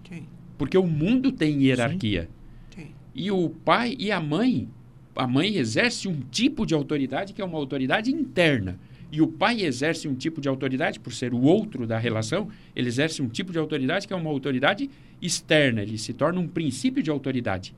Sim, 0.07 0.23
Porque 0.57 0.77
o 0.77 0.87
mundo 0.87 1.31
tem 1.33 1.63
hierarquia. 1.63 2.29
sim. 2.73 2.87
E 3.13 3.29
o 3.31 3.49
pai 3.49 3.95
e 3.99 4.09
a 4.11 4.21
mãe, 4.21 4.69
a 5.17 5.27
mãe 5.27 5.57
exerce 5.57 6.07
um 6.07 6.19
tipo 6.31 6.65
de 6.65 6.73
autoridade 6.73 7.33
que 7.33 7.41
é 7.41 7.45
uma 7.45 7.57
autoridade 7.57 8.11
interna. 8.11 8.79
E 9.11 9.21
o 9.21 9.27
pai 9.27 9.61
exerce 9.61 10.07
um 10.07 10.13
tipo 10.13 10.41
de 10.41 10.49
autoridade, 10.49 10.99
por 10.99 11.13
ser 11.13 11.33
o 11.33 11.41
outro 11.41 11.87
da 11.87 11.97
relação, 11.97 12.49
ele 12.75 12.87
exerce 12.87 13.21
um 13.21 13.29
tipo 13.29 13.51
de 13.51 13.57
autoridade 13.57 14.05
que 14.05 14.13
é 14.13 14.15
uma 14.15 14.29
autoridade 14.29 14.89
externa. 15.21 15.81
Ele 15.81 15.97
se 15.97 16.13
torna 16.13 16.39
um 16.39 16.47
princípio 16.47 17.01
de 17.01 17.09
autoridade. 17.09 17.73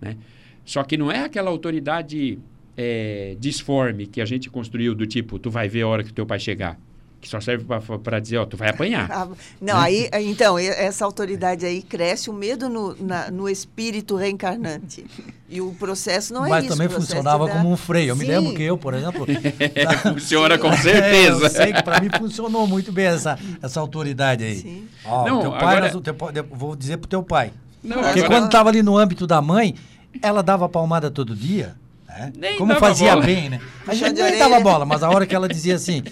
Né? 0.00 0.16
Só 0.64 0.82
que 0.82 0.96
não 0.96 1.10
é 1.10 1.24
aquela 1.24 1.50
autoridade 1.50 2.38
é, 2.76 3.36
disforme 3.40 4.06
que 4.06 4.20
a 4.20 4.24
gente 4.24 4.50
construiu 4.50 4.94
do 4.94 5.06
tipo, 5.06 5.38
tu 5.38 5.50
vai 5.50 5.68
ver 5.68 5.82
a 5.82 5.88
hora 5.88 6.04
que 6.04 6.12
teu 6.12 6.26
pai 6.26 6.38
chegar. 6.38 6.78
Que 7.24 7.30
só 7.30 7.40
serve 7.40 7.64
para 8.02 8.20
dizer, 8.20 8.36
ó, 8.36 8.44
tu 8.44 8.54
vai 8.54 8.68
apanhar. 8.68 9.08
Ah, 9.10 9.26
Não, 9.58 9.78
aí, 9.78 10.10
então, 10.12 10.58
essa 10.58 11.06
autoridade 11.06 11.64
aí 11.64 11.80
cresce 11.80 12.28
o 12.28 12.34
medo 12.34 12.68
no, 12.68 12.94
na- 13.02 13.30
no 13.30 13.48
espírito 13.48 14.14
reencarnante. 14.14 15.06
E 15.48 15.58
o 15.58 15.72
processo 15.72 16.34
não 16.34 16.44
é 16.44 16.50
Mas 16.50 16.64
isso. 16.66 16.74
também 16.74 16.86
o 16.86 16.90
funcionava 16.90 17.44
é 17.44 17.46
da- 17.48 17.52
como 17.54 17.72
um 17.72 17.76
freio. 17.78 18.10
Eu 18.10 18.16
me 18.16 18.26
Sim. 18.26 18.30
lembro 18.30 18.54
que 18.54 18.62
eu, 18.62 18.76
por 18.76 18.92
exemplo. 18.92 19.24
Funciona 20.02 20.58
com 20.58 20.68
É, 20.68 20.76
certeza. 20.76 21.44
eu 21.46 21.50
sei 21.50 21.72
que 21.72 21.82
para 21.82 21.98
mim 21.98 22.10
funcionou 22.18 22.66
muito 22.66 22.92
bem 22.92 23.06
essa, 23.06 23.38
essa 23.62 23.80
autoridade 23.80 24.44
aí. 24.44 24.56
Sim. 24.56 24.88
Ó, 25.06 25.26
Não, 25.26 25.40
teu 25.40 25.50
pai, 25.52 25.76
agora- 25.78 26.00
teu 26.02 26.14
pai- 26.14 26.32
vou 26.50 26.76
dizer 26.76 26.98
pro 26.98 27.08
teu 27.08 27.22
pai. 27.22 27.52
Não, 27.82 28.02
Porque 28.02 28.20
agora- 28.20 28.28
quando 28.34 28.44
estava 28.46 28.68
ali 28.68 28.82
no 28.82 28.98
âmbito 28.98 29.26
da 29.26 29.40
mãe, 29.40 29.74
ela 30.20 30.42
dava 30.42 30.68
palmada 30.68 31.10
todo 31.10 31.34
dia. 31.34 31.74
né? 32.06 32.32
Nem 32.36 32.58
Como 32.58 32.74
fazia 32.76 33.12
bola. 33.14 33.24
bem, 33.26 33.48
né? 33.48 33.60
A 33.88 33.94
gente 33.94 34.20
nem 34.22 34.38
dava 34.38 34.60
bola, 34.60 34.84
mas 34.84 35.02
a 35.02 35.08
hora 35.08 35.26
que 35.26 35.34
ela 35.34 35.48
dizia 35.48 35.74
assim, 35.74 36.02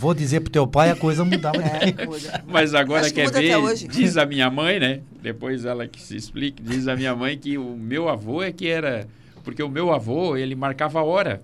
vou 0.00 0.14
dizer 0.14 0.40
pro 0.40 0.50
teu 0.50 0.66
pai, 0.66 0.88
a 0.88 0.96
coisa 0.96 1.22
mudava. 1.26 1.58
É, 1.58 2.06
muda. 2.06 2.42
Mas 2.48 2.74
agora 2.74 3.02
Acho 3.02 3.12
quer 3.12 3.30
ver, 3.30 3.74
diz 3.86 4.16
a 4.16 4.24
minha 4.24 4.50
mãe, 4.50 4.80
né? 4.80 5.00
Depois 5.20 5.66
ela 5.66 5.86
que 5.86 6.00
se 6.00 6.16
explique, 6.16 6.62
diz 6.62 6.88
a 6.88 6.96
minha 6.96 7.14
mãe 7.14 7.36
que 7.36 7.58
o 7.58 7.76
meu 7.76 8.08
avô 8.08 8.42
é 8.42 8.50
que 8.50 8.66
era. 8.66 9.06
Porque 9.44 9.62
o 9.62 9.68
meu 9.68 9.92
avô, 9.92 10.38
ele 10.38 10.54
marcava 10.54 11.00
a 11.00 11.04
hora. 11.04 11.42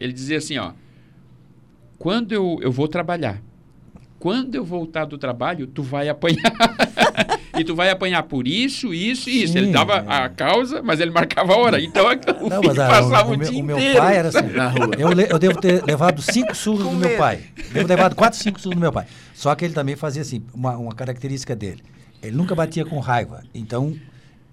Ele 0.00 0.12
dizia 0.12 0.38
assim, 0.38 0.58
ó. 0.58 0.72
Quando 1.96 2.32
eu, 2.32 2.58
eu 2.60 2.72
vou 2.72 2.88
trabalhar, 2.88 3.40
quando 4.18 4.56
eu 4.56 4.64
voltar 4.64 5.04
do 5.04 5.16
trabalho, 5.16 5.68
tu 5.68 5.84
vai 5.84 6.08
apanhar. 6.08 6.42
e 7.58 7.64
tu 7.64 7.74
vai 7.74 7.90
apanhar 7.90 8.22
por 8.24 8.46
isso, 8.46 8.92
isso 8.94 9.28
e 9.30 9.42
isso. 9.42 9.52
Sim, 9.52 9.58
ele 9.58 9.72
dava 9.72 9.94
é. 9.94 10.04
a 10.08 10.28
causa, 10.28 10.82
mas 10.82 11.00
ele 11.00 11.10
marcava 11.10 11.52
a 11.52 11.56
hora. 11.56 11.80
Então 11.82 12.06
o 12.40 12.48
Não, 12.48 12.60
filho 12.62 12.74
mas 12.74 12.76
passava 12.76 13.30
o, 13.30 13.34
o, 13.34 13.36
dia 13.36 13.60
o 13.60 13.64
meu 13.64 13.76
inteiro. 13.78 13.98
pai 13.98 14.16
era 14.16 14.28
assim. 14.28 14.46
Na 14.54 14.68
rua. 14.68 14.90
Eu, 14.98 15.12
eu 15.12 15.38
devo 15.38 15.60
ter 15.60 15.84
levado 15.84 16.20
cinco 16.22 16.54
surros 16.56 16.84
do 16.84 16.92
meu 16.96 17.16
pai. 17.16 17.40
Devo 17.72 17.86
ter 17.86 17.94
levado 17.94 18.14
quatro, 18.14 18.38
cinco 18.38 18.60
surros 18.60 18.76
do 18.76 18.80
meu 18.80 18.92
pai. 18.92 19.06
Só 19.34 19.54
que 19.54 19.64
ele 19.64 19.74
também 19.74 19.96
fazia 19.96 20.22
assim, 20.22 20.42
uma, 20.54 20.76
uma 20.76 20.94
característica 20.94 21.54
dele. 21.56 21.82
Ele 22.22 22.36
nunca 22.36 22.54
batia 22.54 22.84
com 22.84 22.98
raiva. 22.98 23.42
Então, 23.54 23.94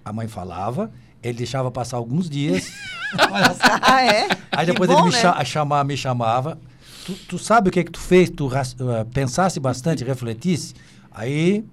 a 0.03 0.11
mãe 0.11 0.27
falava, 0.27 0.91
ele 1.21 1.37
deixava 1.37 1.71
passar 1.71 1.97
alguns 1.97 2.29
dias. 2.29 2.71
Ah, 3.15 4.01
é? 4.03 4.27
Aí 4.51 4.65
depois 4.65 4.89
bom, 4.89 4.95
ele 4.95 5.03
me, 5.09 5.11
né? 5.11 5.21
cha- 5.21 5.45
chama- 5.45 5.83
me 5.83 5.95
chamava. 5.95 6.57
Tu, 7.05 7.13
tu 7.27 7.37
sabe 7.37 7.69
o 7.69 7.71
que 7.71 7.83
que 7.83 7.91
tu 7.91 7.99
fez? 7.99 8.27
Tu 8.31 8.49
eh, 8.55 9.05
pensasse 9.13 9.59
bastante, 9.59 10.03
refletisse? 10.03 10.73
Aí 11.11 11.63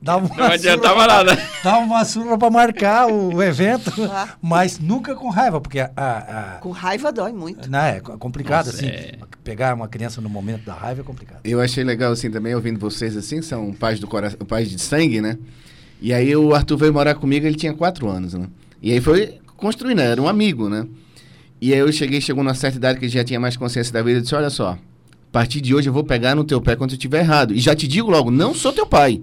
dava 0.00 0.26
uma 0.26 0.36
Não 0.36 0.44
adiantava 0.52 0.94
surra- 1.02 1.06
nada. 1.24 1.42
Dava 1.62 1.78
uma 1.78 2.04
surra 2.04 2.38
para 2.38 2.50
marcar 2.50 3.06
o, 3.10 3.42
evento, 3.42 3.92
Ah. 4.10 4.28
mas 4.40 4.78
nunca 4.78 5.14
com 5.14 5.28
raiva, 5.28 5.60
porque 5.60 5.80
a, 5.80 5.90
a- 5.96 6.58
Com 6.60 6.70
raiva 6.70 7.12
dói 7.12 7.32
muito. 7.32 7.70
né, 7.70 7.96
é 7.96 8.00
co- 8.00 8.16
complicado 8.18 8.66
Nossa, 8.66 8.78
assim. 8.78 8.86
é. 8.86 9.18
Pegar 9.44 9.74
uma 9.74 9.88
criança 9.88 10.20
no 10.20 10.28
momento 10.28 10.64
da 10.64 10.74
raiva 10.74 11.00
é 11.00 11.04
complicado. 11.04 11.40
Eu 11.44 11.60
achei 11.60 11.82
legal, 11.84 12.12
assim, 12.12 12.30
também, 12.30 12.54
ouvindo 12.54 12.78
vocês, 12.78 13.16
assim, 13.16 13.40
são 13.42 13.72
pais 13.72 13.98
do 13.98 14.06
coração, 14.06 14.38
pais 14.46 14.70
de 14.70 14.78
sangue, 14.78 15.20
né? 15.20 15.38
E 16.00 16.12
aí 16.12 16.34
o 16.36 16.54
Arthur 16.54 16.76
veio 16.76 16.92
morar 16.92 17.14
comigo, 17.14 17.46
ele 17.46 17.56
tinha 17.56 17.72
quatro 17.74 18.08
anos, 18.08 18.34
né? 18.34 18.46
E 18.82 18.92
aí 18.92 19.00
foi 19.00 19.38
construindo, 19.56 19.98
né? 19.98 20.10
Era 20.12 20.22
um 20.22 20.28
amigo, 20.28 20.68
né? 20.68 20.86
E 21.60 21.72
aí 21.72 21.80
eu 21.80 21.90
cheguei, 21.90 22.20
chegou 22.20 22.44
numa 22.44 22.54
certa 22.54 22.76
idade 22.76 22.98
que 23.00 23.06
ele 23.06 23.12
já 23.12 23.24
tinha 23.24 23.40
mais 23.40 23.56
consciência 23.56 23.92
da 23.92 24.00
vida, 24.02 24.18
e 24.20 24.22
disse, 24.22 24.34
olha 24.34 24.48
só, 24.50 24.72
a 24.72 24.78
partir 25.32 25.60
de 25.60 25.74
hoje 25.74 25.88
eu 25.88 25.92
vou 25.92 26.04
pegar 26.04 26.34
no 26.36 26.44
teu 26.44 26.60
pé 26.60 26.76
quando 26.76 26.90
tu 26.90 26.94
estiver 26.94 27.18
errado. 27.20 27.52
E 27.52 27.58
já 27.58 27.74
te 27.74 27.88
digo 27.88 28.10
logo, 28.10 28.30
não 28.30 28.54
sou 28.54 28.72
teu 28.72 28.86
pai. 28.86 29.20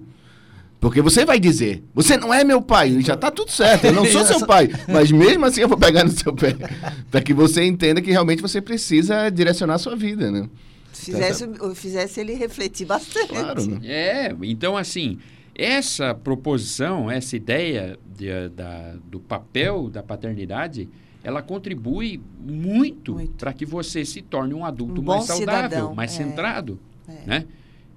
Porque 0.86 1.02
você 1.02 1.26
vai 1.26 1.40
dizer, 1.40 1.84
você 1.96 2.16
não 2.16 2.32
é 2.32 2.44
meu 2.44 2.62
pai, 2.62 3.02
já 3.02 3.18
tá 3.18 3.32
tudo 3.32 3.50
certo, 3.50 3.86
eu 3.86 3.92
não 3.94 4.06
sou 4.06 4.24
seu 4.24 4.40
pai. 4.46 4.70
Mas 4.88 5.12
mesmo 5.12 5.44
assim 5.44 5.62
eu 5.62 5.68
vou 5.68 5.80
pegar 5.80 6.04
no 6.04 6.12
seu 6.12 6.32
pé. 6.32 6.56
para 7.10 7.22
que 7.24 7.34
você 7.34 7.64
entenda 7.64 8.00
que 8.04 8.12
realmente 8.12 8.40
você 8.40 8.62
precisa 8.62 9.28
direcionar 9.32 9.74
a 9.74 9.78
sua 9.80 9.96
vida, 9.96 10.30
né? 10.30 10.48
Fizesse, 10.94 11.50
fizesse 11.74 12.20
ele 12.20 12.36
refletir 12.36 12.86
bastante. 12.86 13.30
Claro, 13.30 13.66
né? 13.66 13.80
É, 13.84 14.36
então 14.44 14.78
assim, 14.78 15.18
essa 15.56 16.14
proposição, 16.14 17.10
essa 17.10 17.36
ideia 17.36 17.98
de- 18.16 18.50
da, 18.50 18.94
do 19.10 19.20
papel 19.20 19.90
da 19.90 20.04
paternidade, 20.04 20.88
ela 21.24 21.42
contribui 21.42 22.22
muito, 22.40 23.16
Muito. 23.16 23.34
para 23.38 23.52
que 23.54 23.66
você 23.66 24.06
se 24.06 24.22
torne 24.22 24.54
um 24.54 24.64
adulto 24.64 25.02
Um 25.02 25.04
mais 25.04 25.26
saudável, 25.26 25.64
cidadão, 25.72 25.96
mais 25.96 26.14
é. 26.14 26.24
centrado, 26.24 26.80
É. 27.08 27.26
né? 27.28 27.46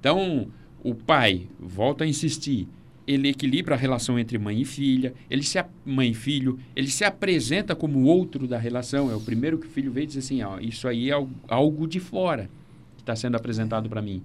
Então, 0.01 0.47
o 0.83 0.95
pai, 0.95 1.47
volta 1.61 2.05
a 2.05 2.07
insistir, 2.07 2.67
ele 3.09 3.29
equilibra 3.31 3.75
a 3.75 3.79
relação 3.79 4.19
entre 4.19 4.37
mãe 4.37 4.61
e 4.61 4.65
filha, 4.67 5.15
ele 5.31 5.43
se 5.43 5.59
mãe 5.87 6.11
e 6.11 6.15
filho, 6.15 6.59
ele 6.77 6.89
se 6.89 7.05
apresenta 7.05 7.75
como 7.75 8.01
o 8.01 8.05
outro 8.05 8.47
da 8.47 8.59
relação, 8.59 9.11
é 9.11 9.17
o 9.17 9.21
primeiro 9.21 9.57
que 9.57 9.67
o 9.67 9.71
filho 9.71 9.91
vê 9.91 10.03
e 10.03 10.07
diz 10.07 10.19
assim, 10.19 10.43
ó, 10.43 10.59
isso 10.61 10.87
aí 10.87 11.09
é 11.09 11.15
al- 11.15 11.29
algo 11.49 11.89
de 11.89 11.99
fora 11.99 12.51
que 12.97 13.03
está 13.03 13.17
sendo 13.17 13.35
apresentado 13.37 13.89
para 13.89 14.03
mim. 14.03 14.23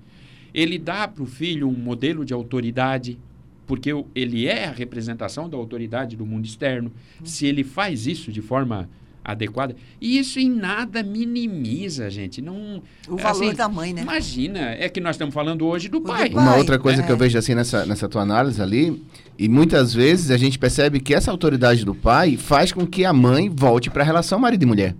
Ele 0.54 0.78
dá 0.78 1.08
para 1.08 1.24
o 1.24 1.26
filho 1.26 1.68
um 1.70 1.72
modelo 1.72 2.26
de 2.26 2.34
autoridade, 2.34 3.18
porque 3.66 3.90
ele 4.14 4.46
é 4.46 4.66
a 4.66 4.72
representação 4.72 5.50
da 5.50 5.56
autoridade 5.56 6.18
do 6.18 6.26
mundo 6.26 6.46
externo. 6.46 6.92
Se 7.24 7.46
ele 7.46 7.64
faz 7.64 8.06
isso 8.06 8.34
de 8.34 8.42
forma 8.42 8.90
adequada, 9.24 9.76
e 10.00 10.20
isso 10.20 10.40
em 10.40 10.50
nada 10.50 11.02
minimiza, 11.02 12.10
gente. 12.10 12.42
Não, 12.42 12.82
O 13.08 13.18
valor 13.18 13.46
assim, 13.46 13.56
da 13.56 13.70
mãe, 13.70 13.94
né? 13.94 14.02
Imagina, 14.02 14.76
é 14.78 14.90
que 14.90 15.00
nós 15.00 15.16
estamos 15.16 15.34
falando 15.34 15.66
hoje 15.66 15.88
do 15.90 16.00
do 16.00 16.02
pai. 16.02 16.30
pai. 16.30 16.44
Uma 16.44 16.56
outra 16.56 16.78
coisa 16.78 17.02
é. 17.02 17.06
que 17.06 17.12
eu 17.12 17.18
vejo 17.18 17.38
assim 17.38 17.56
nessa, 17.56 17.86
nessa 17.86 18.10
tua 18.10 18.22
análise 18.22 18.62
ali, 18.62 19.02
e 19.38 19.48
muitas 19.48 19.94
vezes 19.94 20.30
a 20.30 20.38
gente 20.38 20.60
percebe 20.60 21.00
que 21.00 21.14
essa 21.14 21.32
autoridade 21.32 21.86
do 21.86 21.96
pai 21.96 22.38
faz 22.38 22.72
com 22.72 22.86
que 22.86 23.06
a 23.06 23.14
mãe 23.14 23.50
volte 23.50 23.90
para 23.90 24.04
a 24.04 24.06
relação 24.06 24.38
marido 24.40 24.64
e 24.64 24.66
mulher. 24.66 24.96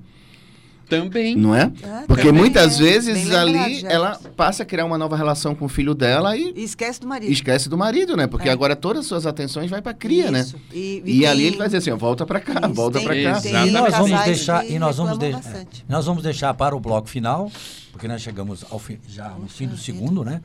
Também. 1.02 1.36
Não 1.36 1.56
é? 1.56 1.72
Ah, 1.84 2.04
Porque 2.08 2.32
muitas 2.32 2.80
é. 2.80 2.84
vezes 2.84 3.28
Bem 3.30 3.36
ali 3.36 3.86
ela 3.86 4.20
passa 4.36 4.64
a 4.64 4.66
criar 4.66 4.86
uma 4.86 4.98
nova 4.98 5.16
relação 5.18 5.54
com 5.56 5.66
o 5.66 5.70
filho 5.70 5.94
dela 5.94 6.36
e 6.38 6.54
E 6.56 6.64
esquece 6.64 7.00
do 7.00 7.08
marido. 7.08 7.32
esquece 7.32 7.68
do 7.70 7.78
marido, 7.78 8.16
né? 8.16 8.28
Porque 8.28 8.50
É. 8.50 8.52
agora 8.52 8.76
todas 8.76 9.02
as 9.02 9.06
suas 9.08 9.26
atenções 9.26 9.70
vai 9.70 9.82
pra 9.82 9.94
cria, 9.94 10.24
Isso. 10.26 10.32
né? 10.58 10.62
E, 10.74 11.02
E, 11.06 11.26
ali 11.26 11.38
tem- 11.40 11.48
ele 11.48 11.58
vai 11.58 11.68
dizer 11.68 11.78
assim, 11.78 11.92
ó, 11.92 11.96
volta 11.98 12.26
pra 12.26 12.40
cá, 12.40 12.62
Isso, 12.66 12.74
volta 12.74 12.98
tem- 13.00 13.08
pra 13.08 13.16
cá. 13.34 13.42
tem- 13.42 13.68
E 13.68 13.72
nós 13.72 13.94
vamos 13.94 14.24
deixar 14.26 14.70
e 14.70 14.80
nós 14.80 14.98
vamos, 14.98 15.18
de- 15.18 15.32
bastante. 15.32 15.86
é, 15.88 15.92
nós 15.92 16.06
vamos 16.06 16.24
deixar 16.24 16.54
para 16.54 16.76
o 16.76 16.80
bloco 16.80 17.08
final, 17.10 17.52
porque 17.92 18.08
nós 18.08 18.22
chegamos 18.22 18.66
ao 18.70 18.80
fim, 18.80 18.98
já 19.08 19.30
no 19.30 19.48
fim 19.48 19.68
do 19.68 19.78
segundo, 19.78 20.24
né? 20.24 20.42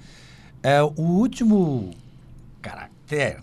É 0.63 0.83
o 0.83 0.93
último 0.99 1.91
caractere, 2.61 3.39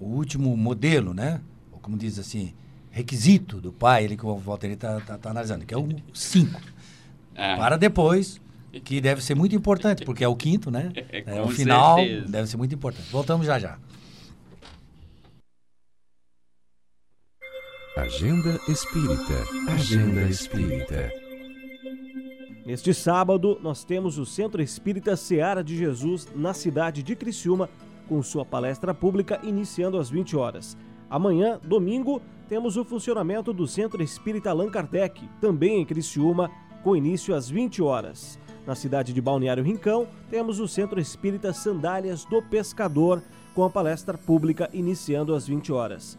o 0.00 0.06
último 0.06 0.56
modelo, 0.56 1.14
né? 1.14 1.40
Ou 1.72 1.78
como 1.78 1.96
diz 1.96 2.18
assim, 2.18 2.52
requisito 2.94 3.60
do 3.60 3.72
pai, 3.72 4.04
ele 4.04 4.16
que 4.16 4.24
o 4.24 4.36
Walter 4.36 4.70
está 4.70 5.00
tá, 5.00 5.18
tá 5.18 5.30
analisando, 5.30 5.66
que 5.66 5.74
é 5.74 5.76
o 5.76 5.88
5. 6.12 6.60
Ah, 7.34 7.56
Para 7.56 7.76
depois, 7.76 8.40
que 8.84 9.00
deve 9.00 9.20
ser 9.20 9.34
muito 9.34 9.56
importante, 9.56 10.04
porque 10.04 10.22
é 10.22 10.28
o 10.28 10.36
quinto, 10.36 10.70
né? 10.70 10.92
É, 10.94 11.18
É, 11.18 11.22
com 11.22 11.42
o 11.42 11.48
final 11.48 11.96
certeza. 11.96 12.28
deve 12.28 12.48
ser 12.48 12.56
muito 12.56 12.72
importante. 12.72 13.10
Voltamos 13.10 13.46
já 13.46 13.58
já. 13.58 13.76
Agenda 17.96 18.60
Espírita. 18.68 19.44
Agenda 19.72 20.22
Espírita. 20.22 21.10
Neste 22.64 22.94
sábado, 22.94 23.58
nós 23.60 23.84
temos 23.84 24.18
o 24.18 24.24
Centro 24.24 24.62
Espírita 24.62 25.16
Seara 25.16 25.64
de 25.64 25.76
Jesus 25.76 26.28
na 26.34 26.54
cidade 26.54 27.02
de 27.02 27.16
Criciúma, 27.16 27.68
com 28.08 28.22
sua 28.22 28.44
palestra 28.44 28.94
pública 28.94 29.40
iniciando 29.42 29.98
às 29.98 30.08
20 30.10 30.36
horas. 30.36 30.76
Amanhã, 31.10 31.60
domingo, 31.62 32.22
temos 32.48 32.76
o 32.76 32.84
funcionamento 32.84 33.52
do 33.52 33.66
Centro 33.66 34.02
Espírita 34.02 34.50
Allan 34.50 34.70
Kardec, 34.70 35.28
também 35.40 35.80
em 35.80 35.84
Criciúma, 35.86 36.50
com 36.82 36.96
início 36.96 37.34
às 37.34 37.48
20 37.48 37.82
horas. 37.82 38.38
Na 38.66 38.74
cidade 38.74 39.12
de 39.12 39.20
Balneário 39.20 39.62
Rincão, 39.62 40.06
temos 40.30 40.60
o 40.60 40.68
Centro 40.68 41.00
Espírita 41.00 41.52
Sandálias 41.52 42.24
do 42.24 42.42
Pescador, 42.42 43.22
com 43.54 43.64
a 43.64 43.70
palestra 43.70 44.18
pública 44.18 44.68
iniciando 44.72 45.34
às 45.34 45.46
20 45.46 45.72
horas. 45.72 46.18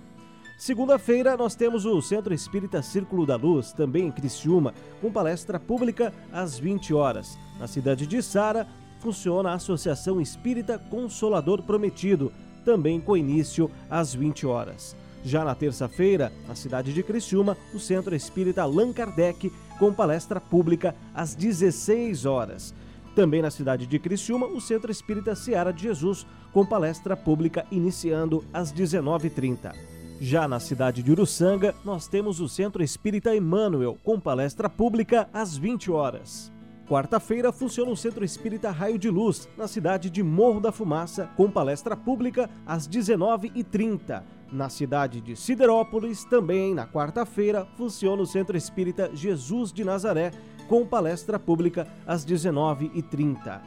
Segunda-feira, 0.58 1.36
nós 1.36 1.54
temos 1.54 1.86
o 1.86 2.02
Centro 2.02 2.34
Espírita 2.34 2.82
Círculo 2.82 3.26
da 3.26 3.36
Luz, 3.36 3.74
também 3.74 4.08
em 4.08 4.12
Criciúma, 4.12 4.74
com 5.02 5.12
palestra 5.12 5.60
pública 5.60 6.14
às 6.32 6.58
20 6.58 6.94
horas. 6.94 7.38
Na 7.60 7.68
cidade 7.68 8.08
de 8.08 8.22
Sara, 8.22 8.68
funciona 9.00 9.52
a 9.52 9.56
Associação 9.56 10.22
Espírita 10.22 10.80
Consolador 10.80 11.62
Prometido, 11.62 12.32
também 12.64 13.02
com 13.02 13.18
início 13.18 13.70
às 13.90 14.16
20 14.16 14.48
horas. 14.48 14.96
Já 15.26 15.44
na 15.44 15.56
terça-feira, 15.56 16.32
na 16.48 16.54
cidade 16.54 16.94
de 16.94 17.02
Criciúma, 17.02 17.58
o 17.74 17.80
Centro 17.80 18.14
Espírita 18.16 18.62
Allan 18.62 18.94
Kardec, 18.94 19.52
com 19.80 19.92
palestra 19.92 20.40
pública 20.40 20.96
às 21.16 21.34
16 21.34 22.28
horas. 22.28 22.76
Também 23.16 23.42
na 23.42 23.50
cidade 23.50 23.88
de 23.88 23.98
Criciúma, 23.98 24.46
o 24.46 24.62
Centro 24.62 24.92
Espírita 24.92 25.34
Seara 25.34 25.74
de 25.74 25.82
Jesus, 25.82 26.28
com 26.54 26.64
palestra 26.64 27.18
pública 27.18 27.66
iniciando 27.72 28.46
às 28.54 28.72
19h30. 28.72 29.74
Já 30.22 30.48
na 30.48 30.60
cidade 30.60 31.02
de 31.02 31.12
Uruçanga, 31.12 31.74
nós 31.84 32.08
temos 32.08 32.40
o 32.40 32.48
Centro 32.48 32.84
Espírita 32.84 33.36
Emmanuel, 33.36 33.98
com 34.04 34.20
palestra 34.20 34.70
pública 34.70 35.28
às 35.34 35.58
20 35.58 35.90
horas. 35.90 36.54
Quarta-feira 36.88 37.52
funciona 37.52 37.90
o 37.90 37.98
Centro 37.98 38.24
Espírita 38.24 38.70
Raio 38.70 39.00
de 39.00 39.10
Luz, 39.10 39.50
na 39.58 39.68
cidade 39.68 40.08
de 40.08 40.22
Morro 40.22 40.60
da 40.60 40.72
Fumaça, 40.72 41.28
com 41.36 41.50
palestra 41.50 41.98
pública 41.98 42.48
às 42.64 42.88
19h30. 42.88 44.22
Na 44.56 44.70
cidade 44.70 45.20
de 45.20 45.36
Siderópolis, 45.36 46.24
também 46.24 46.74
na 46.74 46.88
quarta-feira, 46.88 47.68
funciona 47.76 48.22
o 48.22 48.26
Centro 48.26 48.56
Espírita 48.56 49.12
Jesus 49.14 49.74
de 49.74 49.84
Nazaré, 49.84 50.32
com 50.70 50.88
palestra 50.88 51.38
pública 51.38 51.86
às 52.08 52.26
19h30. 52.26 53.60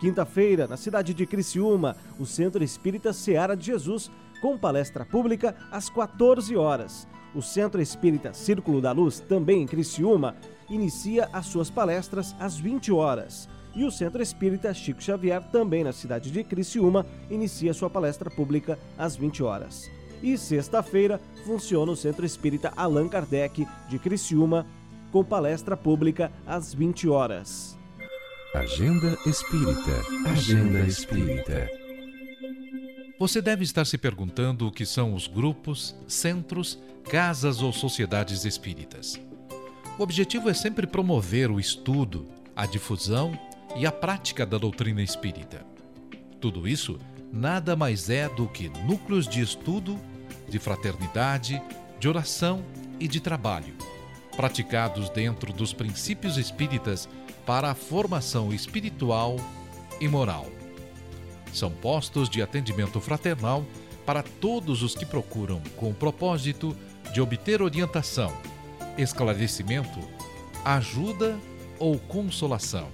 Quinta-feira, 0.00 0.66
na 0.66 0.76
cidade 0.76 1.14
de 1.14 1.24
Criciúma, 1.26 1.96
o 2.18 2.26
Centro 2.26 2.64
Espírita 2.64 3.12
Seara 3.12 3.56
de 3.56 3.66
Jesus, 3.66 4.10
com 4.40 4.58
palestra 4.58 5.04
pública 5.04 5.54
às 5.70 5.88
14 5.88 6.56
horas. 6.56 7.06
O 7.36 7.40
Centro 7.40 7.80
Espírita 7.80 8.34
Círculo 8.34 8.80
da 8.80 8.90
Luz, 8.90 9.20
também 9.20 9.62
em 9.62 9.66
Criciúma, 9.66 10.34
inicia 10.68 11.28
as 11.32 11.46
suas 11.46 11.70
palestras 11.70 12.34
às 12.40 12.58
20 12.58 12.90
horas. 12.90 13.48
E 13.76 13.84
o 13.84 13.92
Centro 13.92 14.20
Espírita 14.20 14.74
Chico 14.74 15.00
Xavier, 15.00 15.40
também 15.52 15.84
na 15.84 15.92
cidade 15.92 16.32
de 16.32 16.42
Criciúma, 16.42 17.06
inicia 17.30 17.72
sua 17.72 17.88
palestra 17.88 18.28
pública 18.28 18.76
às 18.98 19.14
20 19.14 19.44
horas. 19.44 20.01
E 20.22 20.38
sexta-feira 20.38 21.20
funciona 21.44 21.90
o 21.90 21.96
Centro 21.96 22.24
Espírita 22.24 22.72
Allan 22.76 23.08
Kardec 23.08 23.66
de 23.88 23.98
Criciúma, 23.98 24.66
com 25.10 25.24
palestra 25.24 25.76
pública 25.76 26.32
às 26.46 26.72
20 26.72 27.08
horas. 27.08 27.76
Agenda 28.54 29.18
Espírita. 29.26 30.30
Agenda 30.30 30.80
Espírita. 30.80 31.68
Você 33.18 33.42
deve 33.42 33.64
estar 33.64 33.84
se 33.84 33.98
perguntando 33.98 34.66
o 34.66 34.72
que 34.72 34.86
são 34.86 35.14
os 35.14 35.26
grupos, 35.26 35.94
centros, 36.06 36.78
casas 37.08 37.60
ou 37.60 37.72
sociedades 37.72 38.44
espíritas. 38.44 39.20
O 39.98 40.02
objetivo 40.02 40.48
é 40.48 40.54
sempre 40.54 40.86
promover 40.86 41.50
o 41.50 41.60
estudo, 41.60 42.26
a 42.54 42.64
difusão 42.64 43.38
e 43.76 43.86
a 43.86 43.92
prática 43.92 44.46
da 44.46 44.58
doutrina 44.58 45.02
espírita. 45.02 45.64
Tudo 46.40 46.66
isso 46.66 46.98
nada 47.32 47.74
mais 47.74 48.10
é 48.10 48.28
do 48.28 48.46
que 48.46 48.68
núcleos 48.86 49.26
de 49.26 49.40
estudo, 49.40 49.98
de 50.52 50.58
fraternidade, 50.58 51.62
de 51.98 52.06
oração 52.06 52.62
e 53.00 53.08
de 53.08 53.20
trabalho, 53.20 53.74
praticados 54.36 55.08
dentro 55.08 55.50
dos 55.50 55.72
princípios 55.72 56.36
espíritas 56.36 57.08
para 57.46 57.70
a 57.70 57.74
formação 57.74 58.52
espiritual 58.52 59.36
e 59.98 60.06
moral. 60.06 60.46
São 61.54 61.70
postos 61.70 62.28
de 62.28 62.42
atendimento 62.42 63.00
fraternal 63.00 63.64
para 64.04 64.22
todos 64.22 64.82
os 64.82 64.94
que 64.94 65.06
procuram 65.06 65.62
com 65.76 65.90
o 65.90 65.94
propósito 65.94 66.76
de 67.14 67.20
obter 67.20 67.62
orientação, 67.62 68.32
esclarecimento, 68.98 70.00
ajuda 70.64 71.38
ou 71.78 71.98
consolação. 71.98 72.88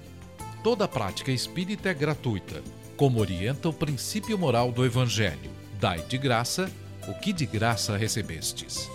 Toda 0.63 0.87
prática 0.87 1.33
espírita 1.33 1.89
é 1.89 1.95
gratuita, 1.95 2.63
como 2.97 3.21
orienta 3.21 3.69
o 3.69 3.73
princípio 3.73 4.39
moral 4.39 4.71
do 4.71 4.85
Evangelho. 4.85 5.51
Dai 5.81 6.03
de 6.03 6.19
graça 6.19 6.71
o 7.09 7.15
que 7.15 7.33
de 7.33 7.47
graça 7.47 7.97
recebestes. 7.97 8.89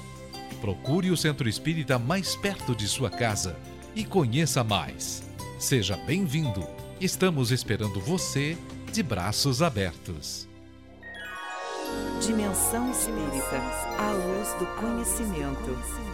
Procure 0.61 1.09
o 1.09 1.17
centro 1.17 1.49
espírita 1.49 1.99
mais 1.99 2.35
perto 2.35 2.75
de 2.75 2.87
sua 2.87 3.09
casa 3.09 3.57
e 3.95 4.05
conheça 4.05 4.63
mais. 4.63 5.23
Seja 5.59 5.97
bem-vindo. 5.97 6.65
Estamos 7.01 7.51
esperando 7.51 7.99
você 7.99 8.57
de 8.91 9.01
braços 9.01 9.61
abertos. 9.61 10.47
Dimensão 12.25 12.89
Espírita, 12.91 13.57
a 13.97 14.11
luz 14.11 14.53
do 14.53 14.65
conhecimento. 14.79 16.12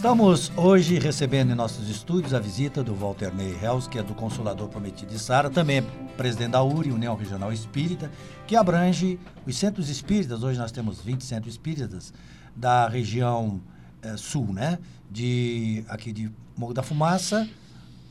Estamos 0.00 0.50
hoje 0.56 0.98
recebendo 0.98 1.52
em 1.52 1.54
nossos 1.54 1.90
estúdios 1.90 2.32
a 2.32 2.40
visita 2.40 2.82
do 2.82 2.94
Walter 2.94 3.34
Ney 3.34 3.54
Hells, 3.62 3.86
que 3.86 3.98
é 3.98 4.02
do 4.02 4.14
Consolador 4.14 4.66
Prometido 4.66 5.12
de 5.12 5.18
Sara, 5.18 5.50
também 5.50 5.76
é 5.76 5.82
presidente 6.16 6.52
da 6.52 6.62
URI, 6.62 6.90
União 6.90 7.14
Regional 7.14 7.52
Espírita, 7.52 8.10
que 8.46 8.56
abrange 8.56 9.20
os 9.46 9.58
centros 9.58 9.90
espíritas. 9.90 10.42
Hoje 10.42 10.58
nós 10.58 10.72
temos 10.72 11.02
20 11.02 11.22
centros 11.22 11.52
espíritas 11.52 12.14
da 12.56 12.88
região 12.88 13.60
eh, 14.00 14.16
sul, 14.16 14.50
né? 14.54 14.78
De, 15.10 15.84
aqui 15.86 16.14
de 16.14 16.32
Morro 16.56 16.72
da 16.72 16.82
Fumaça, 16.82 17.46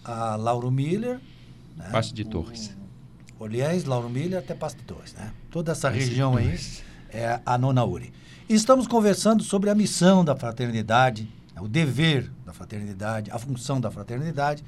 a 0.05 0.35
Lauro 0.35 0.69
Miller, 0.69 1.19
né? 1.75 1.89
Passo 1.91 2.13
de 2.13 2.23
Torres. 2.23 2.69
Oliés, 3.39 3.85
Lauro 3.85 4.11
Miller 4.11 4.37
até 4.37 4.53
Pasto 4.53 4.77
de 4.77 4.83
Torres, 4.83 5.15
né? 5.15 5.31
Toda 5.49 5.71
essa 5.71 5.89
região 5.89 6.37
aí 6.37 6.55
é 7.09 7.39
a 7.43 7.57
nona 7.57 7.83
URI. 7.83 8.13
E 8.47 8.53
estamos 8.53 8.87
conversando 8.87 9.41
sobre 9.41 9.71
a 9.71 9.75
missão 9.75 10.23
da 10.23 10.35
fraternidade, 10.35 11.38
o 11.61 11.67
dever 11.67 12.31
da 12.45 12.53
fraternidade, 12.53 13.31
a 13.31 13.39
função 13.39 13.79
da 13.79 13.91
fraternidade. 13.91 14.63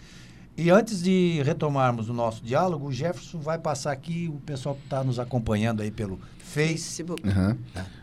E 0.58 0.70
antes 0.70 1.02
de 1.02 1.42
retomarmos 1.44 2.10
o 2.10 2.14
nosso 2.14 2.44
diálogo, 2.44 2.88
o 2.88 2.92
Jefferson 2.92 3.40
vai 3.40 3.58
passar 3.58 3.92
aqui, 3.92 4.30
o 4.34 4.40
pessoal 4.42 4.76
que 4.76 4.84
está 4.84 5.04
nos 5.04 5.18
acompanhando 5.18 5.82
aí 5.82 5.90
pelo 5.90 6.20
Face. 6.52 6.98
Facebook. 6.98 7.28
Aham. 7.28 7.58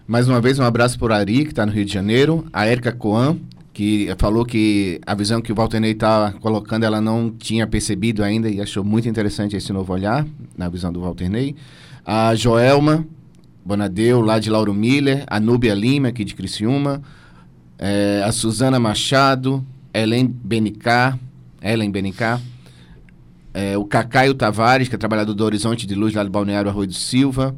Mais 0.06 0.26
uma 0.26 0.40
vez, 0.40 0.58
um 0.58 0.64
abraço 0.64 0.98
por 0.98 1.12
Ari, 1.12 1.44
que 1.44 1.50
está 1.50 1.66
no 1.66 1.72
Rio 1.72 1.84
de 1.84 1.92
Janeiro. 1.92 2.46
A 2.50 2.64
Érica 2.64 2.90
Coan, 2.90 3.38
que 3.74 4.08
falou 4.18 4.44
que 4.46 4.98
a 5.06 5.14
visão 5.14 5.42
que 5.42 5.52
o 5.52 5.54
Valtenei 5.54 5.92
está 5.92 6.32
colocando, 6.40 6.84
ela 6.84 7.00
não 7.00 7.30
tinha 7.30 7.66
percebido 7.66 8.24
ainda 8.24 8.48
e 8.48 8.60
achou 8.60 8.82
muito 8.82 9.06
interessante 9.06 9.54
esse 9.54 9.70
novo 9.70 9.92
olhar 9.92 10.26
na 10.56 10.68
visão 10.68 10.90
do 10.90 11.00
Valtenei. 11.00 11.54
A 12.06 12.34
Joelma 12.34 13.06
Bonadeu, 13.62 14.22
lá 14.22 14.38
de 14.38 14.48
Lauro 14.48 14.72
Miller. 14.72 15.24
A 15.26 15.38
Núbia 15.38 15.74
Lima, 15.74 16.08
aqui 16.08 16.24
de 16.24 16.34
Criciúma. 16.34 17.02
É, 17.78 18.22
a 18.24 18.32
Suzana 18.32 18.78
Machado. 18.80 19.64
Ellen 19.94 20.26
Benicá. 20.26 21.18
Ellen 21.62 21.90
Benicá. 21.90 22.40
É, 23.54 23.76
o 23.78 23.84
Cacaio 23.84 24.34
Tavares, 24.34 24.88
que 24.88 24.94
é 24.94 24.98
trabalhador 24.98 25.34
do 25.34 25.44
Horizonte 25.44 25.86
de 25.86 25.94
Luz, 25.94 26.14
lá 26.14 26.22
do 26.22 26.30
Balneário 26.30 26.70
Arroio 26.70 26.88
do 26.88 26.94
Silva. 26.94 27.56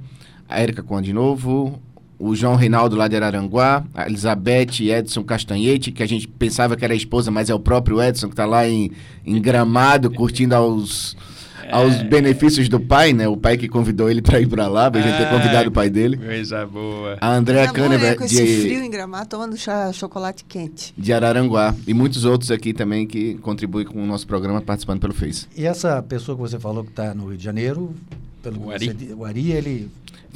A 0.48 0.60
Érica 0.60 0.82
Coan 0.82 1.02
de 1.02 1.12
novo. 1.12 1.80
o 2.18 2.36
João 2.36 2.54
Reinaldo 2.54 2.96
lá 2.96 3.08
de 3.08 3.16
Araranguá, 3.16 3.82
a 3.94 4.06
Elizabeth 4.06 4.80
Edson 4.80 5.24
Castanhete, 5.24 5.90
que 5.90 6.02
a 6.02 6.06
gente 6.06 6.28
pensava 6.28 6.76
que 6.76 6.84
era 6.84 6.92
a 6.92 6.96
esposa, 6.96 7.30
mas 7.30 7.48
é 7.48 7.54
o 7.54 7.58
próprio 7.58 8.00
Edson 8.00 8.26
que 8.26 8.34
está 8.34 8.44
lá 8.44 8.68
em, 8.68 8.92
em 9.24 9.40
Gramado, 9.40 10.10
curtindo 10.10 10.54
aos, 10.54 11.16
aos 11.72 12.02
benefícios 12.02 12.68
do 12.68 12.78
pai, 12.80 13.12
né? 13.12 13.26
O 13.28 13.36
pai 13.36 13.56
que 13.56 13.68
convidou 13.68 14.10
ele 14.10 14.20
para 14.22 14.40
ir 14.40 14.46
para 14.48 14.66
lá, 14.68 14.90
pra 14.90 15.00
gente 15.00 15.16
ter 15.16 15.24
Ah, 15.26 15.30
convidado 15.30 15.68
o 15.68 15.72
pai 15.72 15.88
dele. 15.90 16.16
Coisa 16.16 16.66
boa. 16.66 17.16
A 17.20 17.34
Andréa 17.34 17.66
Tá? 17.66 17.72
Kahneman 17.72 18.16
Com 18.16 18.24
esse 18.24 18.36
frio 18.62 18.80
de, 18.80 18.86
em 18.86 18.90
Gramado, 18.90 19.28
tomando 19.28 19.56
chá, 19.56 19.92
chocolate 19.92 20.44
quente. 20.44 20.92
de 20.96 21.12
Araranguá. 21.12 21.74
E 21.86 21.94
muitos 21.94 22.24
outros 22.24 22.50
aqui 22.50 22.72
também 22.72 23.06
que 23.06 23.34
contribuem 23.36 23.84
com 23.86 24.02
o 24.02 24.06
nosso 24.06 24.26
programa 24.26 24.60
participando 24.60 25.00
pelo 25.00 25.14
Face. 25.14 25.46
E 25.56 25.66
essa 25.66 26.02
pessoa 26.02 26.36
que 26.36 26.42
você 26.42 26.58
falou 26.58 26.82
que 26.84 26.90
está 26.90 27.14
no 27.14 27.26
Rio 27.28 27.36
de 27.36 27.44
Janeiro, 27.44 27.94
pelo 28.42 28.64
O 28.64 28.66
que 28.68 28.72
Ari. 28.74 28.86
você 28.86 29.14
o 29.14 29.24
Ari, 29.24 29.52
ele 29.52 29.88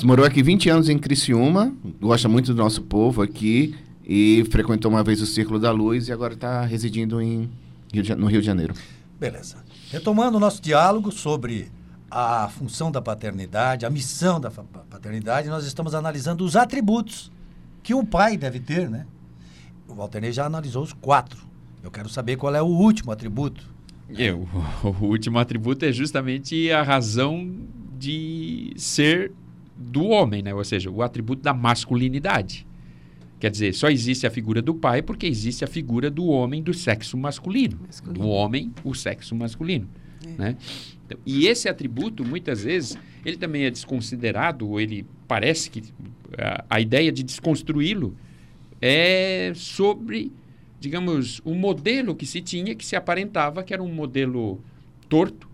Morou 0.03 0.27
aqui 0.27 0.43
20 0.43 0.69
anos 0.71 0.89
em 0.89 0.99
Criciúma, 0.99 1.73
gosta 2.01 2.29
muito 2.29 2.53
do 2.53 2.61
nosso 2.61 2.83
povo 2.83 3.23
aqui 3.23 3.75
e 4.05 4.45
frequentou 4.51 4.91
uma 4.91 5.05
vez 5.05 5.21
o 5.23 5.27
Círculo 5.27 5.59
da 5.59 5.71
Luz 5.71 6.09
e 6.09 6.13
agora 6.13 6.35
está 6.35 6.65
residindo 6.65 7.23
em 7.23 7.49
de 7.93 8.15
no 8.17 8.27
Rio 8.27 8.41
de 8.41 8.47
Janeiro. 8.47 8.75
Beleza. 9.21 9.57
Retomando 9.95 10.39
o 10.39 10.41
nosso 10.41 10.61
diálogo 10.61 11.13
sobre 11.13 11.71
a 12.11 12.49
função 12.49 12.91
da 12.91 13.01
paternidade, 13.01 13.87
a 13.87 13.91
missão 13.91 14.41
da 14.41 14.51
paternidade, 14.51 15.49
nós 15.49 15.65
estamos 15.65 15.95
analisando 15.95 16.45
os 16.45 16.57
atributos 16.57 17.31
que 17.81 17.95
um 17.95 18.05
pai 18.05 18.37
deve 18.37 18.59
ter, 18.59 18.91
né? 18.91 19.07
O 19.87 19.95
Walter 19.95 20.33
já 20.33 20.47
analisou 20.47 20.83
os 20.83 20.93
quatro. 20.93 21.45
Eu 21.81 21.93
quero 21.93 22.09
saber 22.09 22.37
qual 22.37 22.53
é 22.57 22.61
o 22.61 22.67
último 22.67 23.13
atributo. 23.13 23.73
É, 24.19 24.33
o, 24.33 24.49
o 25.01 25.05
último 25.05 25.39
atributo 25.39 25.85
é 25.85 25.93
justamente 25.93 26.73
a 26.73 26.83
razão 26.83 27.55
de 27.97 28.75
ser 28.77 29.31
do 29.77 30.07
homem, 30.07 30.43
né? 30.43 30.53
Ou 30.53 30.65
seja, 30.65 30.91
o 30.91 31.05
atributo 31.05 31.41
da 31.41 31.55
masculinidade. 31.55 32.67
Quer 33.39 33.51
dizer, 33.51 33.75
só 33.75 33.91
existe 33.91 34.27
a 34.27 34.31
figura 34.31 34.63
do 34.63 34.75
pai 34.75 35.03
porque 35.03 35.27
existe 35.27 35.65
a 35.65 35.67
figura 35.67 36.11
do 36.11 36.27
homem 36.27 36.63
do 36.63 36.73
sexo 36.73 37.17
masculino. 37.17 37.81
Masculino. 37.87 38.25
Do 38.25 38.29
homem, 38.29 38.73
o 38.83 38.95
sexo 38.95 39.35
masculino. 39.35 39.89
É. 40.25 40.29
Né? 40.39 40.57
Então, 41.05 41.19
e 41.27 41.47
esse 41.47 41.69
atributo, 41.69 42.25
muitas 42.25 42.65
vezes, 42.65 42.97
ele 43.25 43.37
também 43.37 43.65
é 43.65 43.71
desconsiderado, 43.71 44.69
ou 44.69 44.81
ele 44.81 45.07
parece 45.29 45.71
que 45.71 45.83
a, 46.39 46.65
a 46.71 46.81
ideia 46.81 47.13
de 47.13 47.23
desconstruí-lo 47.23 48.17
é 48.81 49.53
sobre, 49.55 50.33
digamos, 50.81 51.41
o 51.45 51.55
modelo 51.55 52.15
que 52.15 52.27
se 52.27 52.41
tinha, 52.41 52.75
que 52.75 52.85
se 52.85 52.97
aparentava 52.97 53.63
que 53.63 53.75
era 53.75 53.83
um 53.83 53.93
modelo 53.93 54.61
torto, 55.09 55.49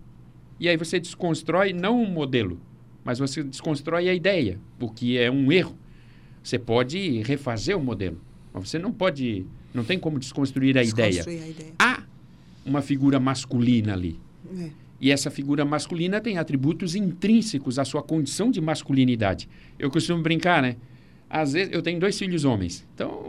e 0.59 0.69
aí 0.69 0.77
você 0.77 0.99
desconstrói 0.99 1.73
não 1.73 2.01
um 2.01 2.09
modelo, 2.09 2.59
mas 3.03 3.19
você 3.19 3.43
desconstrói 3.43 4.07
a 4.07 4.13
ideia, 4.13 4.59
o 4.79 4.89
que 4.89 5.17
é 5.17 5.29
um 5.29 5.51
erro. 5.51 5.75
Você 6.43 6.57
pode 6.59 7.21
refazer 7.23 7.77
o 7.77 7.81
modelo, 7.83 8.19
mas 8.53 8.69
você 8.69 8.79
não 8.79 8.91
pode, 8.91 9.45
não 9.73 9.83
tem 9.83 9.99
como 9.99 10.17
desconstruir 10.19 10.77
a 10.77 10.83
ideia. 10.83 11.23
A 11.25 11.31
ideia. 11.33 11.73
Há 11.79 12.03
uma 12.65 12.81
figura 12.81 13.19
masculina 13.19 13.93
ali. 13.93 14.19
É. 14.57 14.69
E 14.99 15.11
essa 15.11 15.31
figura 15.31 15.65
masculina 15.65 16.21
tem 16.21 16.37
atributos 16.37 16.93
intrínsecos 16.95 17.79
à 17.79 17.85
sua 17.85 18.03
condição 18.03 18.51
de 18.51 18.61
masculinidade. 18.61 19.49
Eu 19.79 19.89
costumo 19.89 20.21
brincar, 20.21 20.61
né? 20.61 20.75
Às 21.29 21.53
vezes, 21.53 21.73
eu 21.73 21.81
tenho 21.81 21.99
dois 21.99 22.17
filhos 22.19 22.43
homens. 22.43 22.85
Então, 22.93 23.23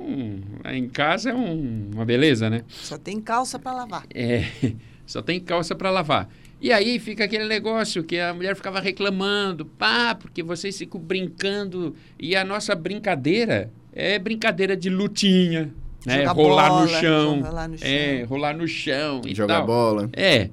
em 0.71 0.89
casa 0.89 1.31
é 1.31 1.35
um- 1.35 1.91
uma 1.95 2.05
beleza, 2.05 2.51
né? 2.51 2.65
Só 2.69 2.99
tem 2.99 3.21
calça 3.21 3.59
para 3.59 3.73
lavar. 3.73 4.05
É, 4.13 4.45
só 5.07 5.23
tem 5.23 5.39
calça 5.41 5.75
para 5.75 5.91
lavar. 5.91 6.29
E 6.63 6.73
aí 6.73 7.01
fica 7.01 7.25
aquele 7.25 7.47
negócio 7.49 8.05
que 8.05 8.21
a 8.21 8.33
mulher 8.33 8.55
ficava 8.55 8.79
reclamando, 8.79 9.67
pá, 9.67 10.15
porque 10.15 10.45
vocês 10.45 10.79
ficam 10.79 11.01
brincando. 11.01 11.93
E 12.21 12.37
a 12.37 12.45
nossa 12.45 12.73
brincadeira 12.77 13.69
é 13.93 14.17
brincadeira 14.17 14.77
de 14.77 14.89
lutinha, 14.89 15.75
né? 16.07 16.25
Rolar 16.27 16.69
no 16.69 16.75
bola, 16.87 17.01
chão. 17.01 17.41
rolar 17.43 17.69
no 17.69 17.75
É, 17.75 18.19
chão. 18.21 18.27
rolar 18.29 18.57
no 18.57 18.69
chão 18.69 19.21
e 19.27 19.35
Jogar 19.35 19.57
tal. 19.59 19.67
bola. 19.67 20.09
É. 20.13 20.51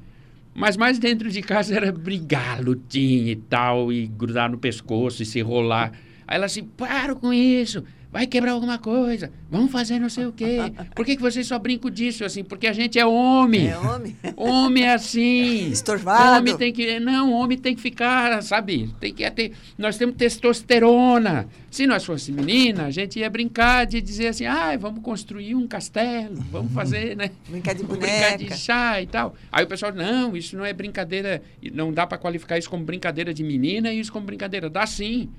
Mas 0.55 0.76
mais 0.76 0.97
dentro 0.97 1.30
de 1.30 1.43
casa 1.43 1.76
era 1.76 1.91
brigar, 1.91 2.60
lutinha 2.60 3.32
e 3.32 3.36
tal, 3.36 3.93
e 3.93 4.07
grudar 4.07 4.49
no 4.49 4.57
pescoço 4.57 5.22
e 5.22 5.26
se 5.28 5.39
rolar. 5.41 5.91
Aí 6.28 6.36
ela 6.38 6.47
assim, 6.47 6.64
para 6.64 7.14
com 7.14 7.32
isso, 7.32 7.84
vai 8.12 8.26
quebrar 8.26 8.51
alguma 8.53 8.78
coisa, 8.78 9.32
vamos 9.49 9.72
fazer 9.72 9.99
não 9.99 10.10
sei 10.10 10.26
o 10.26 10.32
quê. 10.32 10.57
Por 10.95 11.05
que, 11.05 11.16
que 11.16 11.22
vocês 11.22 11.45
só 11.45 11.60
brincam 11.60 11.91
disso 11.91 12.26
assim? 12.26 12.43
Porque 12.43 12.68
a 12.68 12.74
gente 12.74 12.97
é 12.97 13.05
homem. 13.05 13.70
É 13.70 13.78
homem. 13.78 14.16
Homem 14.36 14.84
é 14.86 14.93
assim. 14.93 15.70
Estorvado. 15.70 16.39
Homem 16.39 16.55
tem 16.55 16.72
que. 16.72 16.99
Não, 16.99 17.34
homem 17.34 17.57
tem 17.57 17.76
que 17.76 17.82
ficar, 17.82 18.41
sabe? 18.41 18.89
Tem 18.99 19.14
que 19.14 19.30
ter. 19.32 19.51
Nós 19.78 19.97
temos 19.97 20.16
testosterona. 20.16 21.47
Se 21.70 21.86
nós 21.86 22.03
fosse 22.03 22.32
menina, 22.32 22.86
a 22.86 22.91
gente 22.91 23.20
ia 23.20 23.30
brincar 23.30 23.86
de 23.86 24.01
dizer 24.01 24.28
assim, 24.28 24.45
ah, 24.45 24.76
vamos 24.78 25.03
construir 25.03 25.53
um 25.55 25.68
castelo, 25.68 26.36
vamos 26.51 26.74
fazer, 26.74 27.16
né? 27.16 27.32
Brincar 27.47 27.76
de 27.76 27.84
Vamos 27.89 27.97
brincar 27.99 28.32
de 28.32 28.45
boneca. 28.45 28.55
chá 28.55 29.01
e 29.01 29.07
tal. 29.07 29.36
Aí 29.51 29.64
o 29.64 29.68
pessoal, 29.68 29.93
não, 29.93 30.36
isso 30.36 30.57
não 30.57 30.66
é 30.66 30.74
brincadeira, 30.74 31.41
não 31.74 31.91
dá 31.91 32.07
para 32.07 32.18
qualificar 32.18 32.57
isso 32.57 32.70
como 32.70 32.84
brincadeira 32.84 33.34
de 33.34 33.43
menina 33.43 33.93
e 33.93 33.99
isso 33.99 34.12
como 34.12 34.26
brincadeira. 34.26 34.70
Dá 34.70 34.86
sim. 34.88 35.30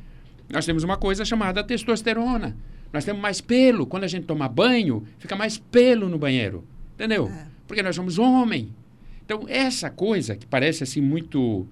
Nós 0.52 0.66
temos 0.66 0.82
uma 0.82 0.96
coisa 0.96 1.24
chamada 1.24 1.62
testosterona. 1.62 2.56
Nós 2.92 3.04
temos 3.04 3.22
mais 3.22 3.40
pelo. 3.40 3.86
Quando 3.86 4.04
a 4.04 4.08
gente 4.08 4.26
toma 4.26 4.48
banho, 4.48 5.04
fica 5.18 5.36
mais 5.36 5.56
pelo 5.58 6.08
no 6.08 6.18
banheiro. 6.18 6.64
Entendeu? 6.94 7.28
É. 7.28 7.46
Porque 7.66 7.82
nós 7.82 7.94
somos 7.94 8.18
homem. 8.18 8.74
Então, 9.24 9.44
essa 9.48 9.88
coisa 9.88 10.34
que 10.34 10.46
parece 10.46 10.82
assim 10.82 11.00
muito. 11.00 11.66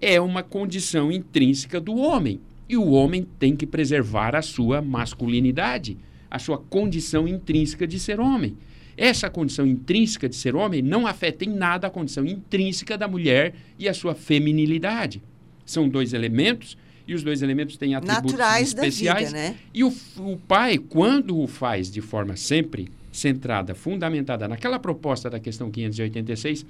é 0.00 0.20
uma 0.20 0.42
condição 0.42 1.10
intrínseca 1.10 1.80
do 1.80 1.96
homem. 1.96 2.40
E 2.68 2.76
o 2.76 2.90
homem 2.90 3.26
tem 3.38 3.56
que 3.56 3.66
preservar 3.66 4.36
a 4.36 4.42
sua 4.42 4.80
masculinidade, 4.80 5.98
a 6.30 6.38
sua 6.38 6.56
condição 6.56 7.26
intrínseca 7.26 7.84
de 7.84 7.98
ser 7.98 8.20
homem. 8.20 8.56
Essa 8.96 9.28
condição 9.28 9.66
intrínseca 9.66 10.28
de 10.28 10.36
ser 10.36 10.54
homem 10.54 10.80
não 10.80 11.04
afeta 11.04 11.44
em 11.44 11.48
nada 11.48 11.88
a 11.88 11.90
condição 11.90 12.24
intrínseca 12.24 12.96
da 12.96 13.08
mulher 13.08 13.54
e 13.76 13.88
a 13.88 13.94
sua 13.94 14.14
feminilidade. 14.14 15.20
São 15.64 15.88
dois 15.88 16.12
elementos 16.12 16.76
e 17.10 17.14
os 17.14 17.24
dois 17.24 17.42
elementos 17.42 17.76
têm 17.76 17.96
atributos 17.96 18.32
Naturais 18.32 18.72
da 18.72 18.86
especiais. 18.86 19.26
vida, 19.32 19.38
né? 19.38 19.56
E 19.74 19.82
o, 19.82 19.92
o 20.18 20.36
pai, 20.46 20.78
quando 20.78 21.36
o 21.36 21.48
faz 21.48 21.90
de 21.90 22.00
forma 22.00 22.36
sempre 22.36 22.88
centrada, 23.10 23.74
fundamentada 23.74 24.46
naquela 24.46 24.78
proposta 24.78 25.28
da 25.28 25.40
questão 25.40 25.72
586, 25.72 26.64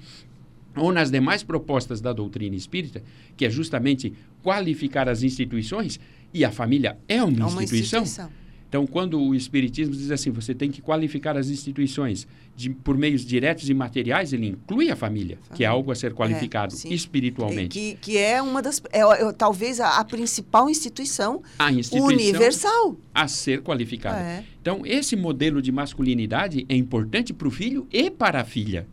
ou 0.75 0.91
nas 0.91 1.11
demais 1.11 1.43
propostas 1.43 2.01
da 2.01 2.11
doutrina 2.11 2.55
espírita, 2.55 3.03
que 3.37 3.45
é 3.45 3.51
justamente 3.51 4.13
qualificar 4.41 5.07
as 5.07 5.21
instituições, 5.21 5.99
e 6.33 6.43
a 6.43 6.51
família 6.51 6.97
é 7.07 7.21
uma, 7.21 7.41
É 7.41 7.45
uma 7.45 7.63
instituição. 7.63 8.01
instituição. 8.01 8.31
Então, 8.71 8.87
quando 8.87 9.21
o 9.21 9.35
Espiritismo 9.35 9.93
diz 9.93 10.09
assim, 10.11 10.31
você 10.31 10.55
tem 10.55 10.71
que 10.71 10.81
qualificar 10.81 11.35
as 11.35 11.49
instituições 11.49 12.25
de- 12.55 12.69
por 12.69 12.97
meios 12.97 13.25
diretos 13.25 13.69
e 13.69 13.73
materiais, 13.73 14.31
ele 14.31 14.47
inclui 14.47 14.89
a 14.89 14.95
família, 14.95 15.37
que 15.53 15.65
é 15.65 15.67
algo 15.67 15.91
a 15.91 15.95
ser 15.95 16.13
qualificado 16.13 16.73
É, 16.85 16.87
espiritualmente. 16.93 17.77
Que, 17.77 17.95
que 17.99 18.17
é 18.17 18.41
uma 18.41 18.61
das. 18.61 18.81
É, 18.93 19.01
é, 19.01 19.33
talvez 19.33 19.81
a, 19.81 19.99
a 19.99 20.05
principal 20.05 20.69
instituição, 20.69 21.43
A 21.59 21.69
instituição 21.69 22.07
universal. 22.07 22.95
a 23.13 23.27
ser 23.27 23.61
qualificada. 23.61 24.17
É. 24.21 24.45
Então, 24.61 24.85
esse 24.85 25.17
modelo 25.17 25.61
de 25.61 25.69
masculinidade 25.69 26.65
é 26.69 26.75
importante 26.77 27.33
para 27.33 27.49
o 27.49 27.51
filho 27.51 27.85
e 27.91 28.09
para 28.09 28.39
a 28.39 28.45
filha. 28.45 28.87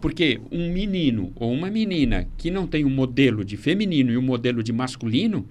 Porque 0.00 0.40
um 0.50 0.72
menino 0.72 1.30
ou 1.36 1.52
uma 1.52 1.70
menina 1.70 2.26
que 2.38 2.50
não 2.50 2.66
tem 2.66 2.86
um 2.86 2.90
modelo 2.90 3.44
de 3.44 3.58
feminino 3.58 4.10
e 4.10 4.16
um 4.16 4.22
modelo 4.22 4.62
de 4.62 4.72
masculino, 4.72 5.46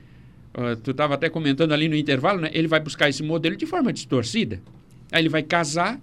ah, 0.60 0.76
tu 0.76 0.92
estava 0.92 1.14
até 1.14 1.30
comentando 1.30 1.72
ali 1.72 1.88
no 1.88 1.96
intervalo, 1.96 2.42
né? 2.42 2.50
ele 2.52 2.68
vai 2.68 2.82
buscar 2.82 3.08
esse 3.08 3.24
modelo 3.24 3.56
de 3.56 3.66
forma 3.66 3.94
distorcida. 3.94 4.62
Aí 5.10 5.22
ele 5.22 5.30
vai 5.30 5.42
casar, 5.42 6.00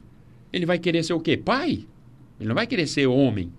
ele 0.50 0.64
vai 0.64 0.78
querer 0.78 1.02
ser 1.02 1.12
o 1.12 1.20
quê? 1.20 1.36
Pai. 1.36 1.84
Ele 2.40 2.48
não 2.48 2.54
vai 2.54 2.66
querer 2.66 2.86
ser 2.86 3.07
homem. 3.07 3.52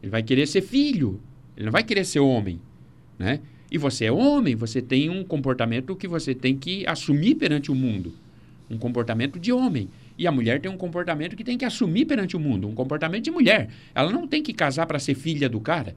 Ele 0.00 0.10
vai 0.10 0.22
querer 0.22 0.46
ser 0.46 0.62
filho. 0.62 1.20
Ele 1.56 1.66
não 1.66 1.72
vai 1.72 1.82
querer 1.82 2.04
ser 2.04 2.20
homem. 2.20 2.60
Né? 3.18 3.40
E 3.70 3.76
você 3.76 4.04
é 4.04 4.12
homem, 4.12 4.54
você 4.54 4.80
tem 4.80 5.10
um 5.10 5.24
comportamento 5.24 5.96
que 5.96 6.06
você 6.06 6.32
tem 6.32 6.56
que 6.56 6.86
assumir 6.86 7.34
perante 7.34 7.70
o 7.72 7.74
mundo. 7.74 8.12
Um 8.70 8.78
comportamento 8.78 9.38
de 9.38 9.52
homem. 9.52 9.88
E 10.16 10.26
a 10.26 10.32
mulher 10.32 10.60
tem 10.60 10.70
um 10.70 10.76
comportamento 10.76 11.34
que 11.34 11.42
tem 11.42 11.58
que 11.58 11.64
assumir 11.64 12.04
perante 12.04 12.36
o 12.36 12.40
mundo, 12.40 12.68
um 12.68 12.74
comportamento 12.74 13.24
de 13.24 13.30
mulher. 13.30 13.68
Ela 13.94 14.12
não 14.12 14.28
tem 14.28 14.42
que 14.42 14.52
casar 14.52 14.86
para 14.86 14.98
ser 14.98 15.14
filha 15.14 15.48
do 15.48 15.58
cara. 15.60 15.96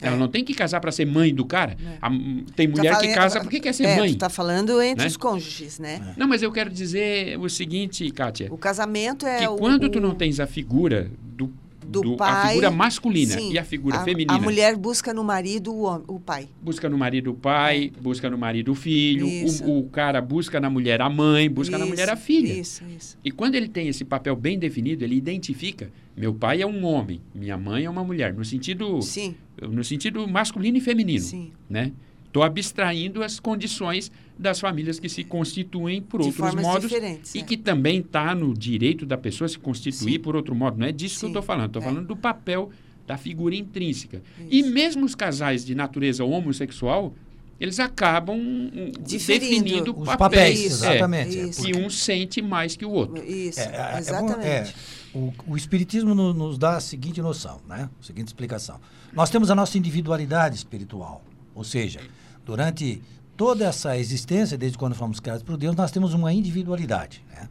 Ela 0.00 0.16
É. 0.16 0.18
não 0.18 0.28
tem 0.28 0.44
que 0.44 0.54
casar 0.54 0.80
para 0.80 0.90
ser 0.92 1.04
mãe 1.04 1.34
do 1.34 1.44
cara. 1.44 1.76
É. 1.84 1.98
A- 2.00 2.10
tem 2.56 2.66
mulher 2.68 2.92
Tá 2.94 3.00
que 3.00 3.06
falando- 3.08 3.14
casa 3.14 3.40
porque 3.40 3.60
quer 3.60 3.72
ser 3.74 3.84
é, 3.84 3.96
mãe. 3.96 4.12
Tu 4.12 4.18
tá 4.18 4.28
falando 4.30 4.80
entre 4.82 5.02
né? 5.04 5.08
os 5.08 5.16
cônjuges, 5.16 5.78
né? 5.78 6.14
Não, 6.16 6.26
mas 6.26 6.42
eu 6.42 6.50
quero 6.52 6.70
dizer 6.70 7.38
o 7.38 7.48
seguinte, 7.48 8.10
Kátia. 8.10 8.48
O 8.50 8.56
casamento 8.58 9.26
é 9.26 9.38
que 9.40 9.46
o, 9.48 9.56
quando 9.56 9.84
o, 9.84 9.88
tu 9.90 10.00
não 10.00 10.14
tens 10.14 10.40
a 10.40 10.46
figura 10.46 11.10
do, 11.22 11.52
do 11.90 12.14
a 12.14 12.16
pai, 12.16 12.48
figura 12.48 12.70
masculina 12.70 13.34
sim, 13.34 13.52
e 13.52 13.58
a 13.58 13.64
figura 13.64 13.96
a, 13.98 14.04
feminina, 14.04 14.34
A 14.34 14.38
mulher 14.38 14.76
busca 14.76 15.12
no 15.12 15.24
marido 15.24 15.74
o, 15.74 15.94
o 16.06 16.20
pai. 16.20 16.48
busca 16.62 16.88
no 16.88 16.96
marido 16.96 17.32
o 17.32 17.34
pai, 17.34 17.92
busca 18.00 18.30
no 18.30 18.38
marido 18.38 18.72
o 18.72 18.74
filho, 18.74 19.26
o, 19.26 19.78
o 19.80 19.88
cara 19.90 20.20
busca 20.20 20.60
na 20.60 20.70
mulher 20.70 21.00
a 21.00 21.08
mãe, 21.10 21.50
busca 21.50 21.76
na 21.76 21.84
Isso, 21.84 21.92
mulher 21.94 22.08
a 22.10 22.16
filha. 22.16 22.52
Isso, 22.52 22.82
isso. 22.96 23.18
E 23.24 23.30
quando 23.30 23.54
ele 23.54 23.68
tem 23.68 23.88
esse 23.88 24.04
papel 24.04 24.36
bem 24.36 24.58
definido, 24.58 25.04
ele 25.04 25.16
identifica: 25.16 25.90
meu 26.16 26.32
pai 26.34 26.62
é 26.62 26.66
um 26.66 26.84
homem, 26.84 27.20
minha 27.34 27.56
mãe 27.56 27.84
é 27.84 27.90
uma 27.90 28.04
mulher, 28.04 28.32
no 28.32 28.44
sentido, 28.44 29.00
Sim, 29.02 29.34
no 29.60 29.82
sentido 29.82 30.26
masculino 30.28 30.78
e 30.78 30.80
feminino, 30.80 31.24
sim. 31.24 31.50
né? 31.68 31.92
Estou 32.26 32.44
abstraindo 32.44 33.24
as 33.24 33.40
condições 33.40 34.12
das 34.40 34.58
famílias 34.58 34.98
que 34.98 35.08
se 35.08 35.22
constituem 35.22 36.00
por 36.00 36.20
De 36.20 36.28
outros 36.28 36.54
modos 36.54 36.88
diferentes, 36.88 37.34
e 37.34 37.40
é. 37.40 37.42
que 37.42 37.56
também 37.56 37.98
está 38.00 38.34
no 38.34 38.54
direito 38.54 39.04
da 39.04 39.18
pessoa 39.18 39.46
se 39.46 39.58
constituir 39.58 40.14
Sim. 40.14 40.18
por 40.20 40.34
outro 40.34 40.54
modo. 40.54 40.78
Não 40.78 40.86
é 40.86 40.92
disso 40.92 41.18
que 41.20 41.24
eu 41.26 41.28
Sim, 41.28 41.32
estou 41.32 41.42
falando. 41.42 41.66
Estou 41.66 41.82
é. 41.82 41.84
falando 41.84 42.06
do 42.06 42.16
papel 42.16 42.70
da 43.06 43.16
figura 43.18 43.54
intrínseca. 43.54 44.22
E 44.48 44.60
Isso. 44.60 44.70
mesmo 44.70 45.04
os 45.04 45.14
casais 45.14 45.64
de 45.64 45.74
natureza 45.74 46.24
homossexual, 46.24 47.12
eles 47.60 47.78
acabam 47.78 48.38
hum, 48.38 48.90
Diferindo. 49.04 49.64
definindo 49.64 49.90
Os 49.98 50.06
papéis. 50.06 50.18
papéis, 50.18 50.60
É, 50.60 50.64
exatamente. 50.94 51.38
é, 51.38 51.42
Isso. 51.48 51.62
que 51.62 51.76
um 51.76 51.90
sente 51.90 52.40
mais 52.40 52.74
que 52.76 52.86
o 52.86 52.90
outro. 52.90 53.22
Isso, 53.22 53.60
É, 53.60 53.64
é, 53.64 53.66
é 53.68 53.92
bom- 53.92 53.98
exatamente. 53.98 54.46
é, 54.46 54.72
o, 55.12 55.32
o 55.48 55.56
Espiritismo 55.56 56.14
no- 56.14 56.32
nos 56.32 56.56
dá 56.56 56.76
a 56.76 56.80
seguinte 56.80 57.20
noção, 57.20 57.60
né? 57.68 57.90
A 58.00 58.04
seguinte 58.04 58.28
explicação. 58.28 58.80
Nós 59.12 59.28
temos 59.28 59.50
a 59.50 59.54
nossa 59.54 59.76
individualidade 59.76 60.54
espiritual. 60.56 61.22
Ou 61.54 61.64
seja, 61.64 62.00
durante 62.46 63.02
toda 63.40 63.64
essa 63.64 63.96
existência, 63.96 64.58
desde 64.58 64.76
quando 64.76 64.94
fomos 64.94 65.18
criados 65.18 65.42
por 65.42 65.56
Deus, 65.56 65.74
nós 65.74 65.90
temos 65.90 66.12
uma 66.12 66.30
individualidade. 66.30 67.24
Né? 67.32 67.48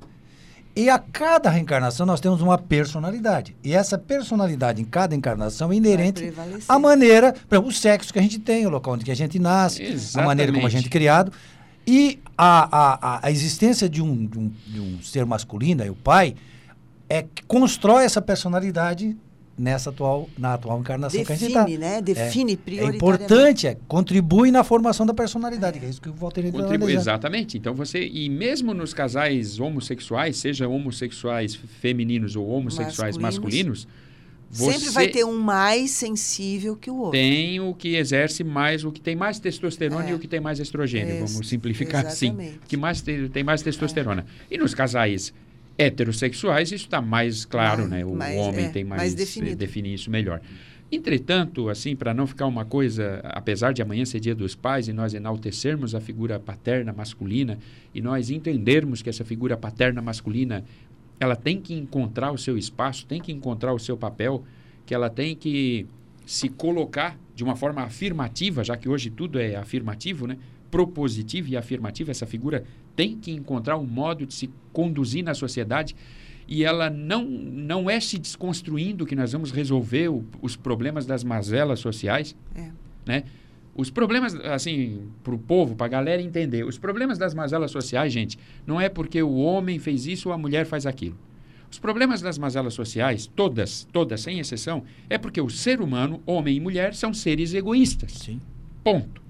E 0.75 0.87
a 0.87 0.99
cada 0.99 1.49
reencarnação 1.49 2.05
nós 2.05 2.21
temos 2.21 2.43
uma 2.43 2.59
personalidade. 2.59 3.57
E 3.63 3.73
essa 3.73 3.97
personalidade 3.97 4.83
em 4.83 4.85
cada 4.85 5.15
encarnação 5.15 5.71
é 5.71 5.75
inerente 5.75 6.31
à 6.67 6.77
maneira, 6.77 7.33
por 7.33 7.55
exemplo, 7.55 7.69
o 7.71 7.73
sexo 7.73 8.13
que 8.13 8.19
a 8.19 8.21
gente 8.21 8.37
tem, 8.37 8.67
o 8.67 8.69
local 8.69 8.93
onde 8.93 9.03
que 9.03 9.09
a 9.09 9.15
gente 9.15 9.39
nasce, 9.39 9.81
a 10.13 10.21
maneira 10.21 10.51
como 10.51 10.63
a 10.63 10.69
Exatamente. 10.69 10.71
gente 10.73 10.85
é 10.85 10.89
criado. 10.91 11.33
E 11.87 12.19
a, 12.37 12.69
a, 12.71 13.15
a, 13.15 13.25
a 13.25 13.31
existência 13.31 13.89
de 13.89 13.99
um, 13.99 14.27
de, 14.27 14.37
um, 14.37 14.53
de 14.67 14.79
um 14.79 15.01
ser 15.01 15.25
masculino, 15.25 15.81
aí 15.81 15.89
o 15.89 15.95
pai, 15.95 16.35
é 17.09 17.23
que 17.23 17.41
constrói 17.45 18.03
essa 18.03 18.21
personalidade 18.21 19.17
nessa 19.59 19.89
atual, 19.89 20.29
na 20.37 20.53
atual 20.53 20.79
encarnação 20.79 21.23
que 21.23 21.31
a 21.31 21.35
gente 21.35 21.49
está. 21.49 21.63
Define, 21.63 21.77
né? 21.77 22.01
Define 22.01 22.53
É 22.53 22.55
prioritariamente. 22.55 22.97
importante, 22.97 23.67
é, 23.67 23.77
contribui 23.87 24.51
na 24.51 24.63
formação 24.63 25.05
da 25.05 25.13
personalidade, 25.13 25.79
que 25.79 25.85
é 25.85 25.89
isso 25.89 26.01
que 26.01 26.07
o 26.09 26.13
Walter 26.13 26.49
Contribui, 26.51 26.93
exatamente. 26.93 27.57
Então 27.57 27.73
você, 27.75 28.07
e 28.07 28.29
mesmo 28.29 28.73
nos 28.73 28.93
casais 28.93 29.59
homossexuais, 29.59 30.37
seja 30.37 30.67
homossexuais 30.67 31.55
femininos 31.55 32.35
ou 32.37 32.47
homossexuais 32.47 33.17
Masculinos, 33.17 33.85
masculinos, 33.85 34.09
você 34.51 34.71
Sempre 34.79 34.89
vai 34.89 35.07
ter 35.09 35.23
um 35.25 35.39
mais 35.39 35.91
sensível 35.91 36.75
que 36.75 36.89
o 36.89 36.95
outro. 36.95 37.11
tem 37.11 37.59
o 37.59 37.71
que 37.73 37.95
exerce 37.95 38.43
mais, 38.43 38.83
o 38.83 38.91
que 38.91 38.99
tem 38.99 39.15
mais 39.15 39.39
testosterona 39.39 40.07
É. 40.07 40.11
e 40.11 40.13
o 40.15 40.19
que 40.19 40.27
tem 40.27 40.39
mais 40.39 40.59
estrogênio, 40.59 41.27
vamos 41.27 41.47
simplificar 41.47 42.07
assim. 42.07 42.27
exatamente. 42.29 42.53
É. 42.55 42.65
O 42.65 42.67
que 42.67 42.75
mais 42.77 43.01
tem, 43.01 43.27
tem 43.29 43.43
mais 43.43 43.61
testosterona. 43.61 44.25
E 44.49 44.57
nos 44.57 44.73
casais 44.73 45.31
heterossexuais, 45.79 46.71
isso 46.71 46.85
está 46.85 47.01
mais 47.01 47.45
claro, 47.45 47.79
Mais- 47.87 47.89
né? 47.91 48.05
O 48.05 48.13
mais- 48.15 48.37
homem 48.37 48.65
é, 48.65 48.69
tem 48.69 48.83
mais, 48.83 49.01
mais 49.01 49.13
eh, 49.13 49.17
definido. 49.17 49.55
define 49.55 49.93
isso 49.93 50.11
melhor. 50.11 50.41
Entretanto, 50.91 51.69
assim, 51.69 51.95
para 51.95 52.13
não 52.15 52.25
ficar 52.25 52.47
uma 52.47 52.65
coisa, 52.65 53.19
apesar 53.23 53.73
de 53.73 53.81
amanhã 53.81 54.03
ser 54.05 54.19
dia 54.19 54.33
dos 54.33 54.55
pais 54.55 54.87
e 54.87 54.93
nós 54.93 55.13
enaltecermos 55.13 55.93
a 55.93 56.01
figura 56.01 56.39
paterna 56.39 56.91
masculina 56.91 57.59
e 57.93 58.01
nós 58.01 58.29
entendermos 58.31 59.01
que 59.01 59.09
essa 59.09 59.23
figura 59.23 59.55
paterna 59.55 60.01
masculina 60.01 60.63
ela 61.19 61.35
tem 61.35 61.61
que 61.61 61.73
encontrar 61.75 62.31
o 62.31 62.37
seu 62.37 62.57
espaço, 62.57 63.05
tem 63.05 63.21
que 63.21 63.31
encontrar 63.31 63.73
o 63.73 63.77
seu 63.79 63.95
papel, 63.95 64.43
que 64.85 64.93
ela 64.95 65.09
tem 65.09 65.35
que 65.35 65.85
se 66.25 66.49
colocar 66.49 67.17
de 67.35 67.43
uma 67.43 67.55
forma 67.55 67.81
afirmativa, 67.83 68.63
já 68.63 68.75
que 68.75 68.89
hoje 68.89 69.09
tudo 69.11 69.39
é 69.39 69.55
afirmativo, 69.55 70.25
né? 70.25 70.37
Propositivo 70.71 71.49
e 71.49 71.57
afirmativo, 71.57 72.11
essa 72.11 72.25
figura 72.25 72.63
tem 72.95 73.17
que 73.17 73.31
encontrar 73.31 73.77
um 73.77 73.85
modo 73.85 74.25
de 74.25 74.33
se 74.33 74.49
conduzir 74.73 75.23
na 75.23 75.33
sociedade 75.33 75.95
e 76.47 76.63
ela 76.63 76.89
não, 76.89 77.25
não 77.25 77.89
é 77.89 77.99
se 77.99 78.17
desconstruindo 78.17 79.05
que 79.05 79.15
nós 79.15 79.31
vamos 79.31 79.51
resolver 79.51 80.09
o- 80.09 80.23
os 80.41 80.55
problemas 80.55 81.05
das 81.05 81.23
mazelas 81.23 81.79
sociais, 81.79 82.35
É. 82.55 82.69
né? 83.05 83.23
Os 83.75 83.89
problemas, 83.89 84.35
assim, 84.35 85.03
para 85.23 85.33
o 85.33 85.37
povo, 85.39 85.75
para 85.75 85.85
a 85.85 85.89
galera 85.89 86.21
entender, 86.21 86.65
os 86.65 86.77
problemas 86.77 87.17
das 87.17 87.33
mazelas 87.33 87.71
sociais, 87.71 88.11
gente, 88.11 88.37
não 88.67 88.81
é 88.81 88.89
porque 88.89 89.21
o 89.21 89.35
homem 89.35 89.79
fez 89.79 90.05
isso 90.05 90.29
ou 90.29 90.33
a 90.33 90.37
mulher 90.37 90.65
faz 90.65 90.85
aquilo. 90.85 91.15
Os 91.71 91.77
problemas 91.79 92.19
das 92.19 92.37
mazelas 92.37 92.73
sociais, 92.73 93.27
todas, 93.27 93.87
todas, 93.93 94.19
sem 94.21 94.39
exceção, 94.39 94.83
é 95.09 95.17
porque 95.19 95.39
o 95.39 95.49
ser 95.49 95.79
humano, 95.81 96.19
homem 96.25 96.57
e 96.57 96.59
mulher, 96.59 96.93
são 96.95 97.13
seres 97.13 97.53
egoístas. 97.53 98.11
Sim. 98.13 98.41
Ponto. 98.83 99.21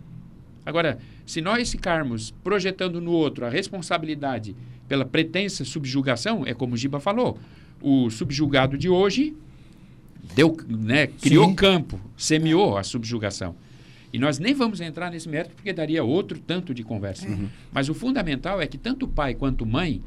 Agora, 0.65 0.97
se 1.29 1.41
nós 1.41 1.69
ficarmos 1.69 2.31
projetando 2.43 2.99
no 2.99 3.11
outro 3.11 3.45
a 3.45 3.49
responsabilidade 3.49 4.55
pela 4.87 5.05
pretensa 5.05 5.63
subjugação, 5.63 6.43
é 6.43 6.55
como 6.55 6.73
o 6.73 6.77
Giba 6.77 6.99
falou, 6.99 7.37
o 7.79 8.09
subjugado 8.09 8.75
de 8.75 8.89
hoje 8.89 9.35
deu, 10.33 10.57
né, 10.67 11.05
criou 11.05 11.49
Sim. 11.49 11.53
campo, 11.53 12.01
semeou 12.17 12.79
a 12.79 12.83
subjugação. 12.83 13.55
E 14.11 14.17
nós 14.17 14.39
nem 14.39 14.55
vamos 14.55 14.81
entrar 14.81 15.11
nesse 15.11 15.29
mérito 15.29 15.53
porque 15.53 15.71
daria 15.71 16.03
outro 16.03 16.39
tanto 16.39 16.73
de 16.73 16.83
conversa. 16.83 17.27
Mas 17.71 17.89
o 17.89 17.93
fundamental 17.93 18.59
é 18.59 18.65
que 18.65 18.79
tanto 18.79 19.07
pai 19.07 19.35
quanto 19.35 19.67
mãe, 19.67 20.01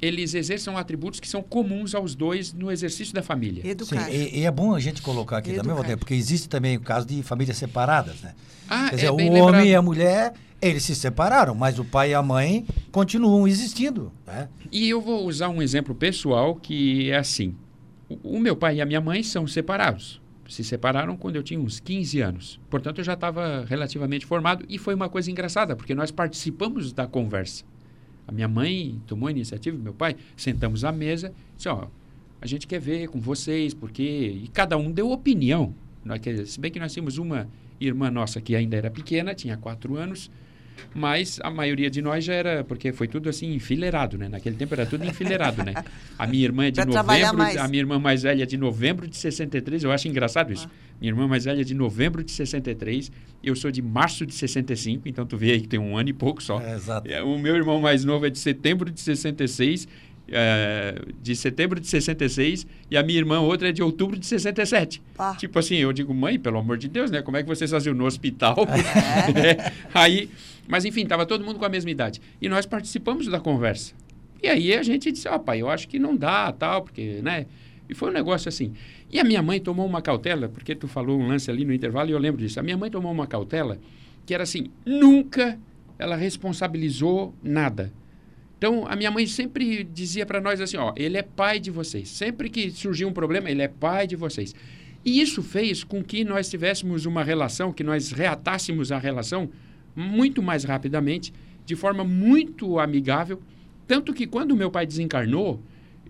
eles 0.00 0.34
exerçam 0.34 0.76
atributos 0.76 1.20
que 1.20 1.28
são 1.28 1.42
comuns 1.42 1.94
aos 1.94 2.14
dois 2.14 2.52
no 2.52 2.70
exercício 2.70 3.14
da 3.14 3.22
família. 3.22 3.62
Sim, 3.62 3.68
Educar. 3.70 4.12
e, 4.12 4.40
e 4.40 4.44
é 4.44 4.50
bom 4.50 4.74
a 4.74 4.80
gente 4.80 5.00
colocar 5.02 5.38
aqui 5.38 5.50
também, 5.50 5.60
Educar. 5.72 5.74
Walter, 5.76 5.96
porque 5.96 6.14
existe 6.14 6.48
também 6.48 6.76
o 6.76 6.80
caso 6.80 7.06
de 7.06 7.22
famílias 7.22 7.56
separadas, 7.56 8.20
né? 8.20 8.34
Ah, 8.68 8.88
Quer 8.90 8.96
dizer, 8.96 9.06
é 9.06 9.10
o 9.10 9.14
homem 9.14 9.30
lembrado. 9.30 9.64
e 9.66 9.74
a 9.74 9.82
mulher, 9.82 10.32
eles 10.60 10.82
se 10.82 10.94
separaram, 10.94 11.54
mas 11.54 11.78
o 11.78 11.84
pai 11.84 12.10
e 12.10 12.14
a 12.14 12.22
mãe 12.22 12.66
continuam 12.90 13.46
existindo, 13.46 14.12
né? 14.26 14.48
E 14.72 14.88
eu 14.88 15.00
vou 15.00 15.26
usar 15.26 15.48
um 15.48 15.60
exemplo 15.62 15.94
pessoal 15.94 16.54
que 16.56 17.10
é 17.10 17.16
assim. 17.16 17.54
O, 18.08 18.36
o 18.36 18.40
meu 18.40 18.56
pai 18.56 18.76
e 18.76 18.80
a 18.80 18.86
minha 18.86 19.00
mãe 19.00 19.22
são 19.22 19.46
separados. 19.46 20.20
Se 20.48 20.62
separaram 20.62 21.16
quando 21.16 21.36
eu 21.36 21.42
tinha 21.42 21.58
uns 21.58 21.80
15 21.80 22.20
anos. 22.20 22.60
Portanto, 22.68 22.98
eu 22.98 23.04
já 23.04 23.14
estava 23.14 23.64
relativamente 23.66 24.26
formado 24.26 24.64
e 24.68 24.76
foi 24.78 24.94
uma 24.94 25.08
coisa 25.08 25.30
engraçada, 25.30 25.74
porque 25.74 25.94
nós 25.94 26.10
participamos 26.10 26.92
da 26.92 27.06
conversa. 27.06 27.64
A 28.26 28.32
minha 28.32 28.48
mãe 28.48 29.00
tomou 29.06 29.28
a 29.28 29.30
iniciativa, 29.30 29.76
meu 29.76 29.92
pai, 29.92 30.16
sentamos 30.36 30.84
à 30.84 30.92
mesa, 30.92 31.32
disse, 31.56 31.68
ó, 31.68 31.88
a 32.40 32.46
gente 32.46 32.66
quer 32.66 32.80
ver 32.80 33.08
com 33.08 33.20
vocês, 33.20 33.72
porque... 33.72 34.02
E 34.44 34.48
cada 34.48 34.76
um 34.76 34.90
deu 34.90 35.10
opinião. 35.10 35.74
Nós, 36.04 36.20
se 36.46 36.60
bem 36.60 36.70
que 36.70 36.78
nós 36.78 36.92
tínhamos 36.92 37.18
uma 37.18 37.48
irmã 37.80 38.10
nossa 38.10 38.40
que 38.40 38.54
ainda 38.54 38.76
era 38.76 38.90
pequena, 38.90 39.34
tinha 39.34 39.56
quatro 39.56 39.96
anos, 39.96 40.30
mas 40.94 41.38
a 41.42 41.50
maioria 41.50 41.90
de 41.90 42.00
nós 42.00 42.24
já 42.24 42.34
era, 42.34 42.64
porque 42.64 42.92
foi 42.92 43.08
tudo 43.08 43.28
assim 43.28 43.54
enfileirado, 43.54 44.16
né? 44.16 44.28
Naquele 44.28 44.56
tempo 44.56 44.74
era 44.74 44.86
tudo 44.86 45.04
enfileirado, 45.04 45.62
né? 45.64 45.74
A 46.18 46.26
minha 46.26 46.44
irmã 46.44 46.66
é 46.66 46.70
de 46.70 46.80
Pra 46.80 47.02
novembro, 47.02 47.60
a 47.60 47.68
minha 47.68 47.80
irmã 47.82 47.98
mais 47.98 48.22
velha 48.22 48.42
é 48.42 48.46
de 48.46 48.56
novembro 48.56 49.08
de 49.08 49.16
63, 49.16 49.84
eu 49.84 49.92
acho 49.92 50.08
engraçado 50.08 50.52
isso. 50.52 50.68
Minha 51.00 51.10
irmã 51.12 51.26
mais 51.26 51.44
velha 51.44 51.60
é 51.60 51.64
de 51.64 51.74
novembro 51.74 52.22
de 52.22 52.30
63, 52.30 53.10
eu 53.42 53.54
sou 53.56 53.70
de 53.70 53.82
março 53.82 54.24
de 54.24 54.34
65, 54.34 55.08
então 55.08 55.26
tu 55.26 55.36
vê 55.36 55.52
aí 55.52 55.60
que 55.60 55.68
tem 55.68 55.80
um 55.80 55.96
ano 55.96 56.08
e 56.08 56.12
pouco 56.12 56.42
só. 56.42 56.60
É, 56.60 56.74
exato. 56.74 57.10
É, 57.10 57.22
O 57.22 57.38
meu 57.38 57.56
irmão 57.56 57.80
mais 57.80 58.04
novo 58.04 58.26
é 58.26 58.30
de 58.30 58.38
setembro 58.38 58.90
de 58.90 59.00
66, 59.00 59.88
é, 60.28 60.98
de 61.20 61.36
setembro 61.36 61.78
de 61.78 61.86
66, 61.86 62.66
e 62.90 62.96
a 62.96 63.02
minha 63.02 63.18
irmã 63.18 63.40
outra 63.40 63.68
é 63.68 63.72
de 63.72 63.82
outubro 63.82 64.18
de 64.18 64.26
67. 64.26 65.02
Pá. 65.16 65.34
Tipo 65.34 65.58
assim, 65.58 65.76
eu 65.76 65.92
digo, 65.92 66.14
mãe, 66.14 66.38
pelo 66.38 66.58
amor 66.58 66.78
de 66.78 66.88
Deus, 66.88 67.10
né? 67.10 67.20
Como 67.22 67.36
é 67.36 67.42
que 67.42 67.48
vocês 67.48 67.70
faziam 67.70 67.94
no 67.94 68.06
hospital? 68.06 68.56
É. 68.58 69.32
né? 69.32 69.72
Aí, 69.92 70.30
mas 70.68 70.84
enfim, 70.84 71.06
tava 71.06 71.26
todo 71.26 71.44
mundo 71.44 71.58
com 71.58 71.64
a 71.64 71.68
mesma 71.68 71.90
idade. 71.90 72.20
E 72.40 72.48
nós 72.48 72.66
participamos 72.66 73.26
da 73.26 73.40
conversa. 73.40 73.94
E 74.42 74.48
aí 74.48 74.74
a 74.74 74.82
gente 74.82 75.10
disse, 75.10 75.28
ó, 75.28 75.38
pai, 75.38 75.62
eu 75.62 75.68
acho 75.68 75.88
que 75.88 75.98
não 75.98 76.16
dá, 76.16 76.52
tal, 76.52 76.82
porque, 76.82 77.20
né? 77.22 77.46
E 77.88 77.94
foi 77.94 78.10
um 78.10 78.12
negócio 78.12 78.48
assim. 78.48 78.72
E 79.10 79.18
a 79.18 79.24
minha 79.24 79.42
mãe 79.42 79.60
tomou 79.60 79.86
uma 79.86 80.02
cautela, 80.02 80.48
porque 80.48 80.74
tu 80.74 80.88
falou 80.88 81.18
um 81.18 81.26
lance 81.28 81.50
ali 81.50 81.64
no 81.64 81.72
intervalo 81.72 82.10
e 82.10 82.12
eu 82.12 82.18
lembro 82.18 82.40
disso. 82.40 82.58
A 82.58 82.62
minha 82.62 82.76
mãe 82.76 82.90
tomou 82.90 83.12
uma 83.12 83.26
cautela 83.26 83.78
que 84.26 84.32
era 84.32 84.42
assim, 84.42 84.70
nunca 84.84 85.58
ela 85.98 86.16
responsabilizou 86.16 87.34
nada. 87.42 87.92
Então, 88.58 88.86
a 88.86 88.96
minha 88.96 89.10
mãe 89.10 89.26
sempre 89.26 89.84
dizia 89.84 90.24
para 90.24 90.40
nós 90.40 90.60
assim, 90.60 90.76
ó, 90.76 90.92
ele 90.96 91.18
é 91.18 91.22
pai 91.22 91.60
de 91.60 91.70
vocês. 91.70 92.08
Sempre 92.08 92.48
que 92.48 92.70
surgia 92.70 93.06
um 93.06 93.12
problema, 93.12 93.50
ele 93.50 93.62
é 93.62 93.68
pai 93.68 94.06
de 94.06 94.16
vocês. 94.16 94.54
E 95.04 95.20
isso 95.20 95.42
fez 95.42 95.84
com 95.84 96.02
que 96.02 96.24
nós 96.24 96.48
tivéssemos 96.48 97.04
uma 97.04 97.22
relação, 97.22 97.72
que 97.72 97.84
nós 97.84 98.10
reatássemos 98.10 98.90
a 98.90 98.98
relação 98.98 99.50
muito 99.94 100.42
mais 100.42 100.64
rapidamente, 100.64 101.32
de 101.64 101.76
forma 101.76 102.04
muito 102.04 102.78
amigável. 102.78 103.40
Tanto 103.86 104.12
que 104.12 104.26
quando 104.26 104.56
meu 104.56 104.70
pai 104.70 104.86
desencarnou, 104.86 105.60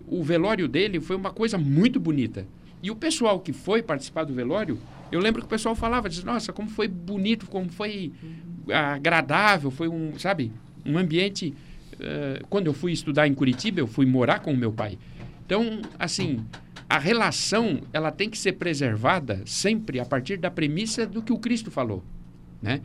o 0.07 0.23
velório 0.23 0.67
dele 0.67 0.99
foi 0.99 1.15
uma 1.15 1.31
coisa 1.31 1.57
muito 1.57 1.99
bonita. 1.99 2.45
E 2.81 2.91
o 2.91 2.95
pessoal 2.95 3.39
que 3.39 3.51
foi 3.51 3.81
participar 3.81 4.23
do 4.23 4.33
velório, 4.33 4.77
eu 5.11 5.19
lembro 5.19 5.41
que 5.41 5.47
o 5.47 5.49
pessoal 5.49 5.75
falava, 5.75 6.07
diz, 6.07 6.23
nossa, 6.23 6.53
como 6.53 6.69
foi 6.69 6.87
bonito, 6.87 7.47
como 7.47 7.69
foi 7.69 8.11
agradável, 8.71 9.71
foi 9.71 9.87
um, 9.87 10.17
sabe, 10.19 10.51
um 10.85 10.97
ambiente. 10.97 11.53
eh, 11.99 12.41
quando 12.49 12.67
eu 12.67 12.73
fui 12.73 12.91
estudar 12.91 13.27
em 13.27 13.33
Curitiba, 13.33 13.79
eu 13.79 13.87
fui 13.87 14.05
morar 14.05 14.39
com 14.39 14.51
o 14.51 14.57
meu 14.57 14.71
pai. 14.71 14.97
Então, 15.45 15.81
assim, 15.97 16.45
a 16.89 16.99
relação 16.99 17.81
ela 17.91 18.11
tem 18.11 18.29
que 18.29 18.37
ser 18.37 18.53
preservada 18.53 19.41
sempre 19.45 19.99
a 19.99 20.05
partir 20.05 20.37
da 20.37 20.51
premissa 20.51 21.05
do 21.05 21.21
que 21.21 21.33
o 21.33 21.37
Cristo 21.37 21.71
falou, 21.71 22.03
né? 22.61 22.81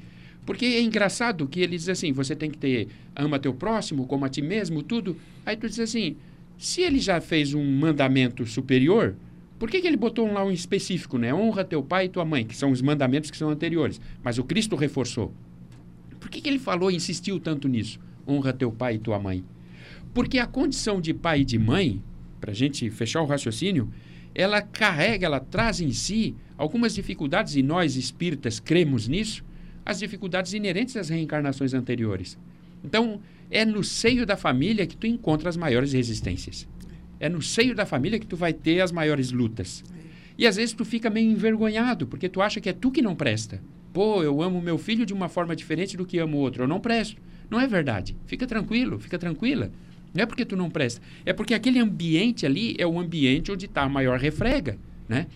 Porque 0.51 0.67
é 0.67 0.83
engraçado 0.83 1.47
que 1.47 1.61
ele 1.61 1.77
diz 1.77 1.89
assim, 1.89 2.11
você 2.11 2.35
tem 2.35 2.51
que 2.51 2.59
ter 2.59 2.89
ama 3.15 3.39
teu 3.39 3.55
próximo 3.55 4.05
como 4.05 4.25
a 4.25 4.29
ti 4.29 4.43
mesmo, 4.43 4.83
tudo. 4.83 5.17
Aí 5.47 5.57
tu 5.57 5.69
diz 5.69 5.79
assim, 5.79 6.17
se 6.59 6.83
ele 6.83 6.99
já 6.99 7.21
fez 7.21 7.55
um 7.55 7.65
mandamento 7.65 8.45
superior, 8.45 9.15
por 9.61 9.71
que, 9.71 9.81
que 9.81 9.87
ele 9.87 9.97
botou 9.97 10.27
lá 10.27 10.45
um 10.45 10.51
específico, 10.51 11.19
né? 11.19 11.33
Honra 11.33 11.63
teu 11.63 11.85
pai 11.85 12.07
e 12.07 12.09
tua 12.09 12.25
mãe, 12.25 12.45
que 12.45 12.57
são 12.57 12.73
os 12.73 12.83
mandamentos 12.83 13.31
que 13.31 13.37
são 13.37 13.49
anteriores. 13.49 14.01
Mas 14.25 14.39
o 14.39 14.43
Cristo 14.43 14.75
reforçou. 14.75 15.33
Por 16.19 16.29
que, 16.29 16.41
que 16.41 16.49
ele 16.49 16.59
falou 16.59 16.91
e 16.91 16.97
insistiu 16.97 17.39
tanto 17.39 17.69
nisso? 17.69 18.01
Honra 18.27 18.53
teu 18.53 18.73
pai 18.73 18.97
e 18.97 18.99
tua 18.99 19.21
mãe. 19.21 19.45
Porque 20.13 20.41
a 20.41 20.49
condição 20.49 21.01
de 21.01 21.15
pai 21.15 21.43
e 21.43 21.45
de 21.45 21.61
mãe, 21.61 22.03
para 22.41 22.51
a 22.51 22.55
gente 22.55 22.91
fechar 22.91 23.23
o 23.23 23.27
raciocínio, 23.27 23.89
ela 24.35 24.61
carrega, 24.61 25.27
ela 25.27 25.39
traz 25.39 25.81
em 25.81 25.93
si 25.93 26.35
algumas 26.59 26.93
dificuldades, 26.93 27.55
e 27.55 27.63
nós 27.63 27.95
espíritas 27.95 28.59
cremos 28.59 29.07
nisso, 29.07 29.45
as 29.91 29.99
dificuldades 29.99 30.53
inerentes 30.53 30.97
às 30.97 31.09
reencarnações 31.09 31.75
anteriores. 31.75 32.39
Então, 32.85 33.21
é 33.51 33.65
no 33.65 33.83
seio 33.83 34.25
da 34.25 34.37
família 34.37 34.87
que 34.87 34.97
tu 34.97 35.07
encontra 35.07 35.49
as 35.49 35.57
maiores 35.57 35.93
resistências. 35.93 36.69
É 37.19 37.29
no 37.29 37.43
seio 37.43 37.75
da 37.75 37.85
família 37.85 38.19
que 38.19 38.27
tu 38.27 38.37
vai 38.37 38.53
ter 38.53 38.81
as 38.81 38.93
maiores 38.93 39.33
lutas. 39.33 39.85
E 40.39 40.47
às 40.47 40.57
vezes 40.57 40.73
tu 40.73 40.85
fica 40.85 41.11
meio 41.11 41.31
envergonhado, 41.31 42.07
porque 42.07 42.29
tu 42.29 42.41
acha 42.41 42.61
que 42.61 42.69
é 42.69 42.73
tu 42.73 42.91
que 42.91 43.03
não 43.03 43.15
presta. 43.15 43.61
Pô, 43.93 44.23
eu 44.23 44.41
amo 44.41 44.63
meu 44.63 44.79
filho 44.79 45.05
de 45.05 45.13
uma 45.13 45.29
forma 45.29 45.55
diferente 45.55 45.97
do 45.97 46.07
que 46.07 46.19
amo 46.19 46.39
o 46.39 46.41
outro. 46.41 46.63
Eu 46.63 46.69
não 46.69 46.81
presto. 46.81 47.21
Não 47.51 47.61
é 47.61 47.67
verdade. 47.67 48.17
Fica 48.27 48.47
tranquilo, 48.47 48.99
fica 48.99 49.19
tranquila. 49.19 49.71
Não 50.15 50.23
é 50.23 50.27
porque 50.27 50.45
tu 50.45 50.57
não 50.57 50.71
presta. 50.71 51.03
É 51.27 51.33
porque 51.33 51.53
aquele 51.53 51.81
ambiente 51.81 52.47
ali 52.47 52.77
é 52.79 52.87
o 52.87 52.99
ambiente 52.99 53.51
onde 53.51 53.67
está 53.67 53.83
a 53.83 53.89
maior 53.89 54.19
refrega. 54.19 54.79
Né? 55.11 55.27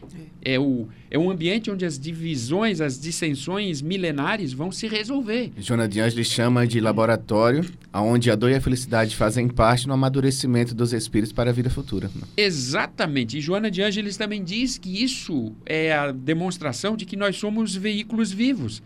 É, 0.41 0.57
o, 0.57 0.87
é 1.11 1.19
um 1.19 1.29
ambiente 1.29 1.69
onde 1.69 1.85
as 1.85 1.99
divisões, 1.99 2.81
as 2.81 2.97
dissensões 2.97 3.83
milenares 3.83 4.53
vão 4.53 4.71
se 4.71 4.87
resolver. 4.87 5.51
Joana 5.59 5.89
de 5.89 5.99
Angelis 5.99 6.29
chama 6.29 6.65
de 6.65 6.79
laboratório, 6.79 7.69
onde 7.93 8.31
a 8.31 8.37
dor 8.37 8.53
e 8.53 8.55
a 8.55 8.61
felicidade 8.61 9.17
fazem 9.17 9.49
parte 9.49 9.89
no 9.89 9.95
amadurecimento 9.95 10.77
dos 10.77 10.93
espíritos 10.93 11.33
para 11.33 11.51
a 11.51 11.53
vida 11.53 11.69
futura. 11.69 12.09
Exatamente. 12.37 13.37
E 13.37 13.41
Joana 13.41 13.69
de 13.69 13.83
Angelis 13.83 14.17
também 14.17 14.45
diz 14.45 14.79
que 14.79 15.03
isso 15.03 15.53
é 15.67 15.93
a 15.93 16.13
demonstração 16.13 16.97
de 16.97 17.05
que 17.05 17.17
nós 17.17 17.35
somos 17.37 17.75
veículos 17.75 18.31
vivos. 18.31 18.81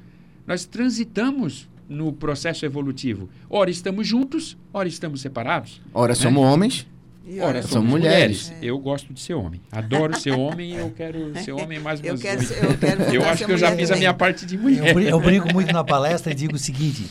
Nós 0.46 0.64
transitamos 0.64 1.68
no 1.86 2.14
processo 2.14 2.64
evolutivo. 2.64 3.28
Ora 3.50 3.68
estamos 3.68 4.06
juntos, 4.06 4.56
ora 4.72 4.88
estamos 4.88 5.20
separados. 5.20 5.82
Ora 5.92 6.14
somos 6.14 6.42
homens, 6.42 6.86
E 7.30 7.40
Ora, 7.40 7.58
olha, 7.58 7.62
somos 7.62 7.90
mulheres. 7.90 8.44
mulheres. 8.48 8.62
Eu 8.66 8.78
gosto 8.78 9.12
de 9.12 9.20
ser 9.20 9.34
homem. 9.34 9.60
Adoro 9.70 10.18
ser 10.18 10.30
homem 10.30 10.70
e 10.72 10.76
eu 10.76 10.90
quero 10.90 11.32
ser 11.44 11.52
homem 11.52 11.78
mais 11.78 12.02
Eu 12.02 12.12
umas 12.14 12.22
quero 12.22 12.40
oito. 12.40 12.48
ser- 12.54 12.64
eu 12.64 12.78
quero 12.78 13.02
Eu 13.14 13.24
acho 13.28 13.44
que 13.44 13.52
eu 13.52 13.58
já 13.58 13.76
fiz 13.76 13.90
a 13.90 13.96
minha 13.96 14.14
parte 14.14 14.46
de 14.46 14.54
Eu, 14.54 14.60
mulher. 14.62 14.94
brin- 14.94 15.06
eu 15.08 15.20
brinco 15.20 15.52
muito 15.52 15.70
na 15.72 15.84
palestra 15.84 16.32
e 16.32 16.34
digo 16.34 16.54
o 16.56 16.58
seguinte: 16.58 17.06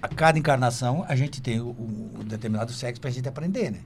a 0.00 0.08
cada 0.08 0.38
encarnação 0.38 1.04
a 1.06 1.14
gente 1.14 1.42
tem 1.42 1.60
um 1.60 2.24
determinado 2.24 2.72
sexo 2.72 2.98
para 3.00 3.10
a 3.10 3.12
gente 3.12 3.28
aprender, 3.28 3.70
né? 3.70 3.80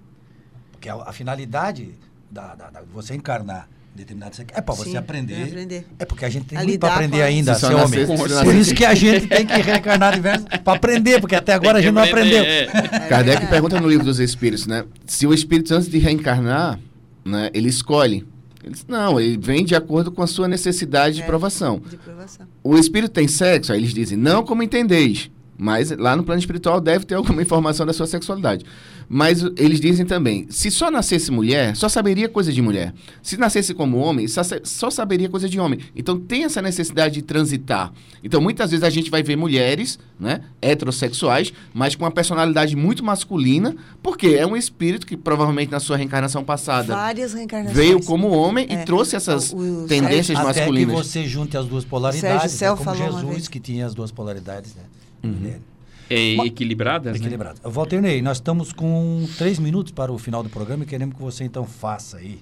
Porque 0.70 0.88
a, 0.88 0.94
a 0.94 1.12
finalidade 1.12 1.94
da, 2.30 2.54
da, 2.54 2.70
da- 2.70 2.82
você 2.82 3.14
encarnar 3.16 3.68
determinado 3.96 4.36
sexo 4.36 4.52
é 4.56 4.60
para 4.60 4.74
você 4.74 4.90
Sim, 4.90 4.96
aprender. 4.96 5.34
é 5.34 5.42
aprender. 5.44 5.86
É 5.98 6.04
porque 6.04 6.24
a 6.24 6.28
gente 6.28 6.44
tem 6.46 6.58
A 6.58 6.62
muito 6.64 6.78
para 6.78 6.94
aprender 6.94 7.22
ainda, 7.22 7.54
Se 7.54 7.60
só 7.62 7.68
ser 7.68 7.74
homem. 7.74 8.06
se 8.06 8.44
Por 8.44 8.54
isso 8.54 8.74
que 8.74 8.84
a 8.84 8.94
gente 8.94 9.26
tem 9.26 9.46
que 9.46 9.60
reencarnar 9.60 10.14
diversos 10.14 10.46
para 10.62 10.74
aprender, 10.76 11.20
porque 11.20 11.34
até 11.34 11.52
agora 11.54 11.78
a 11.78 11.82
gente 11.82 11.92
não 11.94 12.02
aprendeu. 12.02 12.44
É. 12.44 12.66
Kardec 13.08 13.46
pergunta 13.46 13.80
no 13.80 13.88
livro 13.88 14.04
dos 14.04 14.20
Espíritos, 14.20 14.66
né? 14.66 14.84
Se 15.06 15.26
o 15.26 15.34
espírito, 15.34 15.74
antes 15.74 15.88
de 15.88 15.98
reencarnar, 15.98 16.78
né, 17.24 17.50
ele 17.52 17.68
escolhe. 17.68 18.24
Ele 18.62 18.72
diz, 18.74 18.84
não, 18.88 19.20
ele 19.20 19.36
vem 19.36 19.64
de 19.64 19.74
acordo 19.74 20.10
com 20.10 20.22
a 20.22 20.26
sua 20.26 20.48
necessidade 20.48 21.16
de 21.16 21.22
É. 21.22 21.26
provação. 21.26 21.80
De 21.88 21.96
provação. 21.96 22.46
O 22.62 22.76
espírito 22.76 23.12
tem 23.12 23.26
sexo? 23.28 23.72
Aí 23.72 23.78
eles 23.78 23.94
dizem, 23.94 24.18
não 24.18 24.44
como 24.44 24.62
entendeis. 24.62 25.30
Mas 25.58 25.90
lá 25.90 26.14
no 26.14 26.22
plano 26.22 26.38
espiritual 26.38 26.80
deve 26.82 27.06
ter 27.06 27.14
alguma 27.14 27.40
informação 27.40 27.86
da 27.86 27.92
sua 27.94 28.06
sexualidade. 28.06 28.64
Mas 29.08 29.40
eles 29.56 29.78
dizem 29.80 30.04
também, 30.04 30.46
se 30.50 30.68
só 30.70 30.90
nascesse 30.90 31.30
mulher, 31.30 31.76
só 31.76 31.88
saberia 31.88 32.28
coisa 32.28 32.52
de 32.52 32.60
mulher. 32.60 32.92
Se 33.22 33.36
nascesse 33.36 33.72
como 33.72 33.98
homem, 33.98 34.26
só, 34.26 34.40
só 34.64 34.90
saberia 34.90 35.28
coisa 35.28 35.48
de 35.48 35.60
homem. 35.60 35.78
Então 35.94 36.18
tem 36.18 36.42
essa 36.44 36.60
necessidade 36.60 37.14
de 37.14 37.22
transitar. 37.22 37.92
Então 38.24 38.40
muitas 38.40 38.72
vezes 38.72 38.82
a 38.82 38.90
gente 38.90 39.08
vai 39.08 39.22
ver 39.22 39.36
mulheres, 39.36 39.96
né, 40.18 40.40
heterossexuais, 40.60 41.52
mas 41.72 41.94
com 41.94 42.04
uma 42.04 42.10
personalidade 42.10 42.74
muito 42.74 43.04
masculina, 43.04 43.76
porque 44.02 44.28
é 44.28 44.44
um 44.46 44.56
espírito 44.56 45.06
que 45.06 45.16
provavelmente 45.16 45.70
na 45.70 45.78
sua 45.78 45.96
reencarnação 45.96 46.42
passada 46.42 46.94
Várias 46.94 47.32
reencarnações. 47.32 47.76
veio 47.76 48.02
como 48.02 48.28
homem 48.30 48.66
e 48.68 48.74
É. 48.74 48.84
trouxe 48.84 49.14
essas 49.14 49.52
O- 49.52 49.84
o 49.84 49.86
tendências 49.86 50.36
Até 50.38 50.52
que 50.52 50.58
masculinas. 50.60 50.96
você 50.96 51.24
junte 51.26 51.56
as 51.56 51.66
duas 51.66 51.84
polaridades, 51.84 52.50
Sérgio 52.52 52.84
né? 52.84 52.84
como 52.84 52.96
Jesus 53.30 53.46
que 53.48 53.60
tinha 53.60 53.86
as 53.86 53.94
duas 53.94 54.10
polaridades, 54.10 54.74
né? 54.74 54.82
Uhum. 55.22 55.75
É, 56.08 56.46
equilibradas, 56.46 57.12
né? 57.12 57.18
Equilibrado. 57.18 57.60
Walter 57.64 58.00
Ney, 58.00 58.22
nós 58.22 58.36
estamos 58.36 58.72
com 58.72 59.26
três 59.36 59.58
minutos 59.58 59.92
para 59.92 60.12
o 60.12 60.18
final 60.18 60.42
do 60.42 60.48
programa 60.48 60.84
e 60.84 60.86
queremos 60.86 61.16
que 61.16 61.22
você 61.22 61.44
então 61.44 61.64
faça 61.64 62.18
aí. 62.18 62.40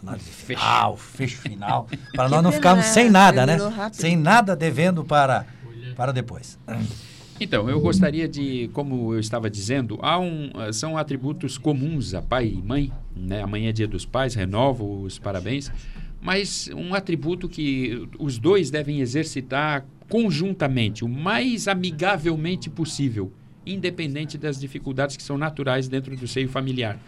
Análise 0.00 0.30
final, 0.30 0.96
fecho 0.96 1.38
final. 1.38 1.88
Para 2.14 2.28
nós 2.28 2.42
não 2.42 2.52
ficarmos 2.52 2.84
sem 2.86 3.10
nada, 3.10 3.46
né? 3.46 3.56
Sem 3.90 4.16
nada 4.16 4.54
devendo 4.54 5.02
para, 5.02 5.46
para 5.96 6.12
depois. 6.12 6.58
Então, 7.40 7.68
eu 7.70 7.80
gostaria 7.80 8.28
de, 8.28 8.68
como 8.74 9.14
eu 9.14 9.18
estava 9.18 9.48
dizendo, 9.48 9.98
há 10.02 10.18
um, 10.20 10.50
são 10.72 10.98
atributos 10.98 11.56
comuns 11.56 12.14
a 12.14 12.20
pai 12.20 12.48
e 12.48 12.62
mãe, 12.62 12.92
né? 13.16 13.42
Amanhã 13.42 13.70
é 13.70 13.72
dia 13.72 13.88
dos 13.88 14.04
pais, 14.04 14.34
renovo 14.34 15.02
os 15.02 15.18
parabéns, 15.18 15.72
mas 16.20 16.70
um 16.74 16.94
atributo 16.94 17.48
que 17.48 18.06
os 18.18 18.38
dois 18.38 18.70
devem 18.70 19.00
exercitar 19.00 19.84
conjuntamente, 20.08 21.04
o 21.04 21.08
mais 21.08 21.66
amigavelmente 21.68 22.68
possível, 22.70 23.32
independente 23.66 24.36
das 24.36 24.60
dificuldades 24.60 25.16
que 25.16 25.22
são 25.22 25.38
naturais 25.38 25.88
dentro 25.88 26.14
do 26.16 26.28
seio 26.28 26.48
familiar. 26.48 27.00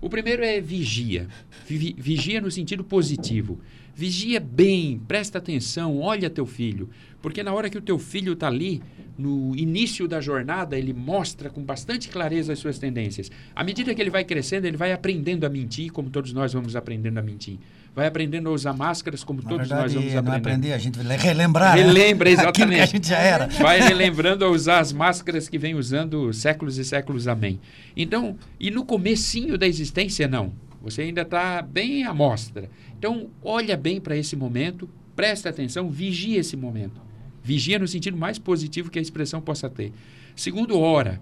O 0.00 0.08
primeiro 0.08 0.44
é 0.44 0.60
vigia. 0.60 1.28
Vi- 1.66 1.94
Vigia 1.98 2.40
no 2.40 2.50
sentido 2.50 2.84
positivo. 2.84 3.58
Vigia 3.94 4.40
bem, 4.40 5.00
presta 5.06 5.38
atenção, 5.38 6.00
olha 6.00 6.30
teu 6.30 6.46
filho. 6.46 6.88
Porque 7.20 7.42
na 7.42 7.52
hora 7.52 7.68
que 7.68 7.76
o 7.78 7.82
teu 7.82 7.98
filho 7.98 8.32
está 8.32 8.46
ali, 8.48 8.80
no 9.18 9.54
início 9.54 10.08
da 10.08 10.20
jornada, 10.20 10.78
ele 10.78 10.92
mostra 10.92 11.50
com 11.50 11.62
bastante 11.62 12.08
clareza 12.08 12.52
as 12.52 12.58
suas 12.58 12.78
tendências. 12.78 13.30
À 13.54 13.62
medida 13.62 13.94
que 13.94 14.00
ele 14.00 14.10
vai 14.10 14.24
crescendo, 14.24 14.64
ele 14.64 14.76
vai 14.76 14.92
aprendendo 14.92 15.44
a 15.44 15.48
mentir, 15.48 15.92
como 15.92 16.10
todos 16.10 16.32
nós 16.32 16.52
vamos 16.52 16.74
aprendendo 16.74 17.18
a 17.18 17.22
mentir. 17.22 17.58
Vai 17.94 18.06
aprendendo 18.06 18.48
a 18.48 18.52
usar 18.52 18.72
máscaras, 18.72 19.22
como 19.22 19.42
Na 19.42 19.48
todos 19.50 19.68
verdade, 19.68 19.82
nós 19.82 19.92
vamos 19.94 20.12
não 20.12 20.18
aprendendo. 20.20 20.40
aprender, 20.48 20.72
a 20.72 20.78
gente 20.78 20.98
vai 20.98 21.16
relembrar. 21.18 21.76
né? 21.76 21.82
Relembra, 21.82 22.30
Aquilo 22.30 22.52
que 22.52 22.62
a 22.62 22.64
exatamente. 22.64 22.90
gente 22.92 23.08
já 23.08 23.18
era. 23.18 23.46
Vai 23.48 23.80
relembrando 23.80 24.44
a 24.46 24.48
usar 24.48 24.78
as 24.78 24.92
máscaras 24.94 25.46
que 25.48 25.58
vem 25.58 25.74
usando 25.74 26.32
séculos 26.32 26.78
e 26.78 26.84
séculos, 26.86 27.28
amém. 27.28 27.60
Então, 27.94 28.36
e 28.58 28.70
no 28.70 28.84
comecinho 28.84 29.58
da 29.58 29.66
existência, 29.66 30.26
não. 30.26 30.52
Você 30.80 31.02
ainda 31.02 31.20
está 31.20 31.60
bem 31.60 32.04
à 32.04 32.14
mostra. 32.14 32.70
Então, 32.98 33.28
olha 33.42 33.76
bem 33.76 34.00
para 34.00 34.16
esse 34.16 34.34
momento, 34.36 34.88
presta 35.14 35.50
atenção, 35.50 35.90
vigia 35.90 36.40
esse 36.40 36.56
momento. 36.56 36.98
Vigia 37.44 37.78
no 37.78 37.86
sentido 37.86 38.16
mais 38.16 38.38
positivo 38.38 38.90
que 38.90 38.98
a 38.98 39.02
expressão 39.02 39.40
possa 39.40 39.68
ter. 39.68 39.92
Segundo, 40.34 40.78
ora. 40.80 41.20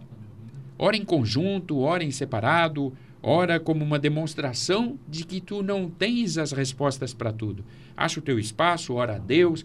Ora 0.78 0.96
em 0.96 1.04
conjunto, 1.04 1.80
ora 1.80 2.04
em 2.04 2.10
separado, 2.12 2.92
ora 3.22 3.60
como 3.60 3.84
uma 3.84 3.98
demonstração 3.98 4.98
de 5.08 5.24
que 5.24 5.40
tu 5.40 5.62
não 5.62 5.88
tens 5.88 6.38
as 6.38 6.52
respostas 6.52 7.12
para 7.12 7.32
tudo. 7.32 7.64
Acha 7.96 8.20
o 8.20 8.22
teu 8.22 8.38
espaço, 8.38 8.94
ora 8.94 9.16
a 9.16 9.18
Deus, 9.18 9.64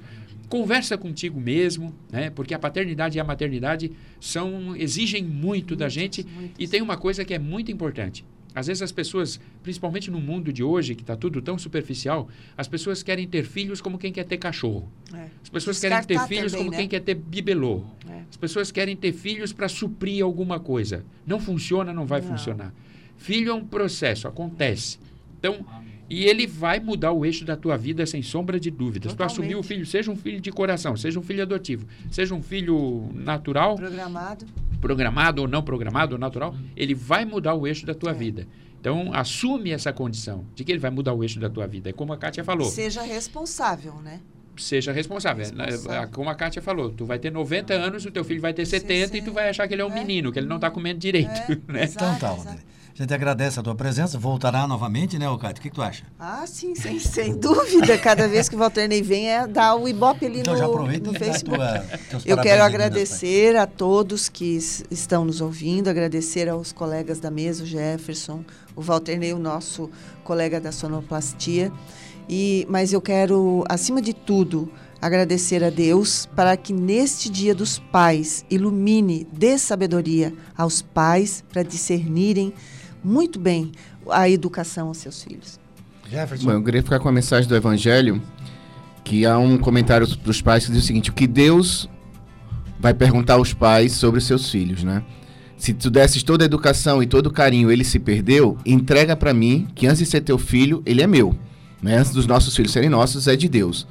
conversa 0.49 0.97
contigo 0.97 1.39
mesmo, 1.39 1.93
né? 2.11 2.29
Porque 2.29 2.53
a 2.53 2.59
paternidade 2.59 3.17
e 3.17 3.21
a 3.21 3.23
maternidade 3.23 3.91
são 4.19 4.75
exigem 4.75 5.23
muito 5.23 5.75
da 5.75 5.89
gente 5.89 6.25
e 6.57 6.67
tem 6.67 6.81
uma 6.81 6.97
coisa 6.97 7.23
que 7.23 7.33
é 7.33 7.39
muito 7.39 7.71
importante. 7.71 8.25
Às 8.53 8.67
vezes 8.67 8.81
as 8.81 8.91
pessoas, 8.91 9.37
principalmente 9.61 10.09
no 10.09 10.21
mundo 10.21 10.53
de 10.53 10.63
hoje, 10.63 10.95
que 10.95 11.01
está 11.03 11.13
tudo 11.17 11.41
tão 11.41 11.57
superficial, 11.57 12.29
as 12.57 12.69
pessoas 12.69 13.03
querem 13.03 13.27
ter 13.27 13.43
filhos 13.43 13.81
como 13.81 13.97
quem 13.97 14.13
quer 14.13 14.23
ter 14.23 14.37
cachorro. 14.37 14.89
É. 15.13 15.27
As 15.43 15.49
pessoas 15.49 15.77
querem 15.77 15.97
ter 15.97 16.07
Descartar 16.07 16.27
filhos 16.29 16.51
também, 16.53 16.65
como 16.65 16.71
né? 16.71 16.77
quem 16.77 16.87
quer 16.87 17.01
ter 17.01 17.15
bibelô. 17.15 17.83
É. 18.09 18.21
As 18.29 18.37
pessoas 18.37 18.71
querem 18.71 18.95
ter 18.95 19.11
filhos 19.11 19.51
para 19.51 19.67
suprir 19.67 20.23
alguma 20.23 20.57
coisa. 20.57 21.03
Não 21.27 21.37
funciona, 21.37 21.91
não 21.91 22.05
vai 22.05 22.21
Não. 22.21 22.29
funcionar. 22.29 22.73
Filho 23.17 23.51
é 23.51 23.53
um 23.53 23.65
processo, 23.65 24.27
acontece. 24.27 24.99
Então, 25.39 25.65
e 26.09 26.25
ele 26.25 26.45
vai 26.45 26.79
mudar 26.79 27.11
o 27.11 27.25
eixo 27.25 27.43
da 27.45 27.55
tua 27.55 27.77
vida 27.77 28.05
sem 28.05 28.21
sombra 28.21 28.59
de 28.59 28.69
dúvidas. 28.69 29.11
Tu 29.11 29.15
Totalmente. 29.15 29.31
assumir 29.33 29.55
o 29.55 29.63
filho, 29.63 29.85
seja 29.85 30.11
um 30.11 30.15
filho 30.15 30.39
de 30.39 30.51
coração, 30.51 30.95
seja 30.95 31.19
um 31.19 31.23
filho 31.23 31.41
adotivo, 31.41 31.87
seja 32.11 32.33
um 32.35 32.41
filho 32.43 33.09
natural, 33.13 33.75
Programado. 33.75 34.45
programado 34.79 35.41
ou 35.41 35.47
não 35.47 35.63
programado 35.63 36.13
ou 36.13 36.19
natural, 36.19 36.55
ele 36.75 36.93
vai 36.93 37.25
mudar 37.25 37.55
o 37.55 37.65
eixo 37.65 37.85
da 37.85 37.93
tua 37.93 38.13
vida. 38.13 38.47
Então, 38.79 39.09
assume 39.13 39.71
essa 39.71 39.91
condição 39.91 40.45
de 40.53 40.63
que 40.63 40.71
ele 40.71 40.77
vai 40.79 40.91
mudar 40.91 41.11
o 41.13 41.23
eixo 41.23 41.39
da 41.39 41.49
tua 41.49 41.65
vida. 41.65 41.89
É 41.89 41.93
como 41.93 42.13
a 42.13 42.17
Kátia 42.17 42.43
falou 42.43 42.69
Seja 42.69 43.01
responsável, 43.01 43.95
né? 44.03 44.19
seja 44.57 44.91
responsável. 44.93 45.43
Responsável. 45.43 46.01
Né? 46.01 46.09
Como 46.13 46.29
a 46.29 46.35
Kátia 46.35 46.61
falou, 46.61 46.89
tu 46.89 47.03
vai 47.05 47.19
ter 47.19 47.29
90 47.31 47.73
anos, 47.73 48.05
o 48.05 48.11
teu 48.11 48.23
filho 48.23 48.39
vai 48.39 48.53
ter 48.53 48.65
70 48.65 49.17
e 49.17 49.21
tu 49.21 49.33
vai 49.33 49.49
achar 49.49 49.67
que 49.67 49.73
ele 49.73 49.81
é 49.81 49.85
um 49.85 49.91
É. 49.91 49.95
menino, 49.95 50.31
que 50.31 50.39
ele 50.39 50.47
não 50.47 50.55
está 50.57 50.69
comendo 50.69 50.97
direito. 50.99 51.29
É, 51.29 51.57
né? 51.67 51.83
exato, 51.83 52.15
Então 52.15 52.19
tá, 52.19 52.35
exato. 52.41 52.61
A 52.97 53.01
gente 53.01 53.13
agradece 53.13 53.59
a 53.59 53.63
tua 53.63 53.75
presença. 53.75 54.17
Voltará 54.17 54.65
novamente, 54.65 55.19
né, 55.19 55.25
Cátia? 55.37 55.59
O 55.59 55.61
que, 55.61 55.69
que 55.69 55.75
tu 55.75 55.81
acha? 55.81 56.05
Ah, 56.17 56.45
sim, 56.47 56.73
sem, 56.75 56.97
sem 56.97 57.35
dúvida. 57.37 57.97
Cada 57.97 58.25
vez 58.25 58.47
que 58.47 58.55
o 58.55 58.57
Walter 58.59 58.87
Ney 58.87 59.01
vem, 59.01 59.29
é 59.29 59.45
dar 59.45 59.75
o 59.75 59.85
Ibope 59.85 60.25
ali 60.25 60.39
Então 60.39 60.53
no, 60.53 60.59
já 60.59 60.65
aproveita 60.65 61.11
no 61.11 61.19
Facebook. 61.19 61.57
tua, 61.57 62.21
Eu 62.25 62.37
quero 62.37 62.59
né, 62.59 62.65
agradecer 62.65 63.57
a 63.57 63.67
todos 63.67 64.29
que 64.29 64.57
estão 64.89 65.25
nos 65.25 65.41
ouvindo, 65.41 65.89
agradecer 65.89 66.47
aos 66.47 66.71
colegas 66.71 67.19
da 67.19 67.29
mesa, 67.29 67.63
o 67.63 67.65
Jefferson, 67.65 68.45
o 68.73 68.81
Walter 68.81 69.19
Ney, 69.19 69.33
o 69.33 69.39
nosso 69.39 69.91
colega 70.23 70.61
da 70.61 70.71
sonoplastia. 70.71 71.73
E, 72.29 72.65
mas 72.69 72.93
eu 72.93 73.01
quero, 73.01 73.65
acima 73.67 74.01
de 74.01 74.13
tudo, 74.13 74.71
agradecer 75.01 75.61
a 75.65 75.69
Deus 75.69 76.27
para 76.33 76.55
que 76.55 76.71
neste 76.71 77.29
dia 77.29 77.53
dos 77.53 77.77
pais 77.77 78.45
ilumine, 78.49 79.27
dê 79.33 79.57
sabedoria 79.57 80.33
aos 80.57 80.81
pais 80.81 81.43
para 81.51 81.61
discernirem 81.61 82.53
muito 83.05 83.39
bem 83.39 83.71
a 84.09 84.27
educação 84.29 84.87
aos 84.87 84.97
seus 84.97 85.23
filhos. 85.23 85.59
Bom, 86.43 86.51
eu 86.51 86.63
queria 86.63 86.83
ficar 86.83 86.99
com 86.99 87.07
a 87.07 87.11
mensagem 87.11 87.47
do 87.47 87.55
Evangelho, 87.55 88.21
que 89.03 89.25
há 89.25 89.37
um 89.37 89.57
comentário 89.57 90.07
dos 90.07 90.41
pais 90.41 90.65
que 90.65 90.71
diz 90.71 90.83
o 90.83 90.87
seguinte: 90.87 91.09
o 91.09 91.13
que 91.13 91.27
Deus 91.27 91.89
vai 92.79 92.93
perguntar 92.93 93.35
aos 93.35 93.53
pais 93.53 93.93
sobre 93.93 94.17
os 94.17 94.25
seus 94.25 94.49
filhos, 94.49 94.83
né? 94.83 95.03
Se 95.57 95.73
tu 95.73 95.89
desses 95.89 96.21
toda 96.21 96.43
a 96.43 96.47
educação 96.47 97.01
e 97.01 97.07
todo 97.07 97.27
o 97.27 97.31
carinho, 97.31 97.71
ele 97.71 97.83
se 97.83 97.97
perdeu, 97.97 98.57
entrega 98.65 99.15
para 99.15 99.33
mim 99.33 99.67
que 99.73 99.87
antes 99.87 99.99
de 99.99 100.05
ser 100.05 100.21
teu 100.21 100.37
filho, 100.37 100.83
ele 100.85 101.01
é 101.01 101.07
meu. 101.07 101.35
Né? 101.81 101.97
Antes 101.97 102.11
dos 102.11 102.27
nossos 102.27 102.53
filhos 102.55 102.73
serem 102.73 102.89
nossos, 102.89 103.27
é 103.27 103.35
de 103.35 103.47
Deus. 103.47 103.87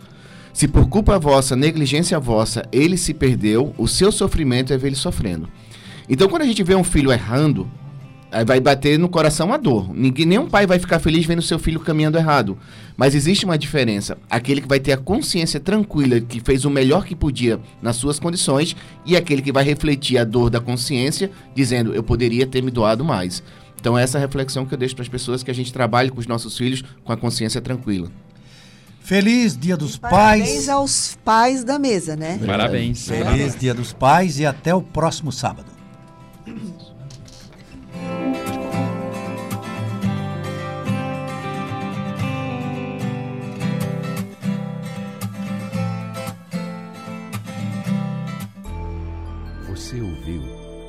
Se 0.52 0.68
por 0.68 0.86
culpa 0.88 1.18
vossa, 1.18 1.56
negligência 1.56 2.20
vossa, 2.20 2.62
ele 2.70 2.96
se 2.96 3.14
perdeu, 3.14 3.74
o 3.78 3.88
seu 3.88 4.12
sofrimento 4.12 4.72
é 4.72 4.76
ver 4.76 4.88
ele 4.88 4.96
sofrendo. 4.96 5.48
Então, 6.08 6.28
quando 6.28 6.42
a 6.42 6.46
gente 6.46 6.62
vê 6.62 6.74
um 6.74 6.84
filho 6.84 7.10
errando, 7.10 7.68
vai 8.42 8.58
bater 8.58 8.98
no 8.98 9.08
coração 9.08 9.52
a 9.52 9.56
dor. 9.56 9.94
Ninguém, 9.94 10.24
nenhum 10.24 10.48
pai 10.48 10.66
vai 10.66 10.78
ficar 10.78 10.98
feliz 10.98 11.26
vendo 11.26 11.42
seu 11.42 11.58
filho 11.58 11.78
caminhando 11.78 12.16
errado. 12.16 12.58
Mas 12.96 13.14
existe 13.14 13.44
uma 13.44 13.58
diferença. 13.58 14.16
Aquele 14.30 14.62
que 14.62 14.68
vai 14.68 14.80
ter 14.80 14.92
a 14.92 14.96
consciência 14.96 15.60
tranquila 15.60 16.20
que 16.20 16.40
fez 16.40 16.64
o 16.64 16.70
melhor 16.70 17.04
que 17.04 17.14
podia 17.14 17.60
nas 17.82 17.96
suas 17.96 18.18
condições 18.18 18.74
e 19.04 19.16
aquele 19.16 19.42
que 19.42 19.52
vai 19.52 19.64
refletir 19.64 20.16
a 20.16 20.24
dor 20.24 20.48
da 20.48 20.60
consciência, 20.60 21.30
dizendo 21.54 21.94
eu 21.94 22.02
poderia 22.02 22.46
ter 22.46 22.62
me 22.62 22.70
doado 22.70 23.04
mais. 23.04 23.42
Então, 23.78 23.98
essa 23.98 24.16
é 24.16 24.18
a 24.18 24.22
reflexão 24.22 24.64
que 24.64 24.72
eu 24.72 24.78
deixo 24.78 24.94
para 24.94 25.02
as 25.02 25.08
pessoas 25.08 25.42
que 25.42 25.50
a 25.50 25.54
gente 25.54 25.70
trabalhe 25.70 26.08
com 26.08 26.18
os 26.18 26.26
nossos 26.26 26.56
filhos 26.56 26.82
com 27.04 27.12
a 27.12 27.16
consciência 27.18 27.60
tranquila. 27.60 28.10
Feliz 29.04 29.54
Dia 29.54 29.76
dos 29.76 29.98
Parabéns 29.98 30.48
Pais. 30.48 30.68
aos 30.70 31.18
pais 31.22 31.62
da 31.62 31.78
mesa, 31.78 32.16
né? 32.16 32.40
Parabéns. 32.46 33.06
Feliz 33.06 33.54
Dia 33.54 33.74
dos 33.74 33.92
Pais 33.92 34.38
e 34.38 34.46
até 34.46 34.74
o 34.74 34.80
próximo 34.80 35.30
sábado. 35.30 35.66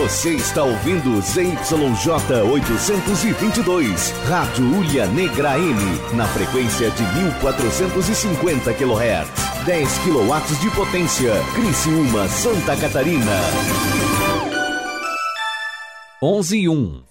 Você 0.00 0.30
está 0.30 0.64
ouvindo 0.64 1.20
ZYJ 1.20 2.42
822, 2.50 4.10
Rádio 4.26 4.64
Ulha 4.64 5.06
Negra 5.06 5.58
M, 5.58 5.76
na 6.14 6.26
frequência 6.26 6.90
de 6.90 7.02
1450 7.02 8.72
kHz. 8.72 9.66
10 9.66 9.98
kW 9.98 10.58
de 10.58 10.70
potência, 10.70 11.34
Criciúma, 11.54 12.26
Santa 12.28 12.78
Catarina. 12.78 13.40
11 16.22 16.58
e 16.58 16.68
1. 16.70 17.09